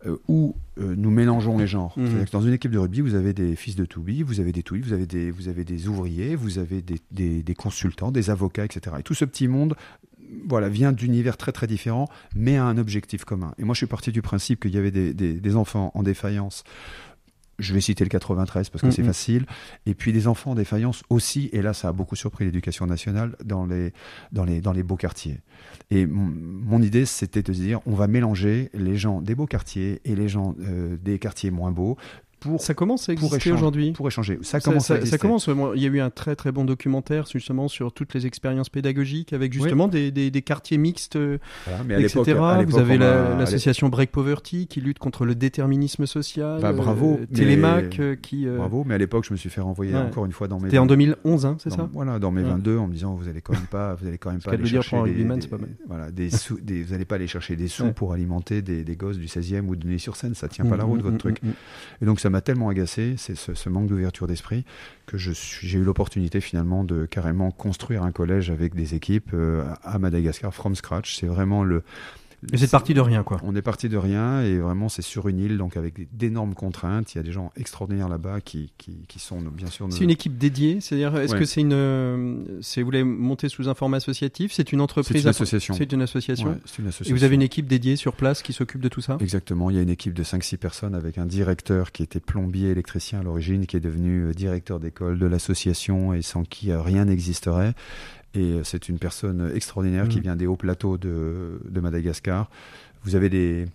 euh, 0.05 0.17
où 0.29 0.55
euh, 0.79 0.95
nous 0.97 1.11
mélangeons 1.11 1.57
les 1.57 1.67
genres. 1.67 1.95
Mhm. 1.97 2.27
Que 2.27 2.31
dans 2.31 2.43
une 2.43 2.53
équipe 2.53 2.71
de 2.71 2.79
rugby, 2.79 3.01
vous 3.01 3.15
avez 3.15 3.33
des 3.33 3.57
fils 3.57 3.77
de 3.77 3.85
Toubi, 3.87 4.23
vous 4.23 4.41
avez 4.41 4.53
des 4.53 4.63
Toubi, 4.63 4.81
vous 4.81 4.93
avez 4.93 5.07
des, 5.07 5.31
vous 5.31 5.49
avez 5.49 5.65
des 5.65 5.89
ouvriers, 5.89 6.37
vous 6.37 6.59
avez 6.59 6.83
des, 6.83 7.01
des, 7.11 7.43
des 7.43 7.55
consultants, 7.55 8.13
des 8.13 8.29
avocats, 8.29 8.65
etc. 8.65 8.97
Et 8.99 9.03
tout 9.03 9.15
ce 9.15 9.25
petit 9.25 9.49
monde 9.49 9.75
voilà, 10.47 10.69
vient 10.69 10.93
d'univers 10.93 11.37
très 11.37 11.53
très 11.53 11.67
différents, 11.67 12.09
mais 12.35 12.57
a 12.57 12.65
un 12.65 12.79
objectif 12.79 13.25
commun. 13.25 13.55
Et 13.59 13.65
moi, 13.65 13.75
je 13.75 13.79
suis 13.79 13.87
parti 13.87 14.13
du 14.13 14.23
principe 14.23 14.61
qu'il 14.61 14.75
y 14.75 14.79
avait 14.79 14.91
des, 14.91 15.15
des, 15.15 15.35
des 15.35 15.57
enfants 15.57 15.93
en 15.95 16.03
défaillance. 16.03 16.65
Je 17.59 17.73
vais 17.73 17.81
citer 17.81 18.05
le 18.05 18.11
93 18.11 18.69
parce 18.71 18.83
que 18.83 18.91
c'est 18.91 19.03
Mhm. 19.03 19.09
facile. 19.09 19.47
Et 19.87 19.95
puis 19.95 20.13
des 20.13 20.27
enfants 20.29 20.51
en 20.51 20.55
défaillance 20.55 21.03
aussi, 21.11 21.49
et 21.53 21.63
là 21.63 21.73
ça 21.73 21.89
a 21.89 21.93
beaucoup 21.93 22.17
surpris 22.17 22.45
l'éducation 22.45 22.87
nationale, 22.87 23.35
dans 23.45 23.65
les, 23.67 23.93
dans 24.33 24.45
les, 24.45 24.61
dans 24.61 24.73
les 24.73 24.83
beaux 24.83 24.97
quartiers. 24.97 25.39
Et 25.91 26.07
mon, 26.07 26.27
mon 26.27 26.83
idée 26.83 27.07
c'était 27.07 27.43
de 27.43 27.53
dire 27.53 27.81
on 27.87 27.95
va 27.95 28.07
mélanger 28.09 28.71
les 28.75 28.97
gens 28.97 29.23
des 29.23 29.35
beaux 29.35 29.47
quartiers 29.47 30.01
et 30.05 30.15
les 30.15 30.29
gens 30.29 30.55
euh, 30.61 30.97
des 31.03 31.19
quartiers 31.19 31.51
moins 31.51 31.71
beaux 31.71 31.97
pour 32.47 32.61
Ça 32.61 32.75
commence 32.75 33.09
à 33.09 33.13
exister 33.13 33.53
aujourd'hui. 33.53 33.93
pour 33.93 34.07
échanger. 34.09 34.39
Ça 34.43 34.61
commence 34.61 34.87
ça- 34.87 34.95
à 34.95 34.97
ça 34.97 35.01
exister. 35.01 35.19
commence. 35.19 35.49
Bon, 35.49 35.75
Il 35.75 35.83
y 35.83 35.87
a 35.87 35.89
eu 35.89 36.01
un 36.01 36.11
très 36.11 36.37
très 36.37 36.53
bon 36.53 36.65
documentaire 36.65 37.27
justement 37.27 37.69
sur 37.69 37.93
toutes 37.93 38.15
les 38.15 38.27
expériences 38.27 38.69
pédagogiques 38.69 39.33
avec 39.33 39.53
justement 39.53 39.89
des, 39.89 40.11
des- 40.11 40.31
des 40.31 40.43
quartiers 40.43 40.79
mixtes, 40.79 41.17
euh, 41.17 41.39
Voilà, 41.67 41.83
mais 41.85 41.95
à 41.95 42.01
etc. 42.01 42.33
à 42.41 42.63
Vous 42.65 42.79
avez 42.79 42.99
la- 42.99 43.37
l'association 43.37 43.89
Break 43.89 44.11
Poverty 44.11 44.67
qui 44.67 44.81
lutte 44.81 44.99
contre 44.99 45.25
le 45.25 45.35
déterminisme 45.35 46.07
social. 46.07 46.61
Bah, 46.61 46.73
bravo, 46.73 47.19
euh, 47.21 47.27
Télémac 47.35 47.99
euh, 48.01 48.17
qui. 48.17 48.47
euh, 48.47 48.57
Bravo, 48.57 48.85
mais 48.87 48.95
à 48.95 48.99
l'époque, 48.99 49.25
je 49.27 49.33
me 49.33 49.37
suis 49.37 49.51
fait 49.51 49.61
renvoyer 49.61 49.93
Ouais. 49.95 50.01
encore 50.01 50.27
une 50.27 50.33
fois 50.33 50.49
dans 50.49 50.59
mes. 50.59 50.65
C'était 50.67 50.79
en 50.79 50.87
2011, 50.87 51.47
hein, 51.47 51.57
c'est 51.59 51.71
ça 51.71 51.89
Voilà, 51.93 52.19
dans 52.19 52.31
mes 52.31 52.43
Ouais. 52.43 52.49
22, 52.49 52.79
en 52.79 52.87
me 52.87 52.93
disant, 52.93 53.15
vous 53.15 53.29
allez 53.29 53.41
quand 53.41 53.53
même 53.53 53.67
pas, 53.71 53.95
vous 53.95 54.07
allez 54.07 54.19
quand 54.19 54.31
même 54.31 54.41
pas 54.41 54.53
aller 54.53 54.67
chercher 54.67 54.97
des, 54.97 55.03
rugbyman, 55.03 55.37
des- 55.37 55.43
c'est 55.43 55.49
pas 55.49 55.59
mal. 55.59 55.71
voilà, 55.89 56.11
des 56.11 56.31
sous, 56.31 56.59
des- 56.63 56.83
vous 56.83 56.93
allez 56.93 57.05
pas 57.05 57.17
aller 57.17 57.27
chercher 57.27 57.57
des 57.57 57.69
sous 57.69 57.85
Ouais. 57.85 57.93
pour 57.93 58.13
alimenter 58.13 58.63
des, 58.63 58.97
gosses 58.97 59.19
du 59.19 59.27
16e 59.29 59.69
ou 59.69 59.77
de 59.77 59.87
Neuilly-sur-Seine, 59.87 60.35
ça 60.35 60.49
tient 60.49 60.65
pas 60.65 60.77
la 60.77 60.85
Mm, 60.85 60.89
route 60.89 61.01
mm, 61.01 61.03
votre 61.03 61.15
mm, 61.15 61.19
truc. 61.19 61.41
Et 62.03 62.05
donc 62.07 62.21
ça 62.21 62.31
tellement 62.41 62.69
agacé, 62.69 63.15
c'est 63.17 63.37
ce, 63.37 63.69
manque 63.69 63.87
d'ouverture 63.87 64.27
d'esprit, 64.27 64.65
que 65.07 65.17
j'ai 65.17 65.79
eu 65.79 65.85
l'opportunité 65.85 66.41
finalement 66.41 66.85
de 66.85 67.07
carrément 67.07 67.51
construire 67.51 68.03
un 68.03 68.13
collège 68.13 68.51
avec 68.51 68.75
des 68.75 68.95
équipes 68.95 69.31
euh, 69.35 69.65
à 69.83 69.99
Madagascar 69.99 70.53
from 70.55 70.75
scratch. 70.75 71.17
C'est 71.17 71.27
vraiment 71.27 71.65
le. 71.65 71.83
Mais 72.53 72.59
c'est 72.59 72.71
parti 72.71 72.95
de 72.95 73.01
rien, 73.01 73.23
quoi. 73.23 73.41
On 73.43 73.55
est 73.57 73.63
parti 73.63 73.89
de 73.89 73.97
rien 73.97 74.41
et 74.43 74.59
vraiment 74.59 74.89
c'est 74.89 75.03
sur 75.03 75.29
une 75.29 75.39
île, 75.39 75.59
donc 75.59 75.77
avec 75.77 75.95
d'énormes 76.17 76.55
contraintes. 76.55 77.15
Il 77.15 77.19
y 77.19 77.21
a 77.21 77.25
des 77.25 77.33
gens 77.33 77.51
extraordinaires 77.57 78.09
là-bas 78.09 78.41
qui, 78.41 78.73
qui, 78.79 78.99
qui 79.09 79.19
sont 79.19 79.41
bien 79.41 79.67
sûr. 79.69 79.89
nos- 79.89 79.95
C'est 79.95 80.05
une 80.05 80.11
équipe 80.11 80.39
dédiée, 80.39 80.81
c'est-à-dire 80.81 81.17
est-ce 81.17 81.33
Ouais. 81.35 81.41
que 81.41 81.45
c'est 81.45 81.61
une, 81.61 81.73
euh, 81.73 82.45
c'est 82.61 82.81
vous 82.83 82.87
voulez 82.87 83.03
monter 83.05 83.49
sous 83.49 83.69
un 83.69 83.75
format 83.75 83.97
associatif, 83.97 84.53
c'est 84.53 84.73
une 84.73 84.81
entreprise, 84.81 85.17
C'est 85.17 85.23
une 85.23 85.29
association. 85.29 85.75
c'est 85.75 85.93
une 85.93 86.03
association? 86.03 86.49
Ouais, 86.51 86.57
c'est 86.67 86.79
une 86.79 86.87
Et 86.87 86.89
association. 86.89 87.17
vous 87.17 87.25
avez 87.25 87.35
une 87.35 87.43
équipe 87.43 87.67
dédiée 87.67 87.97
sur 87.97 88.13
place 88.15 88.43
qui 88.43 88.53
s'occupe 88.53 88.81
de 88.81 88.89
tout 88.89 89.01
ça? 89.01 89.17
Exactement, 89.21 89.71
il 89.71 89.77
y 89.77 89.79
a 89.79 89.83
une 89.83 89.89
équipe 89.91 90.15
de 90.15 90.23
5-6 90.23 90.57
personnes 90.57 90.95
avec 90.95 91.19
un 91.19 91.27
directeur 91.27 91.91
qui 91.93 92.03
était 92.03 92.21
plombier 92.21 92.71
électricien 92.71 93.21
à 93.21 93.23
l'origine, 93.23 93.67
qui 93.67 93.77
est 93.77 93.81
devenu 93.81 94.27
euh, 94.27 94.33
directeur 94.33 94.79
d'école 94.81 95.19
de 95.19 95.27
l'association 95.27 96.13
et 96.15 96.23
sans 96.23 96.45
qui 96.45 96.71
euh, 96.71 96.81
rien 96.81 97.07
n'existerait. 97.07 97.75
Et 98.37 98.53
euh, 98.53 98.65
c'est 98.65 98.89
une 98.89 98.99
personne 98.99 99.51
extraordinaire 99.55 100.09
qui 100.09 100.19
Mhm. 100.19 100.23
vient 100.23 100.37
des 100.37 100.47
hauts 100.47 100.57
plateaux 100.57 100.99
de, 100.99 101.59
de 101.69 101.81
Madagascar. 101.81 102.49
Vous 103.05 103.15
avez 103.17 103.29
des... 103.29 103.67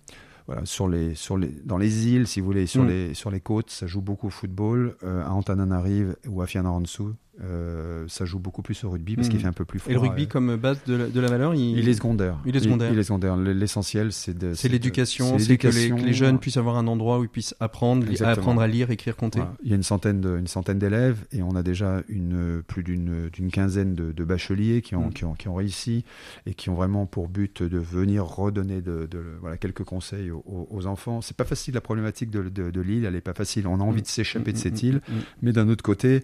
Voilà, 0.48 0.64
sur 0.66 0.88
les, 0.88 1.14
sur 1.14 1.38
les, 1.38 1.54
dans 1.64 1.78
les 1.78 2.08
îles, 2.08 2.26
si 2.26 2.40
vous 2.40 2.46
voulez, 2.46 2.66
sur, 2.66 2.82
Mhm. 2.82 2.88
les, 2.88 3.14
sur 3.14 3.30
les 3.30 3.38
côtes, 3.40 3.70
ça 3.70 3.86
joue 3.86 4.00
beaucoup 4.00 4.26
au 4.26 4.30
football. 4.30 4.96
Euh, 5.04 5.24
à 5.24 5.30
Antananarive 5.30 6.16
ou 6.28 6.42
à 6.42 6.46
Fianarantsoa, 6.48 7.12
euh, 7.40 8.04
ça 8.08 8.24
joue 8.26 8.38
beaucoup 8.38 8.60
plus 8.62 8.84
au 8.84 8.90
rugby 8.90 9.16
parce 9.16 9.28
Mhm. 9.28 9.32
qu'il 9.32 9.40
fait 9.40 9.46
un 9.48 9.52
peu 9.52 9.64
plus 9.64 9.78
froid. 9.78 9.90
Et 9.90 9.94
le 9.94 10.00
rugby 10.00 10.24
Euh, 10.24 10.26
comme 10.26 10.56
base 10.56 10.78
de 10.86 10.94
la, 10.94 11.06
de 11.08 11.20
la 11.20 11.28
valeur, 11.28 11.54
il, 11.54 11.78
il 11.78 11.88
est 11.88 11.94
secondaire. 11.94 12.38
Il 12.44 12.54
est 12.56 12.60
secondaire. 12.60 12.92
Il, 12.92 12.98
est 12.98 13.02
secondaire. 13.02 13.36
L'essentiel, 13.36 14.12
c'est 14.12 14.36
de. 14.36 14.52
c'est 14.54 14.68
l'éducation, 14.68 15.38
c'est 15.38 15.56
que 15.56 15.68
les, 15.68 15.72
l'éducation. 15.74 15.96
que 15.96 16.02
les 16.02 16.12
jeunes 16.12 16.38
puissent 16.38 16.56
avoir 16.58 16.76
un 16.76 16.86
endroit 16.86 17.18
où 17.18 17.22
ils 17.24 17.28
puissent 17.30 17.54
apprendre, 17.60 18.06
Exactement. 18.08 18.32
apprendre 18.36 18.60
à 18.60 18.66
lire, 18.66 18.90
écrire, 18.90 19.16
compter. 19.16 19.38
Voilà. 19.40 19.54
Il 19.62 19.70
y 19.70 19.72
a 19.72 19.76
une 19.76 19.82
centaine 19.82 20.20
de- 20.20 20.36
une 20.38 20.46
centaine 20.46 20.78
d'élèves 20.78 21.24
et 21.32 21.42
on 21.42 21.56
a 21.56 21.62
déjà 21.62 22.02
une, 22.08 22.62
plus 22.66 22.82
d'une 22.82 23.30
d'une 23.30 23.50
quinzaine 23.50 23.94
de, 23.94 24.12
de 24.12 24.24
bacheliers 24.24 24.82
qui 24.82 24.94
ont, 24.94 25.08
Mm. 25.08 25.12
qui, 25.12 25.24
ont, 25.24 25.34
qui 25.34 25.48
ont 25.48 25.54
réussi 25.54 26.04
et 26.46 26.54
qui 26.54 26.68
ont 26.70 26.74
vraiment 26.74 27.06
pour 27.06 27.28
but 27.28 27.62
de 27.62 27.78
venir 27.78 28.24
redonner 28.24 28.80
de, 28.82 29.06
de- 29.10 29.24
voilà, 29.40 29.56
quelques 29.56 29.84
conseils 29.84 30.30
aux, 30.30 30.44
aux- 30.70 30.86
enfants. 30.86 31.20
C'est 31.22 31.36
pas 31.36 31.44
facile 31.44 31.74
la 31.74 31.80
problématique 31.80 32.28
de, 32.30 32.80
l'île, 32.80 33.04
elle 33.04 33.14
est 33.14 33.20
pas 33.20 33.34
facile. 33.34 33.66
On 33.68 33.80
a 33.80 33.84
envie 33.84 34.02
de 34.02 34.06
s'échapper 34.08 34.52
de 34.52 34.58
cette 34.58 34.82
île, 34.82 35.00
mais 35.42 35.52
d'un 35.52 35.68
autre 35.68 35.84
côté, 35.84 36.22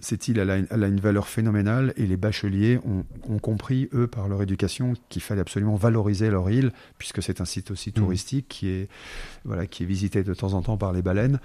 cette 0.00 0.28
île, 0.28 0.38
elle 0.38 0.50
a, 0.50 0.58
une, 0.58 0.66
elle 0.70 0.84
a 0.84 0.88
une 0.88 1.00
valeur 1.00 1.28
phénoménale 1.28 1.92
et 1.96 2.06
les 2.06 2.16
bacheliers 2.16 2.78
ont, 2.84 3.04
ont 3.28 3.38
compris, 3.38 3.88
eux, 3.92 4.06
par 4.06 4.28
leur 4.28 4.42
éducation, 4.42 4.94
qu'il 5.08 5.22
fallait 5.22 5.40
absolument 5.40 5.76
valoriser 5.76 6.30
leur 6.30 6.48
île, 6.50 6.72
puisque 6.98 7.22
c'est 7.22 7.40
un 7.40 7.44
site 7.44 7.70
aussi 7.70 7.92
touristique 7.92 8.46
qui 8.48 8.68
est, 8.68 8.88
voilà, 9.44 9.66
qui 9.66 9.82
est 9.82 9.86
visité 9.86 10.22
de 10.22 10.34
temps 10.34 10.52
en 10.54 10.62
temps 10.62 10.76
par 10.76 10.92
les 10.92 11.02
baleines. 11.02 11.40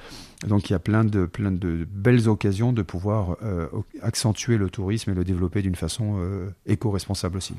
Donc 0.47 0.69
il 0.69 0.73
y 0.73 0.75
a 0.75 0.79
plein 0.79 1.03
de, 1.03 1.25
plein 1.25 1.51
de 1.51 1.87
belles 1.91 2.27
occasions 2.27 2.73
de 2.73 2.81
pouvoir 2.81 3.37
euh, 3.43 3.67
accentuer 4.01 4.57
le 4.57 4.69
tourisme 4.69 5.11
et 5.11 5.13
le 5.13 5.23
développer 5.23 5.61
d'une 5.61 5.75
façon 5.75 6.17
euh, 6.19 6.49
éco-responsable 6.65 7.37
aussi. 7.37 7.55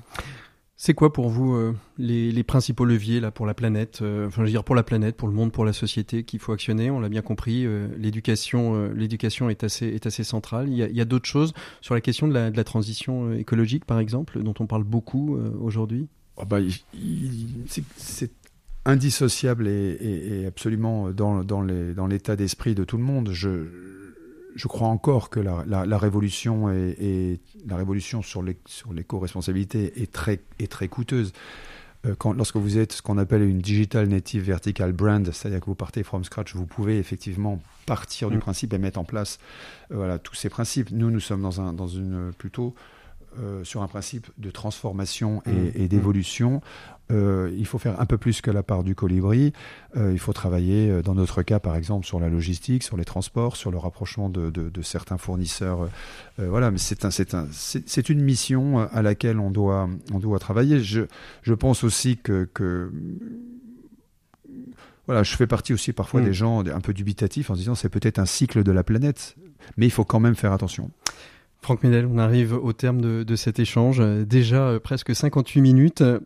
C'est 0.85 0.95
quoi 0.95 1.13
pour 1.13 1.29
vous 1.29 1.55
euh, 1.55 1.77
les, 1.97 2.43
principaux 2.43 2.85
leviers 2.85 3.21
là 3.21 3.31
pour 3.31 3.47
la 3.47 3.55
planète, 3.55 4.01
euh, 4.03 4.27
enfin 4.27 4.45
je 4.45 4.51
veux 4.53 4.63
pour 4.63 4.75
la 4.75 4.83
planète, 4.83 5.17
pour 5.17 5.29
le 5.29 5.35
monde, 5.35 5.53
pour 5.53 5.65
la 5.65 5.73
société 5.73 6.25
qu'il 6.25 6.41
faut 6.41 6.51
actionner? 6.51 6.91
On 6.91 6.99
l'a 6.99 7.09
bien 7.09 7.23
compris, 7.23 7.65
euh, 7.65 7.87
l'éducation, 7.97 9.49
est 9.49 9.63
assez 9.63 10.25
centrale. 10.25 10.69
Il 10.69 10.75
y 10.75 11.01
a, 11.01 11.05
d'autres 11.05 11.29
choses 11.29 11.53
sur 11.83 11.95
la 11.95 12.01
question 12.01 12.27
de 12.27 12.35
la, 12.35 12.65
transition 12.65 13.33
écologique 13.33 13.85
par 13.85 14.01
exemple, 14.01 14.43
dont 14.43 14.55
on 14.59 14.67
parle 14.67 14.83
beaucoup 14.83 15.39
aujourd'hui? 15.61 16.09
Oh 16.37 16.45
bah, 16.45 16.59
c'est- 17.97 18.33
indissociable 18.85 19.69
et, 19.69 20.47
absolument 20.49 21.13
dans, 21.13 21.63
l'état 22.09 22.35
d'esprit 22.35 22.75
de 22.75 22.83
tout 22.83 22.97
le 22.97 23.05
monde. 23.05 23.31
Je 24.55 24.69
crois 24.69 24.89
encore 24.89 25.31
que 25.31 25.41
la, 25.41 25.65
la- 25.67 25.87
la 25.87 25.99
révolution 25.99 26.71
est, 26.71 26.97
est- 27.01 27.41
la 27.67 27.77
révolution 27.77 28.23
sur 28.23 28.43
les- 28.43 28.59
sur 28.67 28.93
l'éco-responsabilité 28.93 30.03
est 30.03 30.11
très, 30.13 30.41
est 30.59 30.71
très 30.71 30.89
coûteuse. 30.89 31.33
Euh, 32.05 32.15
Quand, 32.19 32.33
lorsque 32.33 32.57
vous 32.57 32.79
êtes 32.79 32.93
ce 32.95 33.03
qu'on 33.03 33.17
appelle 33.19 33.43
une 33.43 33.61
digital 33.61 34.09
native 34.09 34.43
vertical 34.43 34.93
brand, 34.93 35.25
c'est-à-dire 35.33 35.61
que 35.61 35.67
vous 35.67 35.77
partez 35.77 36.03
from 36.03 36.25
scratch, 36.25 36.55
vous 36.57 36.67
pouvez 36.67 36.99
effectivement 36.99 37.61
partir 37.87 38.29
du 38.31 38.37
Mm. 38.39 38.41
principe 38.41 38.73
et 38.75 38.79
mettre 38.79 38.99
en 38.99 39.05
place 39.05 39.39
euh, 39.93 39.97
voilà, 39.97 40.19
tous 40.19 40.35
ces 40.35 40.49
principes. 40.49 40.91
Nous, 40.91 41.11
nous 41.11 41.21
sommes 41.21 41.43
dans, 41.43 41.61
un, 41.61 41.73
dans 41.73 41.87
une 41.89 42.33
plutôt 42.37 42.75
euh, 43.39 43.65
sur 43.65 43.83
un 43.83 43.89
principe 43.89 44.29
de 44.39 44.51
transformation 44.51 45.43
et, 45.47 45.51
Mm. 45.51 45.73
et 45.75 45.89
d'évolution. 45.89 46.61
Euh, 47.11 47.51
il 47.59 47.67
faut 47.67 47.79
faire 47.79 48.01
un 48.01 48.07
peu 48.07 48.17
plus 48.17 48.41
que 48.41 48.51
la 48.51 48.63
part 48.63 48.85
du 48.85 48.95
colibri. 48.95 49.53
Euh, 49.97 50.13
il 50.13 50.19
faut 50.19 50.33
travailler, 50.33 51.03
dans 51.03 51.15
notre 51.15 51.43
cas, 51.43 51.59
par 51.61 51.77
exemple, 51.77 52.07
sur 52.07 52.19
la 52.21 52.29
logistique, 52.31 52.83
sur 52.83 52.97
les 52.97 53.05
transports, 53.05 53.57
sur 53.57 53.71
le 53.71 53.77
rapprochement 53.79 54.31
de, 54.31 54.49
de- 54.51 54.71
de 54.71 54.83
certains 54.83 55.19
fournisseurs. 55.19 55.89
Voilà, 56.39 56.71
mais 56.71 56.79
c'est 56.79 57.05
un, 57.05 57.11
c'est 57.11 57.35
un, 57.35 57.47
c'est 57.53 57.87
c'est 57.89 58.09
une 58.09 58.23
mission 58.23 58.79
à 58.79 59.03
laquelle 59.03 59.39
on 59.41 59.51
doit, 59.51 59.91
on 60.13 60.21
doit 60.21 60.39
travailler. 60.39 60.81
Je, 60.81 61.03
je 61.43 61.53
pense 61.55 61.85
aussi 61.85 62.17
que, 62.17 62.49
que 62.55 62.91
voilà, 65.07 65.23
je 65.23 65.35
fais 65.37 65.47
partie 65.47 65.73
aussi 65.73 65.93
parfois 65.93 66.21
Mm. 66.21 66.25
des 66.25 66.33
gens 66.33 66.65
un 66.67 66.81
peu 66.81 66.93
dubitatifs 66.95 67.51
en 67.51 67.55
se 67.55 67.59
disant 67.61 67.75
c'est 67.75 67.89
peut-être 67.89 68.19
un 68.19 68.27
cycle 68.27 68.63
de 68.63 68.73
la 68.73 68.85
planète, 68.85 69.37
mais 69.77 69.87
il 69.87 69.91
faut 69.91 70.05
quand 70.05 70.21
même 70.21 70.35
faire 70.37 70.53
attention. 70.53 70.91
Franck 71.63 71.83
Ménel, 71.85 72.07
on 72.07 72.19
arrive 72.19 72.55
au 72.55 72.73
terme 72.73 73.01
de, 73.01 73.23
de 73.23 73.37
cet 73.37 73.59
échange. 73.61 74.03
Déjà 74.27 74.67
euh, 74.69 74.81
presque 74.81 75.15
58 75.15 75.61
minutes. 75.61 76.01
Euh, 76.03 76.19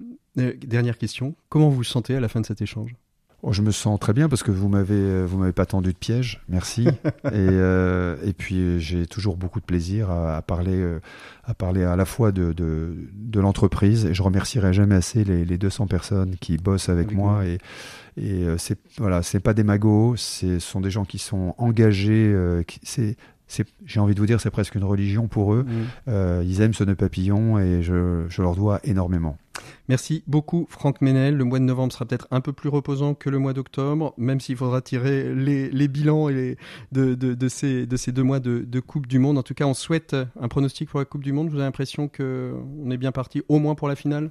dernière 0.66 0.98
question, 0.98 1.34
comment 1.48 1.68
vous 1.68 1.76
vous 1.76 1.84
sentez 1.84 2.16
à 2.16 2.20
la 2.20 2.28
fin 2.28 2.40
de 2.40 2.46
cet 2.46 2.60
échange? 2.62 2.94
Oh, 3.42 3.52
je 3.52 3.60
me 3.62 3.70
sens 3.70 4.00
très 4.00 4.14
bien 4.14 4.28
parce 4.30 4.42
que 4.42 4.50
vous 4.50 4.68
m'avez 4.68 4.94
euh, 4.94 5.24
vous 5.24 5.36
m'avez 5.38 5.52
pas 5.52 5.66
tendu 5.66 5.92
de 5.92 5.98
piège, 5.98 6.42
merci. 6.48 6.86
et, 7.24 7.30
euh, 7.34 8.16
et 8.24 8.32
puis 8.32 8.80
j'ai 8.80 9.06
toujours 9.06 9.36
beaucoup 9.36 9.60
de 9.60 9.64
plaisir 9.66 10.10
à, 10.10 10.36
à 10.38 10.42
parler 10.42 10.82
à 11.44 11.52
parler 11.54 11.84
à 11.84 11.96
la 11.96 12.06
fois 12.06 12.32
de 12.32 12.52
de, 12.54 12.94
de 13.14 13.40
l'entreprise 13.40 14.06
et 14.06 14.14
je 14.14 14.22
remercierai 14.22 14.72
jamais 14.72 14.94
assez 14.94 15.22
les, 15.22 15.44
les 15.44 15.58
200 15.58 15.86
personnes 15.86 16.36
qui 16.40 16.56
bossent 16.56 16.88
avec, 16.88 17.06
Avec 17.08 17.16
moi 17.16 17.42
vous. 17.42 17.48
et 17.48 17.58
et 18.18 18.46
c'est 18.56 18.78
voilà 18.96 19.22
c'est 19.22 19.40
pas 19.40 19.52
des 19.52 19.64
magots, 19.64 20.14
ce 20.16 20.58
sont 20.58 20.80
des 20.80 20.90
gens 20.90 21.04
qui 21.04 21.18
sont 21.18 21.54
engagés. 21.58 22.32
euh, 22.34 22.62
c'est 22.82 23.16
j'ai 23.84 24.00
envie 24.00 24.14
de 24.14 24.20
vous 24.20 24.26
dire 24.26 24.40
c'est 24.40 24.50
presque 24.50 24.74
une 24.74 24.84
religion 24.84 25.28
pour 25.28 25.54
eux. 25.54 25.64
Euh, 26.08 26.42
ils 26.46 26.60
aiment 26.60 26.74
ce 26.74 26.84
nœud 26.84 26.96
papillon 26.96 27.58
et 27.58 27.82
je, 27.82 28.24
je 28.28 28.42
leur 28.42 28.54
dois 28.56 28.80
énormément. 28.84 29.38
Merci 29.88 30.22
beaucoup 30.26 30.66
Franck 30.68 31.00
Ménel. 31.00 31.36
Le 31.36 31.44
mois 31.44 31.58
de 31.58 31.64
novembre 31.64 31.92
sera 31.92 32.04
peut-être 32.04 32.26
un 32.30 32.40
peu 32.40 32.52
plus 32.52 32.68
reposant 32.68 33.14
que 33.14 33.30
le 33.30 33.38
mois 33.38 33.52
d'octobre, 33.52 34.14
même 34.18 34.40
s'il 34.40 34.56
faudra 34.56 34.80
tirer 34.82 35.34
les, 35.34 35.70
les 35.70 35.88
bilans 35.88 36.28
et 36.28 36.34
les- 36.34 36.56
de, 36.92 37.14
de, 37.14 37.34
de 37.34 37.48
ces, 37.48 37.86
de 37.86 37.96
ces 37.96 38.12
deux 38.12 38.22
mois 38.24 38.40
de, 38.40 38.64
de 38.66 38.80
Coupe 38.80 39.06
du 39.06 39.18
Monde. 39.18 39.38
En 39.38 39.42
tout 39.42 39.54
cas, 39.54 39.64
on 39.64 39.74
souhaite 39.74 40.14
un 40.40 40.48
pronostic 40.48 40.90
pour 40.90 40.98
la 40.98 41.04
Coupe 41.06 41.22
du 41.22 41.32
Monde. 41.32 41.48
Vous 41.48 41.56
avez 41.56 41.64
l'impression 41.64 42.08
qu'on 42.08 42.90
est 42.90 42.96
bien 42.98 43.12
parti 43.12 43.42
au 43.48 43.58
moins 43.58 43.74
pour 43.74 43.88
la 43.88 43.96
finale? 43.96 44.30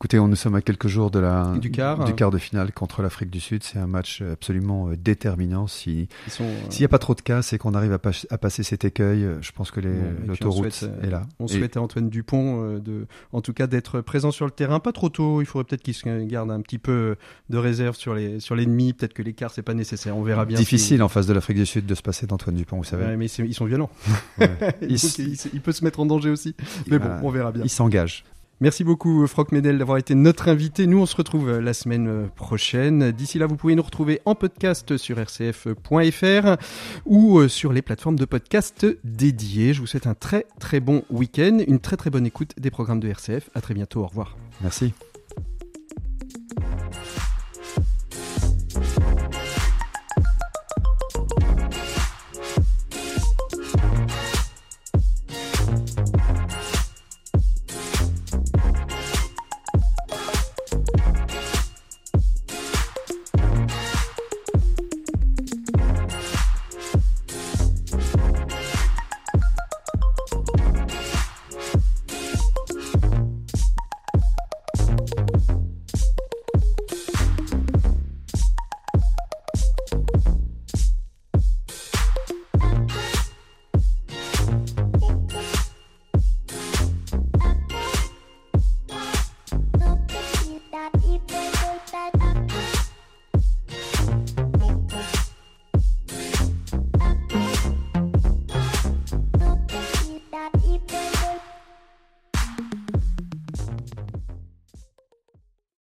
Écoutez, 0.00 0.18
on 0.18 0.28
nous 0.28 0.36
sommes 0.36 0.56
à 0.56 0.60
quelques 0.60 0.88
jours 0.88 1.10
de 1.10 1.18
la, 1.18 1.54
Du 1.58 1.70
quart. 1.70 2.04
du 2.04 2.14
quart 2.14 2.30
de 2.30 2.36
finale 2.36 2.72
contre 2.72 3.00
l'Afrique 3.00 3.30
du 3.30 3.40
Sud. 3.40 3.62
C'est 3.62 3.78
un 3.78 3.86
match 3.86 4.20
absolument 4.22 4.88
euh, 4.88 4.96
déterminant. 4.96 5.66
Si, 5.66 6.08
euh, 6.40 6.54
s'il 6.68 6.80
n'y 6.80 6.84
a 6.84 6.88
pas 6.88 6.98
trop 6.98 7.14
de 7.14 7.22
cas, 7.22 7.40
c'est 7.40 7.56
qu'on 7.56 7.72
arrive 7.74 7.92
à, 7.92 7.98
pas- 7.98 8.10
à 8.28 8.36
passer 8.36 8.64
cet 8.64 8.84
écueil. 8.84 9.24
euh, 9.24 9.38
Je 9.40 9.52
pense 9.52 9.70
que 9.70 9.80
l'autoroute 10.26 10.80
euh, 10.82 11.02
est 11.06 11.10
là. 11.10 11.22
On 11.38 11.46
Et- 11.46 11.48
souhaite 11.56 11.76
à 11.78 11.80
Antoine 11.80 12.10
Dupont, 12.10 12.62
euh, 12.64 12.80
de, 12.80 13.06
en 13.32 13.40
tout 13.40 13.54
cas, 13.54 13.66
d'être 13.66 14.00
présent 14.02 14.30
sur 14.30 14.44
le 14.44 14.50
terrain. 14.50 14.78
Pas 14.78 14.92
trop 14.92 15.08
tôt. 15.08 15.40
Il 15.40 15.46
faudrait 15.46 15.64
peut-être 15.64 15.82
qu'il 15.82 15.94
se 15.94 16.06
garde 16.26 16.50
un 16.50 16.60
petit 16.60 16.78
peu 16.78 17.16
de 17.48 17.56
réserve 17.56 17.96
sur 17.96 18.14
l'ennemi. 18.14 18.92
Peut-être 18.92 19.14
que 19.14 19.22
l'écart 19.22 19.52
c'est 19.52 19.62
pas 19.62 19.74
nécessaire. 19.74 20.16
On 20.18 20.22
verra 20.22 20.44
bien. 20.44 20.58
difficile 20.58 21.02
en 21.02 21.08
face 21.08 21.26
de 21.26 21.32
l'Afrique 21.32 21.56
du 21.56 21.66
Sud 21.66 21.86
de 21.86 21.94
se 21.94 22.02
passer 22.02 22.26
d'Antoine 22.26 22.56
Dupont, 22.56 22.76
vous 22.76 22.84
savez. 22.84 23.04
Ouais, 23.06 23.16
mais 23.16 23.26
ils 23.26 23.54
sont 23.54 23.64
violents. 23.64 23.90
Ouais. 24.38 24.48
Donc, 24.48 24.74
Il 24.82 24.96
il, 24.96 25.38
il 25.54 25.60
peut 25.62 25.72
se 25.72 25.82
mettre 25.84 26.00
en 26.00 26.04
danger 26.06 26.30
aussi. 26.30 26.54
Mais 26.88 26.98
bon, 26.98 27.08
on 27.22 27.30
verra 27.30 27.52
bien. 27.52 27.62
Il 27.64 27.70
s'engage. 27.70 28.24
Merci 28.64 28.82
beaucoup, 28.82 29.26
Franck 29.26 29.52
Médel, 29.52 29.76
d'avoir 29.76 29.98
été 29.98 30.14
notre 30.14 30.48
invité. 30.48 30.86
Nous, 30.86 30.98
on 30.98 31.04
se 31.04 31.14
retrouve 31.16 31.50
euh, 31.50 31.60
la 31.60 31.74
semaine 31.74 32.08
euh, 32.08 32.26
prochaine. 32.34 33.10
D'ici 33.10 33.38
là, 33.38 33.46
vous 33.46 33.56
pouvez 33.56 33.74
nous 33.74 33.82
retrouver 33.82 34.22
en 34.24 34.34
podcast 34.34 34.96
sur 34.96 35.18
rcf.fr 35.18 36.56
ou 37.04 37.40
euh, 37.40 37.48
sur 37.48 37.74
les 37.74 37.82
plateformes 37.82 38.18
de 38.18 38.24
podcast 38.24 38.86
dédiées. 39.04 39.74
Je 39.74 39.82
vous 39.82 39.86
souhaite 39.86 40.06
un 40.06 40.14
très 40.14 40.46
très 40.60 40.80
bon 40.80 41.02
week-end, 41.10 41.58
une 41.68 41.78
très 41.78 41.98
très 41.98 42.08
bonne 42.08 42.24
écoute 42.24 42.52
des 42.56 42.70
programmes 42.70 43.00
de 43.00 43.08
RCF. 43.08 43.50
À 43.54 43.60
très 43.60 43.74
bientôt. 43.74 44.00
Au 44.00 44.06
revoir. 44.06 44.34
Merci. 44.62 44.94